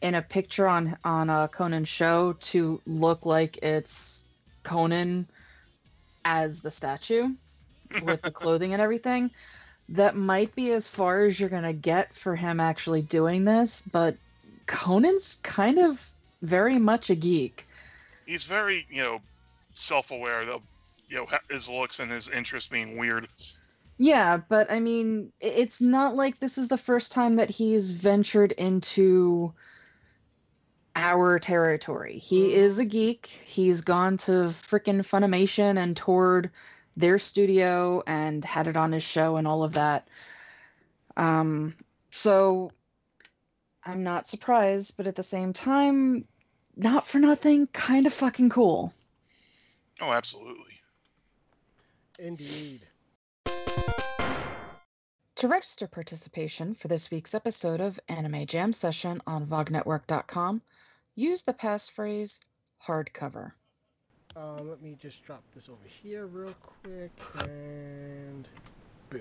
in 0.00 0.14
a 0.14 0.22
picture 0.22 0.66
on 0.66 0.96
on 1.04 1.30
a 1.30 1.48
Conan 1.48 1.84
show 1.84 2.32
to 2.40 2.80
look 2.86 3.24
like 3.24 3.58
it's 3.58 4.24
Conan 4.64 5.28
as 6.24 6.60
the 6.60 6.70
statue 6.70 7.34
with 8.00 8.22
the 8.22 8.30
clothing 8.30 8.72
and 8.72 8.80
everything. 8.80 9.30
That 9.90 10.16
might 10.16 10.54
be 10.54 10.70
as 10.72 10.86
far 10.86 11.24
as 11.24 11.38
you're 11.38 11.48
gonna 11.48 11.72
get 11.72 12.14
for 12.14 12.36
him 12.36 12.60
actually 12.60 13.02
doing 13.02 13.44
this, 13.44 13.82
but 13.82 14.16
Conan's 14.66 15.38
kind 15.42 15.78
of 15.78 16.12
very 16.40 16.78
much 16.78 17.10
a 17.10 17.14
geek. 17.14 17.66
He's 18.26 18.44
very, 18.44 18.86
you 18.88 19.02
know, 19.02 19.20
self-aware 19.74 20.42
of 20.42 20.62
you 21.08 21.16
know 21.16 21.26
his 21.50 21.68
looks 21.68 22.00
and 22.00 22.10
his 22.10 22.28
interests 22.28 22.70
being 22.70 22.96
weird. 22.96 23.28
Yeah, 23.98 24.38
but 24.38 24.70
I 24.70 24.80
mean, 24.80 25.32
it's 25.40 25.80
not 25.80 26.16
like 26.16 26.38
this 26.38 26.58
is 26.58 26.68
the 26.68 26.78
first 26.78 27.12
time 27.12 27.36
that 27.36 27.50
he's 27.50 27.90
ventured 27.90 28.52
into 28.52 29.52
our 30.96 31.38
territory. 31.38 32.18
He 32.18 32.48
Mhm. 32.48 32.52
is 32.52 32.78
a 32.78 32.84
geek. 32.84 33.26
He's 33.26 33.82
gone 33.82 34.16
to 34.18 34.32
frickin' 34.48 35.00
Funimation 35.00 35.78
and 35.78 35.96
toured 35.96 36.50
their 36.96 37.18
studio 37.18 38.02
and 38.06 38.44
had 38.44 38.68
it 38.68 38.76
on 38.76 38.92
his 38.92 39.02
show 39.02 39.36
and 39.36 39.46
all 39.46 39.64
of 39.64 39.74
that. 39.74 40.08
Um, 41.16 41.74
so 42.10 42.72
I'm 43.84 44.02
not 44.02 44.26
surprised, 44.26 44.96
but 44.96 45.06
at 45.06 45.16
the 45.16 45.22
same 45.22 45.52
time, 45.52 46.26
not 46.76 47.06
for 47.06 47.18
nothing, 47.18 47.66
kind 47.66 48.06
of 48.06 48.12
fucking 48.12 48.50
cool. 48.50 48.92
Oh, 50.00 50.12
absolutely. 50.12 50.80
Indeed. 52.18 52.86
To 55.36 55.48
register 55.48 55.88
participation 55.88 56.74
for 56.74 56.86
this 56.88 57.10
week's 57.10 57.34
episode 57.34 57.80
of 57.80 57.98
Anime 58.08 58.46
Jam 58.46 58.72
Session 58.72 59.20
on 59.26 59.44
VogNetwork.com, 59.44 60.62
use 61.16 61.42
the 61.42 61.52
passphrase 61.52 62.38
hardcover. 62.86 63.52
Um, 64.34 64.68
let 64.68 64.82
me 64.82 64.96
just 65.00 65.22
drop 65.24 65.42
this 65.54 65.68
over 65.68 65.86
here 66.02 66.26
real 66.26 66.54
quick 66.62 67.10
and 67.42 68.48
boom. 69.10 69.20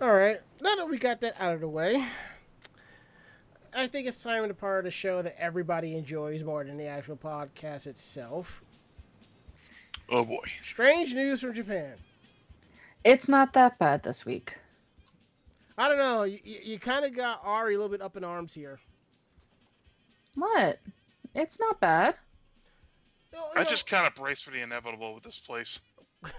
All 0.00 0.12
right, 0.12 0.40
now 0.60 0.74
that 0.76 0.88
we 0.88 0.98
got 0.98 1.20
that 1.22 1.34
out 1.40 1.54
of 1.54 1.60
the 1.60 1.68
way, 1.68 2.04
I 3.74 3.86
think 3.86 4.06
it's 4.06 4.22
time 4.22 4.46
to 4.46 4.54
part 4.54 4.80
of 4.80 4.84
the 4.84 4.90
show 4.90 5.22
that 5.22 5.40
everybody 5.40 5.96
enjoys 5.96 6.42
more 6.42 6.62
than 6.62 6.76
the 6.76 6.86
actual 6.86 7.16
podcast 7.16 7.86
itself. 7.86 8.62
Oh 10.10 10.24
boy. 10.24 10.44
Strange 10.62 11.14
news 11.14 11.40
from 11.40 11.54
Japan. 11.54 11.94
It's 13.04 13.28
not 13.28 13.54
that 13.54 13.78
bad 13.78 14.02
this 14.02 14.26
week. 14.26 14.56
I 15.78 15.88
don't 15.88 15.98
know. 15.98 16.24
You, 16.24 16.38
you, 16.44 16.58
you 16.62 16.78
kind 16.78 17.06
of 17.06 17.16
got 17.16 17.40
Ari 17.44 17.74
a 17.74 17.78
little 17.78 17.90
bit 17.90 18.02
up 18.02 18.16
in 18.16 18.24
arms 18.24 18.52
here. 18.52 18.78
What? 20.34 20.78
It's 21.34 21.58
not 21.58 21.80
bad. 21.80 22.14
You 23.32 23.38
know- 23.38 23.48
I 23.56 23.64
just 23.64 23.86
kind 23.86 24.06
of 24.06 24.14
brace 24.14 24.42
for 24.42 24.50
the 24.50 24.60
inevitable 24.60 25.14
with 25.14 25.22
this 25.24 25.38
place. 25.38 25.80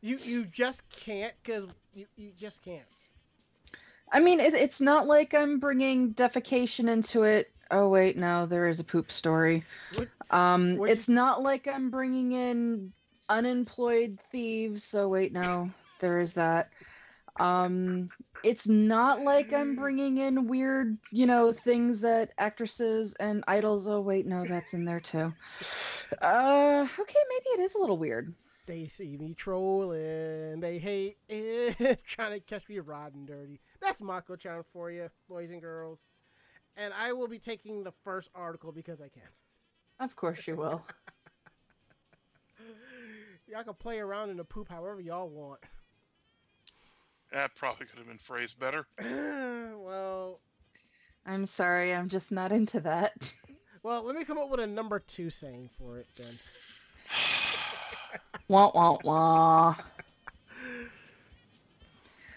you 0.00 0.18
you 0.18 0.44
just 0.44 0.82
can't 0.90 1.32
because 1.42 1.70
you, 1.94 2.06
you 2.16 2.30
just 2.38 2.62
can't. 2.62 2.82
I 4.12 4.20
mean, 4.20 4.38
it, 4.40 4.54
it's 4.54 4.80
not 4.80 5.06
like 5.06 5.34
I'm 5.34 5.58
bringing 5.58 6.14
defecation 6.14 6.88
into 6.88 7.24
it. 7.24 7.50
Oh, 7.70 7.88
wait, 7.88 8.16
no, 8.16 8.46
there 8.46 8.68
is 8.68 8.78
a 8.78 8.84
poop 8.84 9.10
story. 9.10 9.64
What- 9.94 10.08
Um, 10.30 10.76
what'd 10.76 10.96
it's 10.96 11.08
not 11.08 11.42
like 11.42 11.66
I'm 11.68 11.90
bringing 11.90 12.32
in 12.32 12.92
unemployed 13.28 14.18
thieves. 14.30 14.84
So, 14.84 15.08
wait, 15.08 15.32
no, 15.32 15.70
there 16.00 16.20
is 16.20 16.34
that. 16.34 16.70
Um, 17.38 18.10
it's 18.42 18.68
not 18.68 19.20
like 19.20 19.52
I'm 19.52 19.76
bringing 19.76 20.18
in 20.18 20.46
weird, 20.46 20.98
you 21.10 21.26
know, 21.26 21.52
things 21.52 22.00
that 22.02 22.32
actresses 22.38 23.14
and 23.14 23.44
idols. 23.48 23.88
Oh, 23.88 24.00
wait, 24.00 24.26
no, 24.26 24.44
that's 24.44 24.74
in 24.74 24.84
there 24.84 25.00
too. 25.00 25.32
Uh, 26.20 26.86
okay, 26.98 27.18
maybe 27.28 27.46
it 27.54 27.60
is 27.60 27.74
a 27.74 27.78
little 27.78 27.98
weird. 27.98 28.34
They 28.66 28.86
see 28.86 29.16
me 29.16 29.34
trolling. 29.34 30.60
They 30.60 30.78
hate 30.78 31.18
it. 31.28 32.04
Trying 32.06 32.32
to 32.32 32.40
catch 32.40 32.68
me 32.68 32.78
riding 32.80 33.26
dirty. 33.26 33.60
That's 33.80 34.02
Mako 34.02 34.36
Chan 34.36 34.64
for 34.72 34.90
you, 34.90 35.08
boys 35.28 35.50
and 35.50 35.60
girls. 35.60 36.00
And 36.76 36.92
I 36.92 37.12
will 37.12 37.28
be 37.28 37.38
taking 37.38 37.84
the 37.84 37.92
first 38.04 38.28
article 38.34 38.72
because 38.72 39.00
I 39.00 39.08
can. 39.08 39.22
Of 40.00 40.16
course 40.16 40.46
you 40.46 40.56
will. 40.56 40.84
Y'all 43.48 43.64
can 43.64 43.74
play 43.74 43.98
around 43.98 44.30
in 44.30 44.36
the 44.36 44.44
poop 44.44 44.68
however 44.68 45.00
y'all 45.00 45.28
want. 45.28 45.60
That 47.32 47.54
probably 47.56 47.86
could 47.86 47.98
have 47.98 48.06
been 48.08 48.18
phrased 48.18 48.58
better. 48.58 48.86
well, 49.00 50.40
I'm 51.26 51.44
sorry, 51.46 51.94
I'm 51.94 52.08
just 52.08 52.30
not 52.32 52.52
into 52.52 52.80
that. 52.80 53.32
well, 53.82 54.02
let 54.04 54.14
me 54.16 54.24
come 54.24 54.38
up 54.38 54.48
with 54.50 54.60
a 54.60 54.66
number 54.66 55.00
two 55.00 55.28
saying 55.30 55.70
for 55.78 55.98
it 55.98 56.06
then. 56.16 56.38
Wah 58.48 58.70
wah 58.72 58.96
wah. 59.02 59.74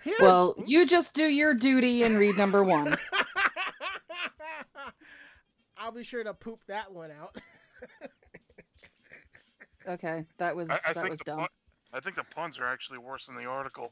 Here- 0.03 0.15
Well, 0.19 0.55
you 0.65 0.87
just 0.87 1.13
do 1.13 1.23
your 1.25 1.53
duty 1.53 2.01
and 2.03 2.17
read 2.17 2.35
number 2.37 2.63
one. 2.63 2.97
I'll 5.77 5.91
be 5.91 6.03
sure 6.03 6.23
to 6.23 6.33
poop 6.33 6.61
that 6.67 6.91
one 6.91 7.11
out. 7.11 7.37
Okay, 9.87 10.25
that 10.37 10.55
was 10.55 10.69
I, 10.69 10.77
I 10.87 10.93
that 10.93 11.09
was 11.09 11.19
dumb. 11.21 11.39
pun- 11.39 11.47
I 11.93 11.99
think 11.99 12.15
the 12.15 12.23
puns 12.23 12.59
are 12.59 12.67
actually 12.67 12.99
worse 12.99 13.25
than 13.25 13.35
the 13.35 13.45
article. 13.45 13.91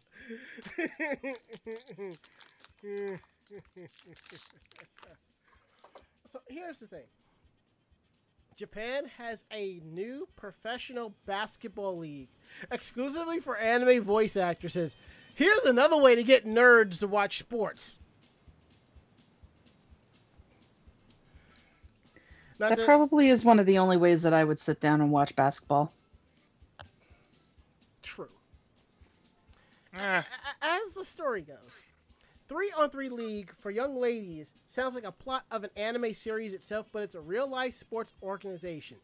so 6.32 6.40
here's 6.48 6.78
the 6.78 6.88
thing 6.88 7.06
Japan 8.56 9.06
has 9.18 9.40
a 9.52 9.82
new 9.86 10.28
professional 10.36 11.14
basketball 11.26 11.98
league 11.98 12.30
exclusively 12.72 13.40
for 13.40 13.58
anime 13.58 14.04
voice 14.04 14.36
actresses. 14.36 14.96
Here's 15.36 15.64
another 15.66 15.98
way 15.98 16.16
to 16.16 16.24
get 16.24 16.46
nerds 16.46 17.00
to 17.00 17.08
watch 17.08 17.40
sports. 17.40 17.98
Not 22.60 22.70
That 22.70 22.78
that- 22.80 22.86
probably 22.86 23.30
is 23.30 23.46
one 23.46 23.60
of 23.60 23.68
the 23.68 23.78
only 23.78 23.98
ways 23.98 24.24
that 24.24 24.34
I 24.34 24.44
would 24.44 24.60
sit 24.60 24.80
down 24.80 25.02
and 25.02 25.12
watch 25.12 25.36
basketball. 25.36 25.94
True. 28.08 28.30
Eh, 29.94 30.24
As 30.62 30.94
the 30.94 31.04
story 31.04 31.42
goes, 31.42 31.74
Three 32.48 32.72
on 32.72 32.90
Three 32.90 33.10
League 33.10 33.52
for 33.60 33.70
Young 33.72 33.96
Ladies 33.98 34.56
sounds 34.68 34.96
like 34.96 35.04
a 35.04 35.12
plot 35.12 35.46
of 35.52 35.64
an 35.66 35.72
anime 35.76 36.14
series 36.14 36.54
itself, 36.54 36.88
but 36.92 37.04
it's 37.04 37.16
a 37.16 37.22
real 37.22 37.48
life 37.50 37.76
sports 37.76 38.14
organization. 38.24 38.98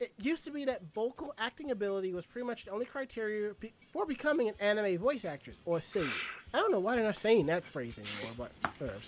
It 0.00 0.12
used 0.18 0.44
to 0.44 0.50
be 0.50 0.64
that 0.64 0.82
vocal 0.94 1.32
acting 1.38 1.70
ability 1.70 2.12
was 2.12 2.26
pretty 2.26 2.46
much 2.46 2.64
the 2.64 2.72
only 2.72 2.86
criteria 2.86 3.54
for 3.92 4.06
becoming 4.06 4.48
an 4.48 4.54
anime 4.58 4.98
voice 4.98 5.24
actress 5.24 5.58
or 5.64 5.80
singer. 5.80 6.22
I 6.52 6.58
don't 6.58 6.72
know 6.72 6.80
why 6.80 6.96
they're 6.96 7.04
not 7.04 7.16
saying 7.16 7.46
that 7.46 7.64
phrase 7.64 7.98
anymore, 7.98 8.34
but 8.36 8.52
whatever. 8.78 9.00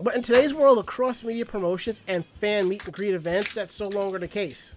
But 0.00 0.14
in 0.14 0.22
today's 0.22 0.54
world 0.54 0.78
of 0.78 0.86
cross 0.86 1.24
media 1.24 1.44
promotions 1.44 2.00
and 2.06 2.24
fan 2.40 2.68
meet 2.68 2.84
and 2.84 2.94
greet 2.94 3.14
events, 3.14 3.52
that's 3.52 3.80
no 3.80 3.88
longer 3.88 4.18
the 4.18 4.28
case. 4.28 4.74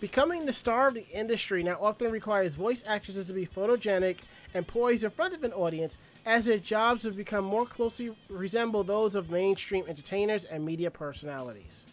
Becoming 0.00 0.46
the 0.46 0.52
star 0.52 0.88
of 0.88 0.94
the 0.94 1.06
industry 1.08 1.62
now 1.62 1.78
often 1.80 2.10
requires 2.10 2.54
voice 2.54 2.82
actresses 2.86 3.26
to 3.26 3.34
be 3.34 3.46
photogenic 3.46 4.16
and 4.54 4.66
poised 4.66 5.04
in 5.04 5.10
front 5.10 5.34
of 5.34 5.44
an 5.44 5.52
audience, 5.52 5.98
as 6.24 6.46
their 6.46 6.58
jobs 6.58 7.04
have 7.04 7.16
become 7.16 7.44
more 7.44 7.66
closely 7.66 8.10
resemble 8.28 8.82
those 8.82 9.14
of 9.14 9.30
mainstream 9.30 9.84
entertainers 9.86 10.46
and 10.46 10.64
media 10.64 10.90
personalities. 10.90 11.84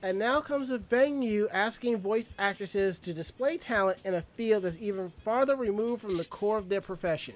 And 0.00 0.18
now 0.18 0.40
comes 0.40 0.70
a 0.70 0.78
venue 0.78 1.48
asking 1.50 1.98
voice 1.98 2.30
actresses 2.38 2.98
to 3.00 3.12
display 3.12 3.58
talent 3.58 3.98
in 4.04 4.14
a 4.14 4.22
field 4.22 4.64
that's 4.64 4.76
even 4.80 5.12
farther 5.24 5.56
removed 5.56 6.02
from 6.02 6.16
the 6.16 6.24
core 6.24 6.56
of 6.56 6.68
their 6.68 6.80
profession, 6.80 7.34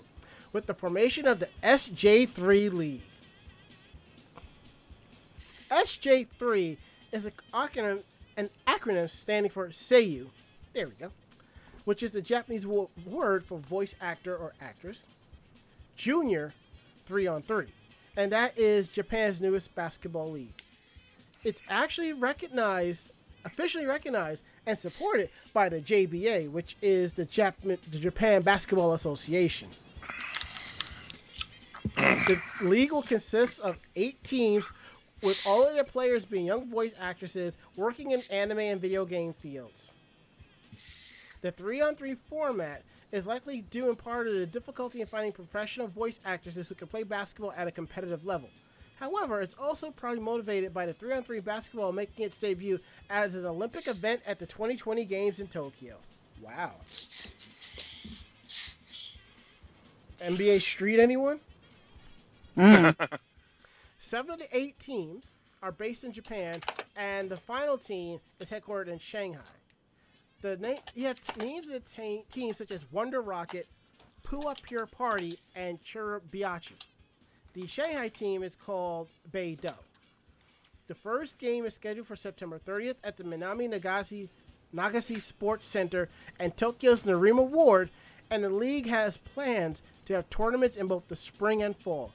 with 0.52 0.66
the 0.66 0.74
formation 0.74 1.26
of 1.26 1.40
the 1.40 1.48
SJ3 1.62 2.72
League. 2.72 3.02
SJ3 5.70 6.76
is 7.12 7.26
an 7.26 7.32
acronym, 7.52 8.02
an 8.36 8.48
acronym 8.66 9.08
standing 9.10 9.50
for 9.50 9.68
Seiyu. 9.68 10.26
There 10.72 10.86
we 10.88 10.94
go. 10.94 11.10
Which 11.84 12.02
is 12.02 12.10
the 12.12 12.22
Japanese 12.22 12.66
wo- 12.66 12.90
word 13.06 13.44
for 13.44 13.58
voice 13.58 13.94
actor 14.00 14.36
or 14.36 14.52
actress. 14.60 15.04
Junior, 15.96 16.52
3 17.06 17.26
on 17.26 17.42
3. 17.42 17.66
And 18.16 18.32
that 18.32 18.58
is 18.58 18.88
Japan's 18.88 19.40
newest 19.40 19.74
basketball 19.74 20.30
league. 20.30 20.52
It's 21.44 21.60
actually 21.68 22.12
recognized, 22.12 23.10
officially 23.44 23.84
recognized, 23.86 24.42
and 24.66 24.78
supported 24.78 25.28
by 25.52 25.68
the 25.68 25.80
JBA, 25.80 26.50
which 26.50 26.76
is 26.82 27.12
the, 27.12 27.26
Jap- 27.26 27.54
the 27.64 27.98
Japan 27.98 28.42
Basketball 28.42 28.92
Association. 28.92 29.68
the 31.96 32.40
league 32.62 32.92
will 32.92 33.02
consist 33.02 33.60
of 33.60 33.76
eight 33.96 34.22
teams 34.22 34.64
with 35.22 35.46
all 35.46 35.66
of 35.66 35.74
their 35.74 35.84
players 35.84 36.24
being 36.24 36.46
young 36.46 36.68
voice 36.68 36.92
actresses 36.98 37.56
working 37.76 38.10
in 38.10 38.22
anime 38.30 38.58
and 38.58 38.80
video 38.80 39.04
game 39.04 39.32
fields. 39.32 39.90
The 41.42 41.52
3 41.52 41.80
on 41.80 41.96
3 41.96 42.16
format 42.28 42.82
is 43.10 43.26
likely 43.26 43.62
due 43.62 43.88
in 43.90 43.96
part 43.96 44.26
to 44.26 44.32
the 44.32 44.46
difficulty 44.46 45.00
in 45.00 45.06
finding 45.06 45.32
professional 45.32 45.88
voice 45.88 46.18
actresses 46.24 46.68
who 46.68 46.74
can 46.74 46.88
play 46.88 47.02
basketball 47.02 47.52
at 47.56 47.66
a 47.68 47.72
competitive 47.72 48.24
level. 48.24 48.48
However, 48.98 49.40
it's 49.40 49.56
also 49.58 49.90
probably 49.90 50.20
motivated 50.20 50.72
by 50.72 50.86
the 50.86 50.94
3 50.94 51.14
on 51.14 51.24
3 51.24 51.40
basketball 51.40 51.92
making 51.92 52.24
its 52.24 52.38
debut 52.38 52.78
as 53.10 53.34
an 53.34 53.44
Olympic 53.44 53.88
event 53.88 54.20
at 54.26 54.38
the 54.38 54.46
2020 54.46 55.04
Games 55.04 55.40
in 55.40 55.48
Tokyo. 55.48 55.96
Wow. 56.40 56.72
NBA 60.20 60.62
Street, 60.62 61.00
anyone? 61.00 61.40
Mm. 62.56 63.18
Seven 64.12 64.32
of 64.32 64.38
the 64.40 64.54
eight 64.54 64.78
teams 64.78 65.24
are 65.62 65.72
based 65.72 66.04
in 66.04 66.12
Japan, 66.12 66.60
and 66.96 67.30
the 67.30 67.38
final 67.38 67.78
team 67.78 68.20
is 68.40 68.50
headquartered 68.50 68.88
in 68.88 68.98
Shanghai. 68.98 69.40
The 70.42 70.58
name 70.58 70.80
you 70.94 71.06
have 71.06 71.18
t- 71.18 71.40
names 71.40 71.70
of 71.70 71.82
ta- 71.86 72.22
teams 72.30 72.58
such 72.58 72.72
as 72.72 72.84
Wonder 72.92 73.22
Rocket, 73.22 73.66
Pua 74.22 74.54
Pure 74.60 74.88
Party, 74.88 75.38
and 75.54 75.82
Chirabiachi. 75.82 76.76
The 77.54 77.66
Shanghai 77.66 78.08
team 78.08 78.42
is 78.42 78.54
called 78.54 79.08
Beidou. 79.30 79.76
The 80.88 80.94
first 80.94 81.38
game 81.38 81.64
is 81.64 81.72
scheduled 81.72 82.06
for 82.06 82.14
September 82.14 82.58
30th 82.58 82.96
at 83.02 83.16
the 83.16 83.24
Minami 83.24 83.66
Nagase 83.66 84.28
Nagase 84.74 85.22
Sports 85.22 85.66
Center 85.66 86.10
and 86.38 86.54
Tokyo's 86.54 87.04
Nerima 87.04 87.48
Ward, 87.48 87.88
and 88.28 88.44
the 88.44 88.50
league 88.50 88.88
has 88.88 89.16
plans 89.16 89.82
to 90.04 90.12
have 90.12 90.28
tournaments 90.28 90.76
in 90.76 90.86
both 90.86 91.08
the 91.08 91.16
spring 91.16 91.62
and 91.62 91.74
fall. 91.74 92.12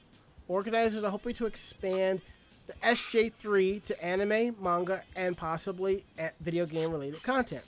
Organizers 0.48 1.04
are 1.04 1.10
hoping 1.10 1.34
to 1.34 1.46
expand 1.46 2.22
the 2.66 2.72
SJ3 2.82 3.84
to 3.84 4.04
anime, 4.04 4.56
manga, 4.60 5.02
and 5.14 5.36
possibly 5.36 6.04
eh, 6.18 6.30
video 6.40 6.64
game 6.64 6.90
related 6.90 7.22
content. 7.22 7.64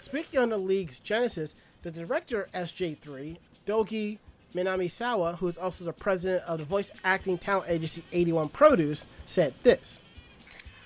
Speaking 0.00 0.38
on 0.40 0.48
the 0.50 0.56
league's 0.56 1.00
genesis, 1.00 1.54
the 1.82 1.90
director 1.90 2.42
of 2.42 2.52
SJ3, 2.52 3.36
Dogi 3.66 4.18
Minamisawa, 4.54 5.36
who 5.36 5.48
is 5.48 5.58
also 5.58 5.84
the 5.84 5.92
president 5.92 6.44
of 6.44 6.58
the 6.58 6.64
voice 6.64 6.90
acting 7.04 7.36
talent 7.36 7.70
agency 7.70 8.04
81 8.12 8.48
Produce, 8.48 9.06
said 9.26 9.54
this. 9.62 10.00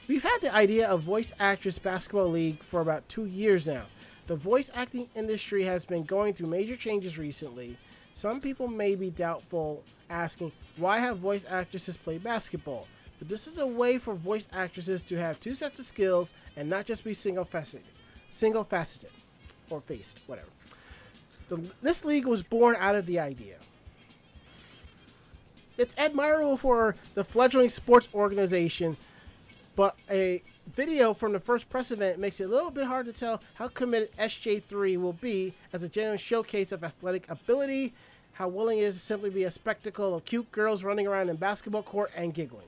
We've 0.09 0.23
had 0.23 0.39
the 0.41 0.55
idea 0.55 0.89
of 0.89 1.03
Voice 1.03 1.33
Actress 1.39 1.79
Basketball 1.79 2.29
League 2.29 2.63
for 2.65 2.81
about 2.81 3.09
two 3.09 3.27
years 3.27 3.67
now. 3.67 3.85
The 4.27 4.35
voice 4.37 4.71
acting 4.75 5.09
industry 5.15 5.63
has 5.65 5.85
been 5.85 6.05
going 6.05 6.35
through 6.35 6.49
major 6.49 6.77
changes 6.77 7.19
recently. 7.19 7.77
Some 8.15 8.41
people 8.41 8.69
may 8.69 8.95
be 8.95 9.11
doubtful, 9.11 9.83
asking, 10.11 10.53
why 10.77 10.99
have 10.99 11.19
voice 11.19 11.45
actresses 11.49 11.97
play 11.97 12.19
basketball? 12.19 12.87
But 13.19 13.29
this 13.29 13.47
is 13.47 13.59
a 13.59 13.67
way 13.67 13.99
for 13.99 14.15
voice 14.15 14.47
actresses 14.53 15.03
to 15.05 15.17
have 15.17 15.39
two 15.41 15.55
sets 15.55 15.79
of 15.81 15.87
skills 15.87 16.33
and 16.57 16.69
not 16.69 16.87
just 16.87 17.05
be 17.05 17.15
single 17.15 17.45
faceted, 17.45 17.83
single 18.31 18.65
faceted, 18.65 19.11
or 19.71 19.81
faced, 19.81 20.19
whatever. 20.27 20.49
The, 21.49 21.61
this 21.83 22.05
league 22.05 22.27
was 22.27 22.43
born 22.43 22.77
out 22.79 22.95
of 22.97 23.07
the 23.07 23.19
idea. 23.19 23.57
It's 25.79 25.95
admirable 25.97 26.57
for 26.57 26.95
the 27.15 27.25
fledgling 27.25 27.71
sports 27.71 28.09
organization, 28.15 28.97
but 29.77 29.97
a 30.11 30.43
video 30.77 31.15
from 31.15 31.33
the 31.33 31.41
first 31.41 31.69
press 31.71 31.91
event 31.91 32.19
makes 32.19 32.41
it 32.41 32.45
a 32.45 32.49
little 32.49 32.71
bit 32.71 32.85
hard 32.85 33.07
to 33.07 33.13
tell 33.13 33.41
how 33.55 33.69
committed 33.69 34.11
SJ3 34.19 35.01
will 35.01 35.15
be 35.15 35.55
as 35.73 35.83
a 35.83 35.89
genuine 35.89 36.19
showcase 36.19 36.73
of 36.73 36.85
athletic 36.85 37.29
ability, 37.31 37.93
how 38.33 38.49
willing 38.49 38.79
it 38.79 38.83
is 38.83 38.97
to 38.97 39.03
simply 39.03 39.31
be 39.31 39.45
a 39.45 39.51
spectacle 39.51 40.15
of 40.15 40.25
cute 40.25 40.51
girls 40.53 40.85
running 40.85 41.07
around 41.07 41.29
in 41.29 41.37
basketball 41.37 41.83
court 41.83 42.11
and 42.17 42.35
giggling. 42.35 42.67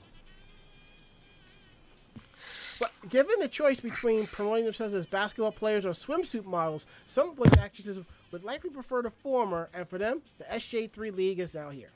But 2.81 2.91
given 3.09 3.39
the 3.39 3.49
choice 3.49 3.81
between 3.81 4.27
promoting 4.27 4.65
themselves 4.65 4.95
as 4.95 5.07
basketball 5.07 5.53
players 5.53 5.87
or 5.87 5.91
swimsuit 5.91 6.45
models, 6.45 6.87
some 7.07 7.35
voice 7.35 7.57
actresses 7.59 8.01
would 8.33 8.45
likely 8.45 8.71
prefer 8.71 9.03
the 9.03 9.11
former, 9.11 9.69
and 9.73 9.89
for 9.89 9.99
them, 9.99 10.23
the 10.39 10.45
SJ3 10.45 11.15
League 11.15 11.39
is 11.39 11.55
now 11.55 11.71
here. 11.71 11.91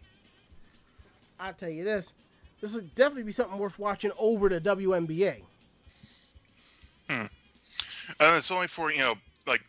I'll 1.41 1.53
tell 1.53 1.69
you 1.69 1.85
this, 1.85 2.13
this 2.61 2.75
would 2.75 2.95
definitely 2.95 3.25
be 3.25 3.33
something 3.33 3.59
worth 3.59 3.79
watching 3.79 4.11
over 4.19 4.49
the 4.49 4.61
WNBA. 4.61 5.43
And 7.09 7.29
it's 8.21 8.51
only 8.51 8.67
for 8.67 8.91
you 8.91 8.99
know 8.99 9.15
like 9.47 9.63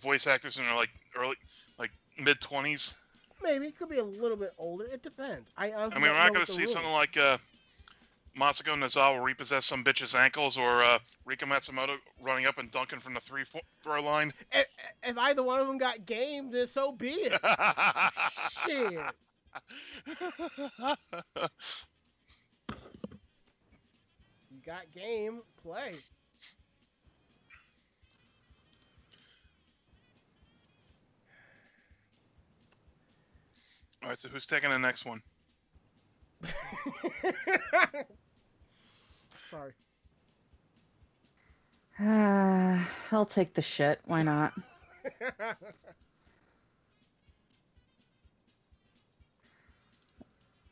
voice 0.00 0.26
actors 0.26 0.58
in 0.58 0.64
their 0.64 0.74
like 0.74 0.90
early 1.16 1.36
like 1.78 1.90
mid 2.18 2.40
twenties. 2.40 2.94
Maybe 3.42 3.66
it 3.66 3.78
could 3.78 3.88
be 3.88 3.98
a 3.98 4.04
little 4.04 4.36
bit 4.36 4.54
older. 4.58 4.84
It 4.84 5.02
depends. 5.02 5.50
I, 5.56 5.72
I 5.72 5.88
mean, 5.90 6.02
we're 6.02 6.14
not 6.14 6.32
going 6.32 6.46
to 6.46 6.50
see 6.50 6.66
something 6.66 6.90
like 6.90 7.16
uh, 7.18 7.36
Masako 8.36 8.74
Nozawa 8.74 9.22
repossess 9.22 9.66
some 9.66 9.84
bitch's 9.84 10.14
ankles 10.14 10.56
or 10.56 10.82
uh, 10.82 10.98
Rika 11.24 11.44
Matsumoto 11.44 11.96
running 12.20 12.46
up 12.46 12.58
and 12.58 12.70
dunking 12.70 12.98
from 12.98 13.14
the 13.14 13.20
three 13.20 13.44
throw 13.82 14.02
line. 14.02 14.32
If, 14.52 14.66
if 15.02 15.18
either 15.18 15.42
one 15.42 15.60
of 15.60 15.66
them 15.66 15.78
got 15.78 16.06
game, 16.06 16.50
then 16.50 16.66
so 16.66 16.92
be 16.92 17.10
it. 17.10 17.40
Shit. 18.66 18.98
You 24.50 24.62
got 24.64 24.92
game, 24.94 25.42
play. 25.62 25.94
All 34.02 34.10
right, 34.10 34.20
so 34.20 34.28
who's 34.28 34.46
taking 34.46 34.70
the 34.70 34.78
next 34.78 35.04
one? 35.04 35.20
Sorry. 39.50 39.72
Uh, 41.98 42.78
I'll 43.12 43.26
take 43.26 43.54
the 43.54 43.62
shit. 43.62 44.00
Why 44.04 44.22
not? 44.22 44.52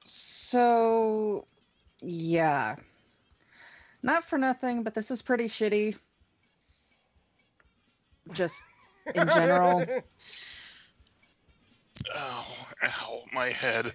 So, 0.04 1.46
yeah. 2.00 2.76
Not 4.02 4.24
for 4.24 4.38
nothing, 4.38 4.82
but 4.82 4.94
this 4.94 5.10
is 5.10 5.22
pretty 5.22 5.46
shitty. 5.46 5.96
Just 8.32 8.64
in 9.14 9.28
general. 9.28 9.84
Oh, 12.14 12.46
ow, 12.82 13.22
my 13.32 13.50
head. 13.50 13.94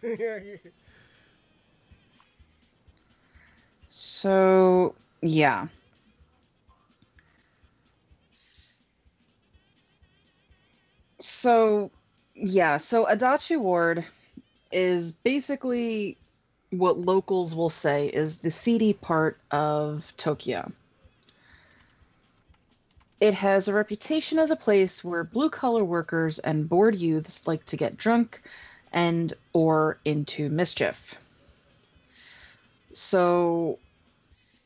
So, 3.87 4.95
yeah. 5.21 5.67
So, 11.19 11.91
yeah, 12.33 12.77
so 12.77 13.05
Adachi 13.05 13.59
Ward 13.59 14.05
is 14.71 15.11
basically 15.11 16.17
what 16.71 16.97
locals 16.97 17.55
will 17.55 17.69
say 17.69 18.07
is 18.07 18.37
the 18.37 18.51
seedy 18.51 18.93
part 18.93 19.37
of 19.51 20.13
Tokyo. 20.17 20.71
It 23.19 23.33
has 23.33 23.67
a 23.67 23.73
reputation 23.73 24.39
as 24.39 24.51
a 24.51 24.55
place 24.55 25.03
where 25.03 25.23
blue 25.23 25.49
collar 25.49 25.83
workers 25.83 26.39
and 26.39 26.69
bored 26.69 26.95
youths 26.95 27.47
like 27.47 27.65
to 27.67 27.77
get 27.77 27.97
drunk 27.97 28.41
and 28.93 29.33
or 29.51 29.97
into 30.05 30.49
mischief. 30.49 31.19
So 32.93 33.79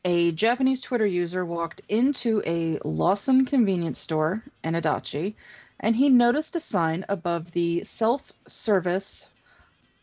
a 0.04 0.32
Japanese 0.32 0.82
Twitter 0.82 1.06
user 1.06 1.44
walked 1.44 1.80
into 1.88 2.42
a 2.46 2.78
Lawson 2.84 3.44
convenience 3.44 3.98
store 3.98 4.42
in 4.62 4.74
Adachi 4.74 5.34
and 5.80 5.96
he 5.96 6.08
noticed 6.08 6.54
a 6.56 6.60
sign 6.60 7.04
above 7.08 7.50
the 7.52 7.84
self 7.84 8.32
service 8.46 9.26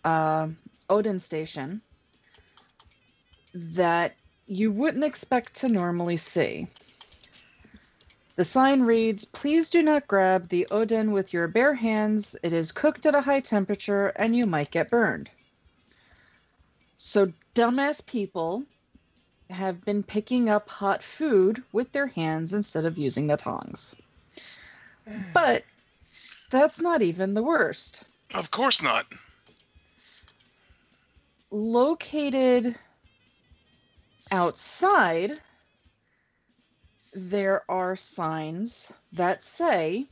uh, 0.03 0.47
oden 0.89 1.19
station 1.19 1.81
that 3.53 4.13
you 4.47 4.71
wouldn't 4.71 5.03
expect 5.03 5.55
to 5.61 5.69
normally 5.69 6.17
see. 6.17 6.67
The 8.35 8.45
sign 8.45 8.83
reads, 8.83 9.25
Please 9.25 9.69
do 9.69 9.83
not 9.83 10.07
grab 10.07 10.47
the 10.47 10.67
oden 10.71 11.11
with 11.11 11.33
your 11.33 11.47
bare 11.47 11.73
hands. 11.73 12.35
It 12.41 12.53
is 12.53 12.71
cooked 12.71 13.05
at 13.05 13.15
a 13.15 13.21
high 13.21 13.41
temperature 13.41 14.07
and 14.07 14.35
you 14.35 14.45
might 14.45 14.71
get 14.71 14.89
burned. 14.89 15.29
So, 16.97 17.33
dumbass 17.55 18.05
people 18.05 18.63
have 19.49 19.83
been 19.83 20.03
picking 20.03 20.49
up 20.49 20.69
hot 20.69 21.03
food 21.03 21.61
with 21.71 21.91
their 21.91 22.07
hands 22.07 22.53
instead 22.53 22.85
of 22.85 22.97
using 22.97 23.27
the 23.27 23.37
tongs. 23.37 23.95
But 25.33 25.63
that's 26.51 26.79
not 26.79 27.01
even 27.01 27.33
the 27.33 27.43
worst. 27.43 28.03
Of 28.33 28.51
course 28.51 28.81
not. 28.81 29.07
Located 31.51 32.75
outside, 34.31 35.33
there 37.13 37.63
are 37.69 37.95
signs 37.97 38.91
that 39.13 39.43
say, 39.43 40.07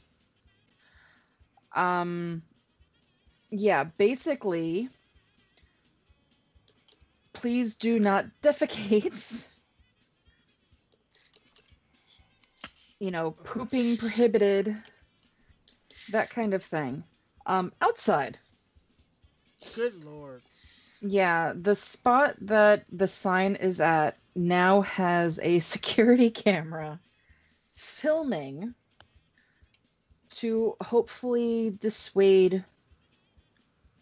um, 1.73 2.41
yeah, 3.49 3.85
basically, 3.85 4.89
please 7.31 7.75
do 7.75 7.99
not 7.99 8.25
defecate. 8.43 9.47
You 12.99 13.11
know, 13.11 13.31
pooping 13.31 13.95
prohibited, 13.95 14.75
that 16.11 16.29
kind 16.29 16.53
of 16.53 16.63
thing. 16.63 17.03
Um, 17.45 17.71
outside. 17.81 18.37
Good 19.73 20.03
lord. 20.03 20.41
Yeah, 21.01 21.53
the 21.55 21.75
spot 21.75 22.35
that 22.41 22.85
the 22.91 23.07
sign 23.07 23.55
is 23.55 23.79
at 23.79 24.17
now 24.35 24.81
has 24.81 25.39
a 25.41 25.59
security 25.59 26.29
camera 26.29 26.99
filming 27.73 28.73
to 30.29 30.75
hopefully 30.81 31.71
dissuade 31.79 32.63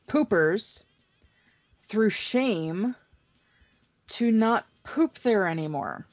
poopers 0.08 0.84
through 1.84 2.10
shame 2.10 2.96
to 4.08 4.32
not 4.32 4.66
poop 4.84 5.20
there 5.20 5.48
anymore. 5.48 6.06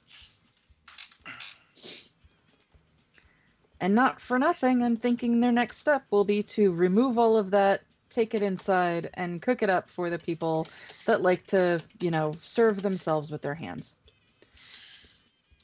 And 3.81 3.95
not 3.95 4.21
for 4.21 4.39
nothing, 4.39 4.83
I'm 4.83 4.97
thinking 4.97 5.41
their 5.41 5.53
next 5.53 5.79
step 5.79 6.05
will 6.11 6.25
be 6.25 6.43
to 6.43 6.73
remove 6.73 7.19
all 7.19 7.37
of 7.37 7.51
that, 7.51 7.83
take 8.15 8.35
it 8.35 8.43
inside, 8.43 9.11
and 9.15 9.43
cook 9.43 9.63
it 9.63 9.71
up 9.71 9.91
for 9.91 10.11
the 10.11 10.19
people 10.19 10.69
that 11.07 11.23
like 11.23 11.47
to, 11.49 11.83
you 12.01 12.11
know, 12.11 12.35
serve 12.43 12.83
themselves 12.83 13.31
with 13.31 13.43
their 13.43 13.55
hands. 13.55 13.95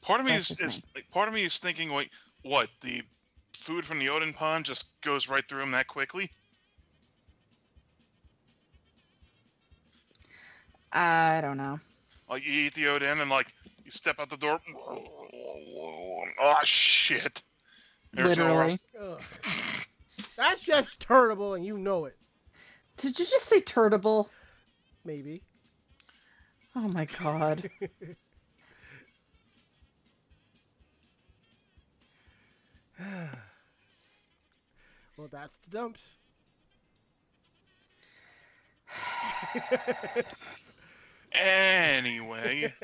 Part 0.02 0.20
of 0.20 0.26
me 0.26 0.32
That's 0.32 0.50
is, 0.50 0.58
just 0.58 0.62
is 0.62 0.82
like, 0.94 1.10
part 1.10 1.28
of 1.28 1.34
me 1.34 1.44
is 1.44 1.58
thinking 1.58 1.90
like, 1.90 2.10
what 2.42 2.68
the 2.80 3.02
food 3.54 3.84
from 3.84 3.98
the 3.98 4.06
oden 4.06 4.34
pond 4.34 4.64
just 4.64 4.88
goes 5.02 5.28
right 5.28 5.46
through 5.46 5.62
him 5.62 5.70
that 5.72 5.86
quickly. 5.86 6.30
I 10.92 11.40
don't 11.40 11.56
know. 11.56 11.78
Like 12.28 12.44
you 12.44 12.52
eat 12.52 12.74
the 12.74 12.84
oden 12.84 13.20
and 13.20 13.30
like 13.30 13.46
you 13.84 13.90
step 13.90 14.18
out 14.18 14.30
the 14.30 14.36
door. 14.36 14.60
Oh 16.40 16.54
shit! 16.64 17.42
There's 18.12 18.28
Literally. 18.28 18.56
rest. 18.56 18.84
Ugh. 19.00 19.22
That's 20.36 20.60
just 20.60 21.02
terrible, 21.02 21.54
and 21.54 21.64
you 21.64 21.76
know 21.76 22.06
it. 22.06 22.16
Did 23.00 23.18
you 23.18 23.24
just 23.24 23.46
say 23.46 23.60
turtable? 23.62 24.28
Maybe. 25.04 25.42
Oh 26.76 26.86
my 26.88 27.06
god. 27.06 27.70
well, 35.16 35.28
that's 35.32 35.56
the 35.58 35.70
dumps. 35.70 36.14
Anyway, 41.32 42.74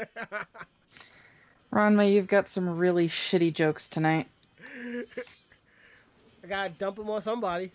Ranma, 1.73 2.11
you've 2.11 2.29
got 2.29 2.49
some 2.49 2.79
really 2.79 3.09
shitty 3.09 3.53
jokes 3.53 3.89
tonight. 3.89 4.29
I 6.43 6.47
gotta 6.49 6.71
dump 6.71 6.97
them 6.97 7.11
on 7.11 7.23
somebody. 7.23 7.71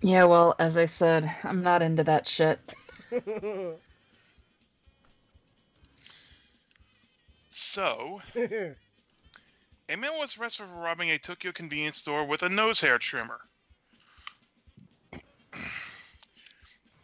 Yeah, 0.00 0.24
well, 0.24 0.54
as 0.58 0.76
I 0.78 0.84
said, 0.84 1.34
I'm 1.42 1.62
not 1.62 1.82
into 1.82 2.04
that 2.04 2.28
shit. 2.28 2.60
so 7.50 8.22
a 9.88 9.96
man 9.96 10.12
was 10.18 10.38
arrested 10.38 10.66
for 10.66 10.74
robbing 10.74 11.10
a 11.10 11.18
Tokyo 11.18 11.50
convenience 11.50 11.98
store 11.98 12.24
with 12.24 12.42
a 12.42 12.48
nose 12.48 12.80
hair 12.80 12.98
trimmer. 12.98 13.40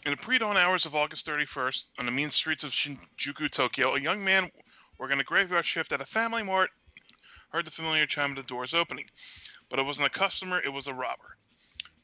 In 0.06 0.10
the 0.10 0.16
pre-dawn 0.16 0.56
hours 0.56 0.84
of 0.86 0.94
August 0.94 1.26
31st, 1.26 1.84
on 1.98 2.06
the 2.06 2.12
mean 2.12 2.30
streets 2.30 2.62
of 2.62 2.72
Shinjuku, 2.72 3.50
Tokyo, 3.50 3.94
a 3.94 4.00
young 4.00 4.22
man 4.22 4.50
working 4.98 5.18
a 5.18 5.24
graveyard 5.24 5.64
shift 5.64 5.92
at 5.92 6.00
a 6.00 6.04
family 6.04 6.42
mart 6.42 6.70
heard 7.50 7.64
the 7.64 7.70
familiar 7.70 8.06
chime 8.06 8.30
of 8.30 8.36
the 8.36 8.42
doors 8.42 8.74
opening. 8.74 9.06
But 9.70 9.78
it 9.78 9.86
wasn't 9.86 10.08
a 10.08 10.10
customer, 10.10 10.60
it 10.62 10.68
was 10.68 10.86
a 10.86 10.94
robber. 10.94 11.38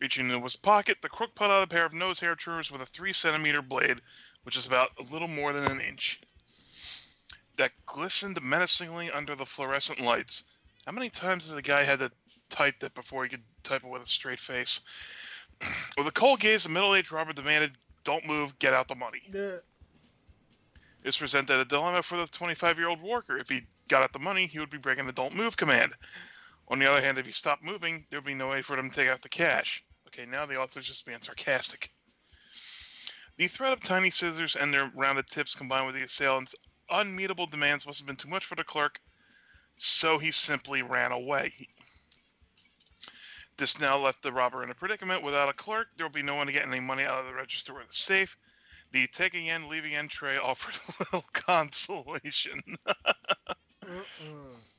Reaching 0.01 0.31
into 0.31 0.43
his 0.43 0.57
pocket, 0.57 0.97
the 1.03 1.11
crook 1.11 1.35
pulled 1.35 1.51
out 1.51 1.63
a 1.63 1.67
pair 1.67 1.85
of 1.85 1.93
nose 1.93 2.21
hair 2.21 2.35
trimmers 2.35 2.71
with 2.71 2.81
a 2.81 2.87
3 2.87 3.13
centimeter 3.13 3.61
blade, 3.61 4.01
which 4.45 4.57
is 4.57 4.67
about 4.67 4.91
a 4.99 5.03
little 5.13 5.29
more 5.29 5.53
than 5.53 5.65
an 5.65 5.81
inch, 5.83 6.19
that 7.57 7.73
glistened 7.85 8.41
menacingly 8.41 9.11
under 9.11 9.37
the 9.37 9.45
fluorescent 9.45 10.01
lights. 10.01 10.45
How 10.87 10.93
many 10.93 11.11
times 11.11 11.47
has 11.47 11.55
a 11.55 11.61
guy 11.61 11.85
had 11.85 11.99
to 11.99 12.11
type 12.49 12.81
that 12.81 12.95
before 12.95 13.25
he 13.25 13.29
could 13.31 13.43
type 13.63 13.85
it 13.85 13.91
with 13.91 14.03
a 14.03 14.07
straight 14.07 14.41
face? 14.41 14.81
With 15.99 16.07
a 16.07 16.13
cold 16.13 16.41
gaze, 16.41 16.63
the 16.63 16.71
middle-aged 16.71 17.13
robber 17.13 17.35
demanded, 17.35 17.77
"Don't 18.05 18.25
move, 18.25 18.59
get 18.59 18.73
out 18.73 18.89
the 18.89 18.95
money." 18.95 19.23
The- 19.29 19.63
This 21.03 21.19
presented 21.19 21.61
a 21.61 21.67
dilemma 21.67 22.03
for 22.03 22.17
the 22.17 22.25
25-year-old 22.25 23.03
worker. 23.03 23.37
If 23.37 23.51
he 23.51 23.67
got 23.89 24.03
out 24.03 24.15
the 24.15 24.19
money, 24.19 24.47
he 24.47 24.59
would 24.59 24.71
be 24.71 24.79
breaking 24.79 25.07
the 25.07 25.13
"Don't 25.13 25.35
move" 25.35 25.59
command. 25.59 25.93
On 26.69 26.79
the 26.79 26.91
other 26.91 27.03
hand, 27.03 27.19
if 27.19 27.27
he 27.27 27.33
stopped 27.33 27.63
moving, 27.63 28.07
there 28.09 28.21
would 28.21 28.27
be 28.27 28.33
no 28.33 28.49
way 28.49 28.63
for 28.63 28.79
him 28.79 28.89
to 28.89 28.97
take 28.97 29.09
out 29.09 29.21
the 29.21 29.29
cash. 29.29 29.85
Okay, 30.13 30.27
now 30.27 30.45
the 30.47 30.57
author's 30.57 30.87
just 30.87 31.07
being 31.07 31.23
sarcastic. 31.23 31.91
The 33.37 33.47
threat 33.47 33.73
of 33.73 33.81
tiny 33.81 34.11
scissors 34.11 34.57
and 34.57 34.75
their 34.75 34.91
rounded 34.95 35.29
tips 35.29 35.55
combined 35.55 35.87
with 35.87 35.95
the 35.95 36.03
assailant's 36.03 36.55
unmeetable 36.91 37.47
demands 37.47 37.87
must 37.87 38.01
have 38.01 38.07
been 38.07 38.17
too 38.17 38.29
much 38.29 38.45
for 38.45 38.57
the 38.57 38.65
clerk, 38.65 39.01
so 39.79 40.19
he 40.19 40.33
simply 40.33 40.83
ran 40.83 41.13
away. 41.13 41.69
This 43.57 43.79
now 43.79 43.99
left 43.99 44.23
the 44.23 44.33
robber 44.33 44.65
in 44.65 44.71
a 44.71 44.75
predicament. 44.75 45.23
Without 45.23 45.49
a 45.49 45.53
clerk, 45.53 45.89
there 45.97 46.07
will 46.07 46.13
be 46.13 46.23
no 46.23 46.35
one 46.35 46.47
to 46.47 46.53
get 46.53 46.67
any 46.67 46.81
money 46.81 47.05
out 47.05 47.21
of 47.21 47.27
the 47.27 47.35
register 47.35 47.73
or 47.75 47.85
the 47.85 47.93
safe. 47.93 48.37
The 48.93 49.07
taking 49.07 49.47
in, 49.47 49.69
leaving 49.69 49.93
in 49.93 50.09
tray 50.09 50.37
offered 50.39 50.75
a 50.99 51.05
little 51.05 51.29
consolation. 51.33 52.63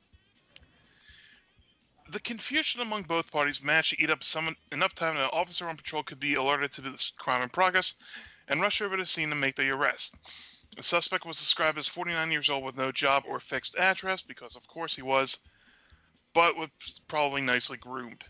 The 2.12 2.20
confusion 2.20 2.82
among 2.82 3.04
both 3.04 3.32
parties 3.32 3.62
managed 3.62 3.90
to 3.90 4.02
eat 4.02 4.10
up 4.10 4.22
some, 4.22 4.54
enough 4.70 4.94
time 4.94 5.14
that 5.14 5.24
an 5.24 5.30
officer 5.32 5.66
on 5.66 5.78
patrol 5.78 6.02
could 6.02 6.20
be 6.20 6.34
alerted 6.34 6.70
to 6.72 6.82
this 6.82 7.10
crime 7.16 7.40
in 7.40 7.48
progress 7.48 7.94
and 8.46 8.60
rush 8.60 8.82
over 8.82 8.98
to 8.98 9.02
the 9.04 9.06
scene 9.06 9.30
to 9.30 9.34
make 9.34 9.56
the 9.56 9.70
arrest. 9.70 10.14
The 10.76 10.82
suspect 10.82 11.24
was 11.24 11.38
described 11.38 11.78
as 11.78 11.88
49 11.88 12.30
years 12.30 12.50
old 12.50 12.64
with 12.64 12.76
no 12.76 12.92
job 12.92 13.24
or 13.26 13.40
fixed 13.40 13.76
address, 13.76 14.20
because 14.20 14.56
of 14.56 14.68
course 14.68 14.94
he 14.94 15.00
was, 15.00 15.38
but 16.34 16.54
was 16.54 16.68
probably 17.08 17.40
nicely 17.40 17.78
groomed. 17.78 18.22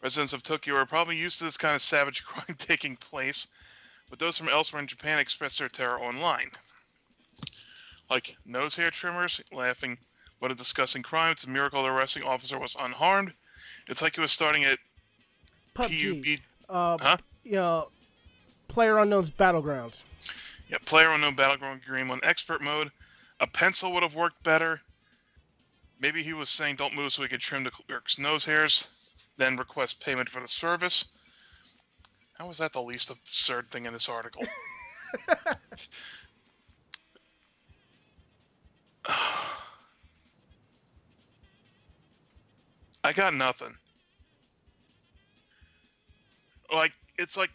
Residents 0.00 0.32
of 0.32 0.42
Tokyo 0.42 0.76
are 0.76 0.86
probably 0.86 1.18
used 1.18 1.40
to 1.40 1.44
this 1.44 1.58
kind 1.58 1.76
of 1.76 1.82
savage 1.82 2.24
crime 2.24 2.56
taking 2.56 2.96
place, 2.96 3.48
but 4.08 4.18
those 4.18 4.38
from 4.38 4.48
elsewhere 4.48 4.80
in 4.80 4.88
Japan 4.88 5.18
expressed 5.18 5.58
their 5.58 5.68
terror 5.68 6.00
online. 6.00 6.50
Like 8.08 8.34
nose 8.46 8.76
hair 8.76 8.90
trimmers, 8.90 9.42
laughing 9.52 9.98
what 10.42 10.50
a 10.50 10.56
disgusting 10.56 11.04
crime. 11.04 11.30
It's 11.30 11.44
a 11.44 11.48
miracle 11.48 11.84
the 11.84 11.88
arresting 11.88 12.24
officer 12.24 12.58
was 12.58 12.74
unharmed. 12.80 13.32
It's 13.86 14.02
like 14.02 14.16
he 14.16 14.20
was 14.20 14.32
starting 14.32 14.64
at 14.64 14.80
PUBG. 15.76 16.24
PUB. 16.24 16.40
Uh, 16.68 16.98
Huh? 17.00 17.16
Yeah. 17.44 17.82
Player 18.66 18.98
Unknown's 18.98 19.30
Battlegrounds. 19.30 20.02
Yeah, 20.68 20.78
player 20.84 21.12
unknown 21.12 21.36
battleground 21.36 21.82
game 21.88 22.10
on 22.10 22.18
expert 22.24 22.60
mode. 22.60 22.90
A 23.38 23.46
pencil 23.46 23.92
would 23.92 24.02
have 24.02 24.16
worked 24.16 24.42
better. 24.42 24.80
Maybe 26.00 26.24
he 26.24 26.32
was 26.32 26.50
saying 26.50 26.74
don't 26.74 26.96
move 26.96 27.12
so 27.12 27.22
he 27.22 27.28
could 27.28 27.40
trim 27.40 27.62
the 27.62 27.70
clerk's 27.70 28.18
nose 28.18 28.44
hairs, 28.44 28.88
then 29.36 29.56
request 29.56 30.00
payment 30.00 30.28
for 30.28 30.40
the 30.40 30.48
service. 30.48 31.04
How 32.32 32.50
is 32.50 32.58
that 32.58 32.72
the 32.72 32.82
least 32.82 33.10
absurd 33.10 33.70
thing 33.70 33.86
in 33.86 33.92
this 33.92 34.08
article? 34.08 34.42
I 43.04 43.12
got 43.12 43.34
nothing. 43.34 43.74
Like, 46.72 46.92
it's 47.18 47.36
like, 47.36 47.50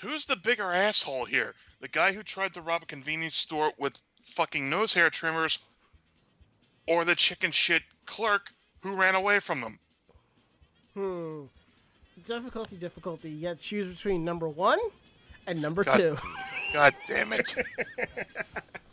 who's 0.00 0.26
the 0.26 0.36
bigger 0.36 0.72
asshole 0.72 1.24
here? 1.24 1.54
The 1.80 1.88
guy 1.88 2.12
who 2.12 2.22
tried 2.22 2.54
to 2.54 2.62
rob 2.62 2.82
a 2.82 2.86
convenience 2.86 3.36
store 3.36 3.72
with 3.78 4.00
fucking 4.24 4.70
nose 4.70 4.94
hair 4.94 5.10
trimmers, 5.10 5.58
or 6.86 7.04
the 7.04 7.14
chicken 7.14 7.50
shit 7.50 7.82
clerk 8.06 8.52
who 8.80 8.94
ran 8.94 9.14
away 9.14 9.40
from 9.40 9.60
them? 9.60 9.78
Hmm. 10.94 11.42
Difficulty, 12.26 12.76
difficulty. 12.76 13.28
You 13.30 13.48
got 13.48 13.58
to 13.58 13.62
choose 13.62 13.94
between 13.94 14.24
number 14.24 14.48
one 14.48 14.78
and 15.46 15.60
number 15.60 15.84
God. 15.84 15.96
two. 15.96 16.16
God 16.72 16.94
damn 17.06 17.32
it. 17.32 17.54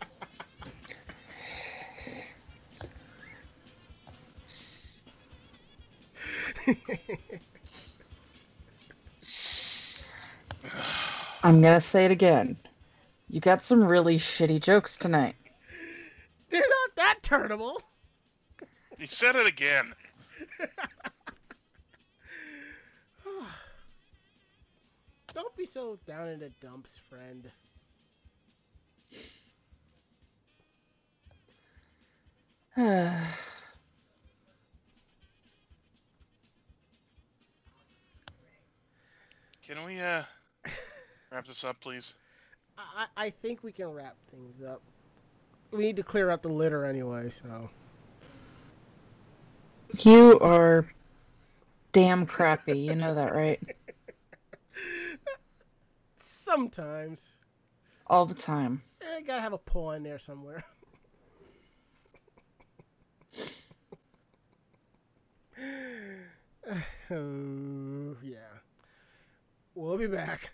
I'm 11.43 11.61
gonna 11.61 11.81
say 11.81 12.05
it 12.05 12.11
again. 12.11 12.57
You 13.29 13.41
got 13.41 13.63
some 13.63 13.83
really 13.83 14.17
shitty 14.17 14.61
jokes 14.61 14.97
tonight. 14.97 15.35
They're 16.49 16.61
not 16.61 16.95
that 16.95 17.19
terrible. 17.23 17.81
You 18.97 19.07
said 19.07 19.35
it 19.35 19.47
again. 19.47 19.93
Don't 25.33 25.57
be 25.57 25.65
so 25.65 25.97
down 26.05 26.29
in 26.29 26.39
the 26.39 26.51
dumps, 26.61 27.01
friend. 27.09 27.51
Can 39.73 39.85
we 39.85 39.99
uh 39.99 40.21
wrap 41.31 41.47
this 41.47 41.63
up, 41.63 41.79
please? 41.81 42.13
I, 42.77 43.07
I 43.17 43.31
think 43.31 43.63
we 43.63 43.71
can 43.71 43.87
wrap 43.87 44.15
things 44.29 44.61
up. 44.61 44.83
We 45.71 45.79
need 45.79 45.95
to 45.95 46.03
clear 46.03 46.29
out 46.29 46.43
the 46.43 46.49
litter 46.49 46.85
anyway, 46.85 47.31
so. 47.31 47.71
you 50.03 50.39
are 50.41 50.85
damn 51.91 52.27
crappy. 52.27 52.77
You 52.77 52.93
know 52.93 53.15
that, 53.15 53.33
right? 53.33 53.59
Sometimes. 56.23 57.19
All 58.05 58.27
the 58.27 58.35
time. 58.35 58.83
I 59.01 59.21
gotta 59.21 59.41
have 59.41 59.53
a 59.53 59.57
paw 59.57 59.93
in 59.93 60.03
there 60.03 60.19
somewhere. 60.19 60.63
oh, 67.09 68.17
yeah. 68.21 68.52
We'll 69.75 69.97
be 69.97 70.05
back. 70.05 70.51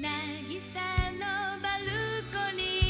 Nagisa 0.00 1.12
no 1.20 1.60
balcony 1.62 2.83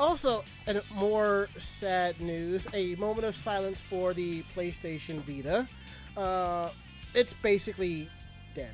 Also, 0.00 0.42
in 0.66 0.80
more 0.94 1.48
sad 1.58 2.18
news, 2.20 2.66
a 2.72 2.94
moment 2.96 3.26
of 3.26 3.36
silence 3.36 3.78
for 3.80 4.14
the 4.14 4.42
PlayStation 4.56 5.20
Vita. 5.20 5.68
Uh, 6.16 6.70
it's 7.14 7.34
basically 7.34 8.08
dead. 8.54 8.72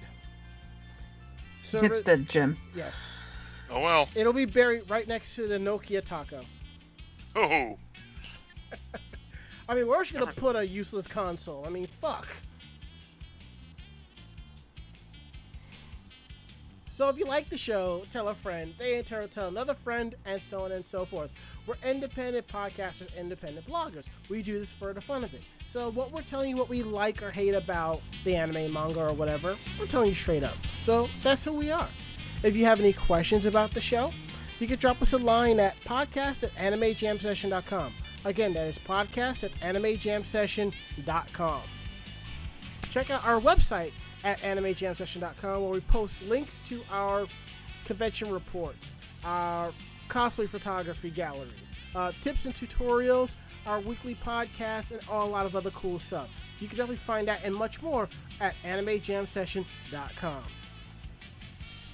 Server- 1.63 1.87
It's 1.87 2.01
dead, 2.03 2.29
Jim. 2.29 2.57
Yes. 2.77 2.95
Oh 3.69 3.81
well. 3.81 4.09
It'll 4.15 4.33
be 4.33 4.45
buried 4.45 4.89
right 4.89 5.09
next 5.09 5.35
to 5.35 5.49
the 5.49 5.59
Nokia 5.59 6.05
Taco. 6.05 6.43
Oh. 7.35 7.77
I 9.69 9.75
mean, 9.75 9.89
where's 9.89 10.13
you 10.13 10.21
gonna 10.21 10.33
put 10.33 10.55
a 10.55 10.65
useless 10.65 11.09
console? 11.09 11.65
I 11.67 11.71
mean, 11.71 11.89
fuck. 12.01 12.29
So 16.97 17.11
if 17.11 17.19
you 17.19 17.27
like 17.27 17.51
the 17.51 17.59
show, 17.59 18.05
tell 18.11 18.29
a 18.29 18.35
friend. 18.35 18.73
They 18.79 18.97
in 18.97 19.05
turn 19.05 19.29
tell 19.29 19.49
another 19.49 19.75
friend, 19.75 20.15
and 20.25 20.41
so 20.41 20.65
on 20.65 20.73
and 20.73 20.85
so 20.85 21.05
forth. 21.05 21.31
We're 21.67 21.77
independent 21.85 22.49
podcasters, 22.49 23.15
independent 23.15 23.67
bloggers. 23.67 24.05
We 24.31 24.43
do 24.43 24.61
this 24.61 24.73
for 24.73 24.95
the 24.95 25.01
fun 25.03 25.23
of 25.23 25.35
it. 25.35 25.43
So 25.69 25.91
what 25.91 26.11
we're 26.11 26.23
telling 26.23 26.51
you, 26.51 26.57
what 26.57 26.71
we 26.71 26.83
like 26.83 27.23
or 27.23 27.31
hate 27.31 27.55
about 27.55 28.01
the 28.25 28.35
anime, 28.35 28.73
manga, 28.73 29.09
or 29.09 29.13
whatever, 29.13 29.57
we're 29.79 29.87
telling 29.87 30.09
you 30.09 30.15
straight 30.15 30.43
up. 30.43 30.57
So 30.85 31.09
that's 31.23 31.45
who 31.45 31.53
we 31.53 31.71
are. 31.71 31.89
If 32.43 32.57
you 32.57 32.65
have 32.65 32.81
any 32.81 32.95
questions 32.95 33.45
about 33.45 33.73
the 33.73 33.81
show, 33.81 34.11
you 34.59 34.67
can 34.67 34.79
drop 34.79 35.03
us 35.03 35.13
a 35.13 35.19
line 35.19 35.61
at 35.61 35.77
podcast 35.85 36.45
at 36.45 36.55
animejamsession.com. 36.55 37.93
Again, 38.25 38.55
that 38.55 38.69
is 38.69 38.79
podcast 38.79 39.45
at 39.45 39.53
animejamsession.com. 39.57 41.63
Check 42.91 43.11
out 43.11 43.27
our 43.27 43.41
website 43.41 43.93
at 44.27 44.41
animejamsession.com 44.41 45.63
where 45.63 45.71
we 45.71 45.81
post 45.83 46.21
links 46.29 46.59
to 46.69 46.83
our 46.91 47.27
convention 47.85 48.29
reports, 48.33 48.95
our 49.25 49.73
cosplay 50.09 50.51
photography 50.51 51.11
galleries, 51.11 51.53
uh, 51.95 52.11
tips 52.23 52.45
and 52.45 52.53
tutorials, 52.53 53.31
our 53.67 53.79
weekly 53.81 54.17
podcast, 54.17 54.91
and 54.91 55.01
a 55.09 55.25
lot 55.25 55.47
of 55.47 55.55
other 55.55 55.71
cool 55.71 56.01
stuff. 56.01 56.29
You 56.59 56.67
can 56.67 56.77
definitely 56.77 57.05
find 57.07 57.29
that 57.29 57.41
and 57.45 57.55
much 57.55 57.81
more 57.81 58.09
at 58.41 58.57
animejamsession.com. 58.65 60.43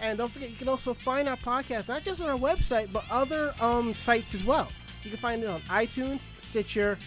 And 0.01 0.19
don't 0.19 0.33
forget, 0.33 0.51
you 0.51 0.57
can 0.57 0.69
also 0.69 0.95
find 0.95 1.29
our 1.29 1.37
podcast 1.37 1.89
not 1.89 2.03
just 2.03 2.23
on 2.23 2.31
our 2.31 2.39
website, 2.39 2.91
but 2.93 3.05
other 3.11 3.55
um, 3.61 3.93
sites 3.93 4.35
as 4.35 4.43
well. 4.43 4.69
You 5.05 5.11
can 5.11 5.21
find 5.21 5.43
it 5.43 5.49
on 5.49 5.61
iTunes, 5.63 6.23
Stitcher, 6.39 6.99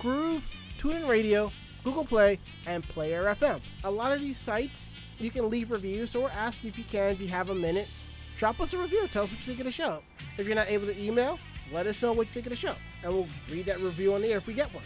Groove, 0.00 0.44
TuneIn 0.78 1.08
Radio, 1.08 1.52
Google 1.86 2.04
Play, 2.04 2.40
and 2.66 2.82
Player 2.82 3.22
FM. 3.40 3.60
A 3.84 3.90
lot 3.90 4.10
of 4.10 4.20
these 4.20 4.36
sites, 4.36 4.92
you 5.20 5.30
can 5.30 5.48
leave 5.48 5.70
reviews, 5.70 6.10
so 6.10 6.22
we're 6.22 6.30
asking 6.30 6.70
if 6.70 6.78
you 6.78 6.82
can, 6.82 7.12
if 7.12 7.20
you 7.20 7.28
have 7.28 7.50
a 7.50 7.54
minute, 7.54 7.86
drop 8.40 8.60
us 8.60 8.74
a 8.74 8.78
review. 8.78 9.06
Tell 9.06 9.22
us 9.22 9.30
what 9.30 9.38
you 9.38 9.46
think 9.46 9.60
of 9.60 9.66
the 9.66 9.72
show. 9.72 10.02
If 10.36 10.48
you're 10.48 10.56
not 10.56 10.68
able 10.68 10.88
to 10.88 11.00
email, 11.00 11.38
let 11.72 11.86
us 11.86 12.02
know 12.02 12.12
what 12.12 12.26
you 12.26 12.32
think 12.32 12.46
of 12.46 12.50
the 12.50 12.56
show, 12.56 12.74
and 13.04 13.14
we'll 13.14 13.28
read 13.52 13.66
that 13.66 13.78
review 13.78 14.14
on 14.14 14.22
the 14.22 14.32
air 14.32 14.38
if 14.38 14.48
we 14.48 14.54
get 14.54 14.74
one. 14.74 14.82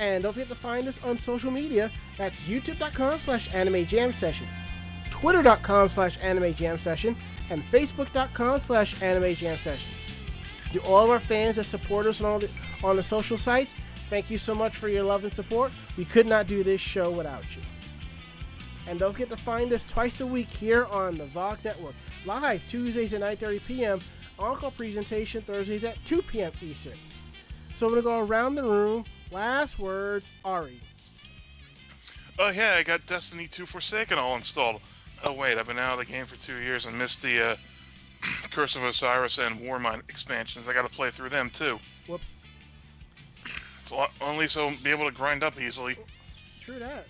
And 0.00 0.24
don't 0.24 0.32
forget 0.32 0.48
to 0.48 0.56
find 0.56 0.88
us 0.88 0.98
on 1.04 1.16
social 1.16 1.52
media. 1.52 1.92
That's 2.18 2.40
youtube.com 2.40 3.20
slash 3.20 3.54
anime 3.54 3.86
jam 3.86 4.12
session, 4.12 4.48
twitter.com 5.12 5.90
slash 5.90 6.18
anime 6.20 6.54
jam 6.54 6.76
session, 6.80 7.14
and 7.50 7.62
facebook.com 7.62 8.60
slash 8.62 9.00
anime 9.00 9.36
jam 9.36 9.56
session. 9.58 9.92
To 10.72 10.80
all 10.82 11.04
of 11.04 11.10
our 11.10 11.20
fans 11.20 11.56
that 11.56 11.64
support 11.64 12.06
us 12.06 12.20
on 12.20 12.26
all 12.26 12.38
the 12.38 12.50
on 12.84 12.96
the 12.96 13.02
social 13.02 13.36
sites, 13.36 13.74
thank 14.08 14.30
you 14.30 14.38
so 14.38 14.54
much 14.54 14.76
for 14.76 14.88
your 14.88 15.02
love 15.02 15.24
and 15.24 15.32
support. 15.32 15.72
We 15.96 16.04
could 16.04 16.28
not 16.28 16.46
do 16.46 16.62
this 16.62 16.80
show 16.80 17.10
without 17.10 17.44
you. 17.56 17.62
And 18.86 18.98
don't 18.98 19.12
forget 19.12 19.28
to 19.30 19.36
find 19.36 19.72
us 19.72 19.84
twice 19.84 20.20
a 20.20 20.26
week 20.26 20.48
here 20.48 20.86
on 20.86 21.18
the 21.18 21.26
VOG 21.26 21.64
Network, 21.64 21.94
live 22.24 22.62
Tuesdays 22.68 23.12
at 23.14 23.20
9:30 23.20 23.60
p.m. 23.66 24.00
Encore 24.38 24.70
presentation 24.70 25.42
Thursdays 25.42 25.84
at 25.84 26.02
2 26.04 26.22
p.m. 26.22 26.52
Eastern. 26.62 26.98
So 27.74 27.86
we're 27.86 28.00
gonna 28.00 28.02
go 28.02 28.18
around 28.20 28.54
the 28.54 28.64
room. 28.64 29.04
Last 29.30 29.78
words, 29.78 30.30
Ari. 30.44 30.80
Oh 32.38 32.48
yeah, 32.48 32.74
I 32.74 32.82
got 32.82 33.06
Destiny 33.06 33.48
2 33.48 33.66
Forsaken 33.66 34.18
all 34.18 34.36
installed. 34.36 34.80
Oh 35.24 35.32
wait, 35.32 35.58
I've 35.58 35.66
been 35.66 35.78
out 35.78 35.98
of 35.98 36.06
the 36.06 36.10
game 36.10 36.26
for 36.26 36.36
two 36.36 36.56
years 36.56 36.86
and 36.86 36.96
missed 36.96 37.22
the 37.22 37.50
uh, 37.50 37.56
Curse 38.50 38.76
of 38.76 38.84
Osiris 38.84 39.38
and 39.38 39.60
Warmind 39.60 40.02
expansions. 40.08 40.68
I 40.68 40.72
got 40.72 40.82
to 40.82 40.94
play 40.94 41.10
through 41.10 41.30
them 41.30 41.50
too. 41.50 41.78
Whoops. 42.06 42.34
It's 43.82 43.90
a 43.90 43.94
lot, 43.94 44.12
only 44.20 44.48
so 44.48 44.72
be 44.82 44.90
able 44.90 45.06
to 45.06 45.10
grind 45.14 45.42
up 45.42 45.60
easily. 45.60 45.96
True 46.60 46.78
that. 46.78 47.06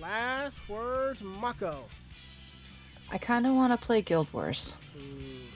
Last 0.00 0.58
words, 0.68 1.22
Mako. 1.22 1.84
I 3.10 3.18
kind 3.18 3.46
of 3.46 3.54
want 3.54 3.72
to 3.78 3.86
play 3.86 4.02
Guild 4.02 4.32
Wars. 4.32 4.74
Hmm. 4.96 5.46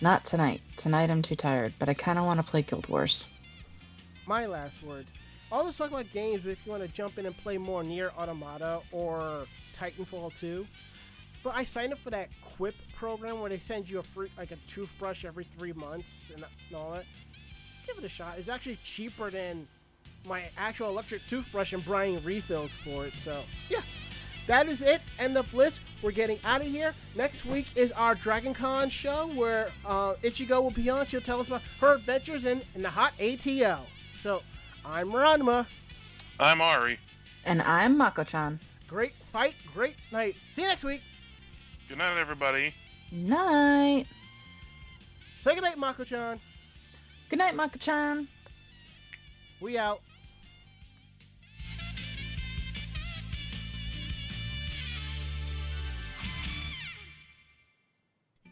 Not 0.00 0.24
tonight. 0.24 0.60
Tonight 0.76 1.10
I'm 1.10 1.22
too 1.22 1.34
tired, 1.36 1.74
but 1.78 1.88
I 1.88 1.94
kind 1.94 2.18
of 2.18 2.24
want 2.24 2.38
to 2.38 2.42
play 2.50 2.62
Guild 2.62 2.88
Wars. 2.88 3.26
my 4.26 4.46
last 4.46 4.82
words. 4.82 5.12
All 5.52 5.64
this 5.64 5.76
talk 5.76 5.90
about 5.90 6.06
games, 6.12 6.42
but 6.44 6.50
if 6.50 6.58
you 6.64 6.70
want 6.70 6.82
to 6.84 6.88
jump 6.88 7.18
in 7.18 7.26
and 7.26 7.36
play 7.36 7.58
more 7.58 7.82
NieR 7.82 8.16
Automata 8.16 8.80
or 8.92 9.46
Titanfall 9.76 10.38
2, 10.38 10.64
but 11.42 11.54
I 11.54 11.64
signed 11.64 11.92
up 11.92 11.98
for 12.00 12.10
that 12.10 12.28
Quip 12.56 12.74
program 12.96 13.40
where 13.40 13.48
they 13.48 13.58
send 13.58 13.88
you 13.88 13.98
a 13.98 14.02
free, 14.02 14.30
like 14.36 14.50
a 14.50 14.58
toothbrush 14.68 15.24
every 15.24 15.44
three 15.58 15.72
months 15.72 16.30
and, 16.34 16.44
and 16.68 16.76
all 16.76 16.92
that. 16.92 17.04
Give 17.86 17.96
it 17.98 18.04
a 18.04 18.08
shot. 18.08 18.38
It's 18.38 18.48
actually 18.48 18.78
cheaper 18.84 19.30
than 19.30 19.66
my 20.26 20.44
actual 20.58 20.90
electric 20.90 21.26
toothbrush 21.28 21.72
and 21.72 21.84
buying 21.86 22.22
refills 22.24 22.70
for 22.84 23.06
it. 23.06 23.14
So 23.14 23.40
yeah, 23.70 23.80
that 24.46 24.68
is 24.68 24.82
it. 24.82 25.00
End 25.18 25.36
of 25.38 25.52
list. 25.54 25.80
We're 26.02 26.10
getting 26.12 26.38
out 26.44 26.60
of 26.60 26.66
here. 26.66 26.92
Next 27.16 27.44
week 27.46 27.66
is 27.74 27.92
our 27.92 28.14
Dragon 28.14 28.52
Con 28.52 28.90
show 28.90 29.28
where 29.34 29.70
uh, 29.86 30.14
Ichigo 30.22 30.62
will 30.62 30.70
be 30.70 30.90
on. 30.90 31.06
She'll 31.06 31.20
tell 31.20 31.40
us 31.40 31.46
about 31.48 31.62
her 31.80 31.94
adventures 31.94 32.44
in, 32.44 32.60
in 32.74 32.82
the 32.82 32.90
hot 32.90 33.12
ATL. 33.18 33.80
So 34.22 34.42
I'm 34.84 35.10
Ranma. 35.12 35.66
I'm 36.38 36.60
Ari. 36.60 36.98
And 37.44 37.62
I'm 37.62 37.96
Mako-chan. 37.96 38.60
Great 38.88 39.14
fight, 39.32 39.54
great 39.72 39.96
night. 40.12 40.36
See 40.50 40.62
you 40.62 40.68
next 40.68 40.84
week. 40.84 41.00
Good 41.90 41.98
night, 41.98 42.18
everybody. 42.18 42.72
Night. 43.10 44.06
Say 45.40 45.56
good 45.56 45.64
night, 45.64 45.76
Mako-chan. 45.76 46.38
Good 47.28 47.40
night, 47.40 47.56
Mako-chan. 47.56 48.28
We 49.60 49.76
out. 49.76 50.00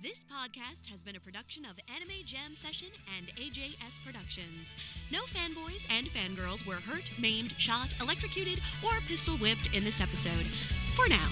This 0.02 0.24
podcast 0.24 0.90
has 0.90 1.02
been 1.02 1.14
a 1.14 1.20
production 1.20 1.64
of 1.64 1.76
Anime 1.94 2.24
Jam 2.24 2.56
Session 2.56 2.88
and 3.16 3.28
AJS 3.36 4.04
Productions. 4.04 4.74
No 5.12 5.20
fanboys 5.22 5.86
and 5.90 6.08
fangirls 6.08 6.66
were 6.66 6.74
hurt, 6.74 7.08
maimed, 7.20 7.52
shot, 7.52 7.94
electrocuted, 8.00 8.58
or 8.84 8.94
pistol 9.06 9.36
whipped 9.36 9.72
in 9.76 9.84
this 9.84 10.00
episode. 10.00 10.46
For 10.96 11.08
now. 11.08 11.28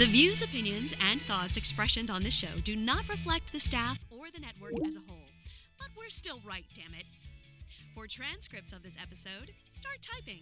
The 0.00 0.06
views, 0.06 0.40
opinions, 0.40 0.94
and 1.10 1.20
thoughts 1.20 1.58
expressed 1.58 2.08
on 2.08 2.22
this 2.22 2.32
show 2.32 2.48
do 2.64 2.74
not 2.74 3.06
reflect 3.06 3.52
the 3.52 3.60
staff 3.60 3.98
or 4.10 4.30
the 4.32 4.40
network 4.40 4.72
as 4.88 4.96
a 4.96 5.04
whole. 5.06 5.28
But 5.76 5.88
we're 5.94 6.08
still 6.08 6.40
right, 6.42 6.64
damn 6.74 6.94
it. 6.94 7.04
For 7.94 8.06
transcripts 8.06 8.72
of 8.72 8.82
this 8.82 8.94
episode, 8.96 9.52
start 9.70 9.98
typing. 10.00 10.40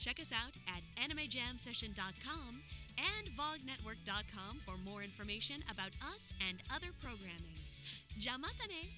Check 0.00 0.18
us 0.18 0.32
out 0.34 0.50
at 0.66 0.82
animejamsession.com 0.98 2.60
and 2.98 3.30
vognetwork.com 3.38 4.60
for 4.66 4.76
more 4.78 5.04
information 5.04 5.62
about 5.70 5.94
us 6.02 6.32
and 6.50 6.58
other 6.74 6.90
programming. 7.00 7.54
Jamatane! 8.18 8.90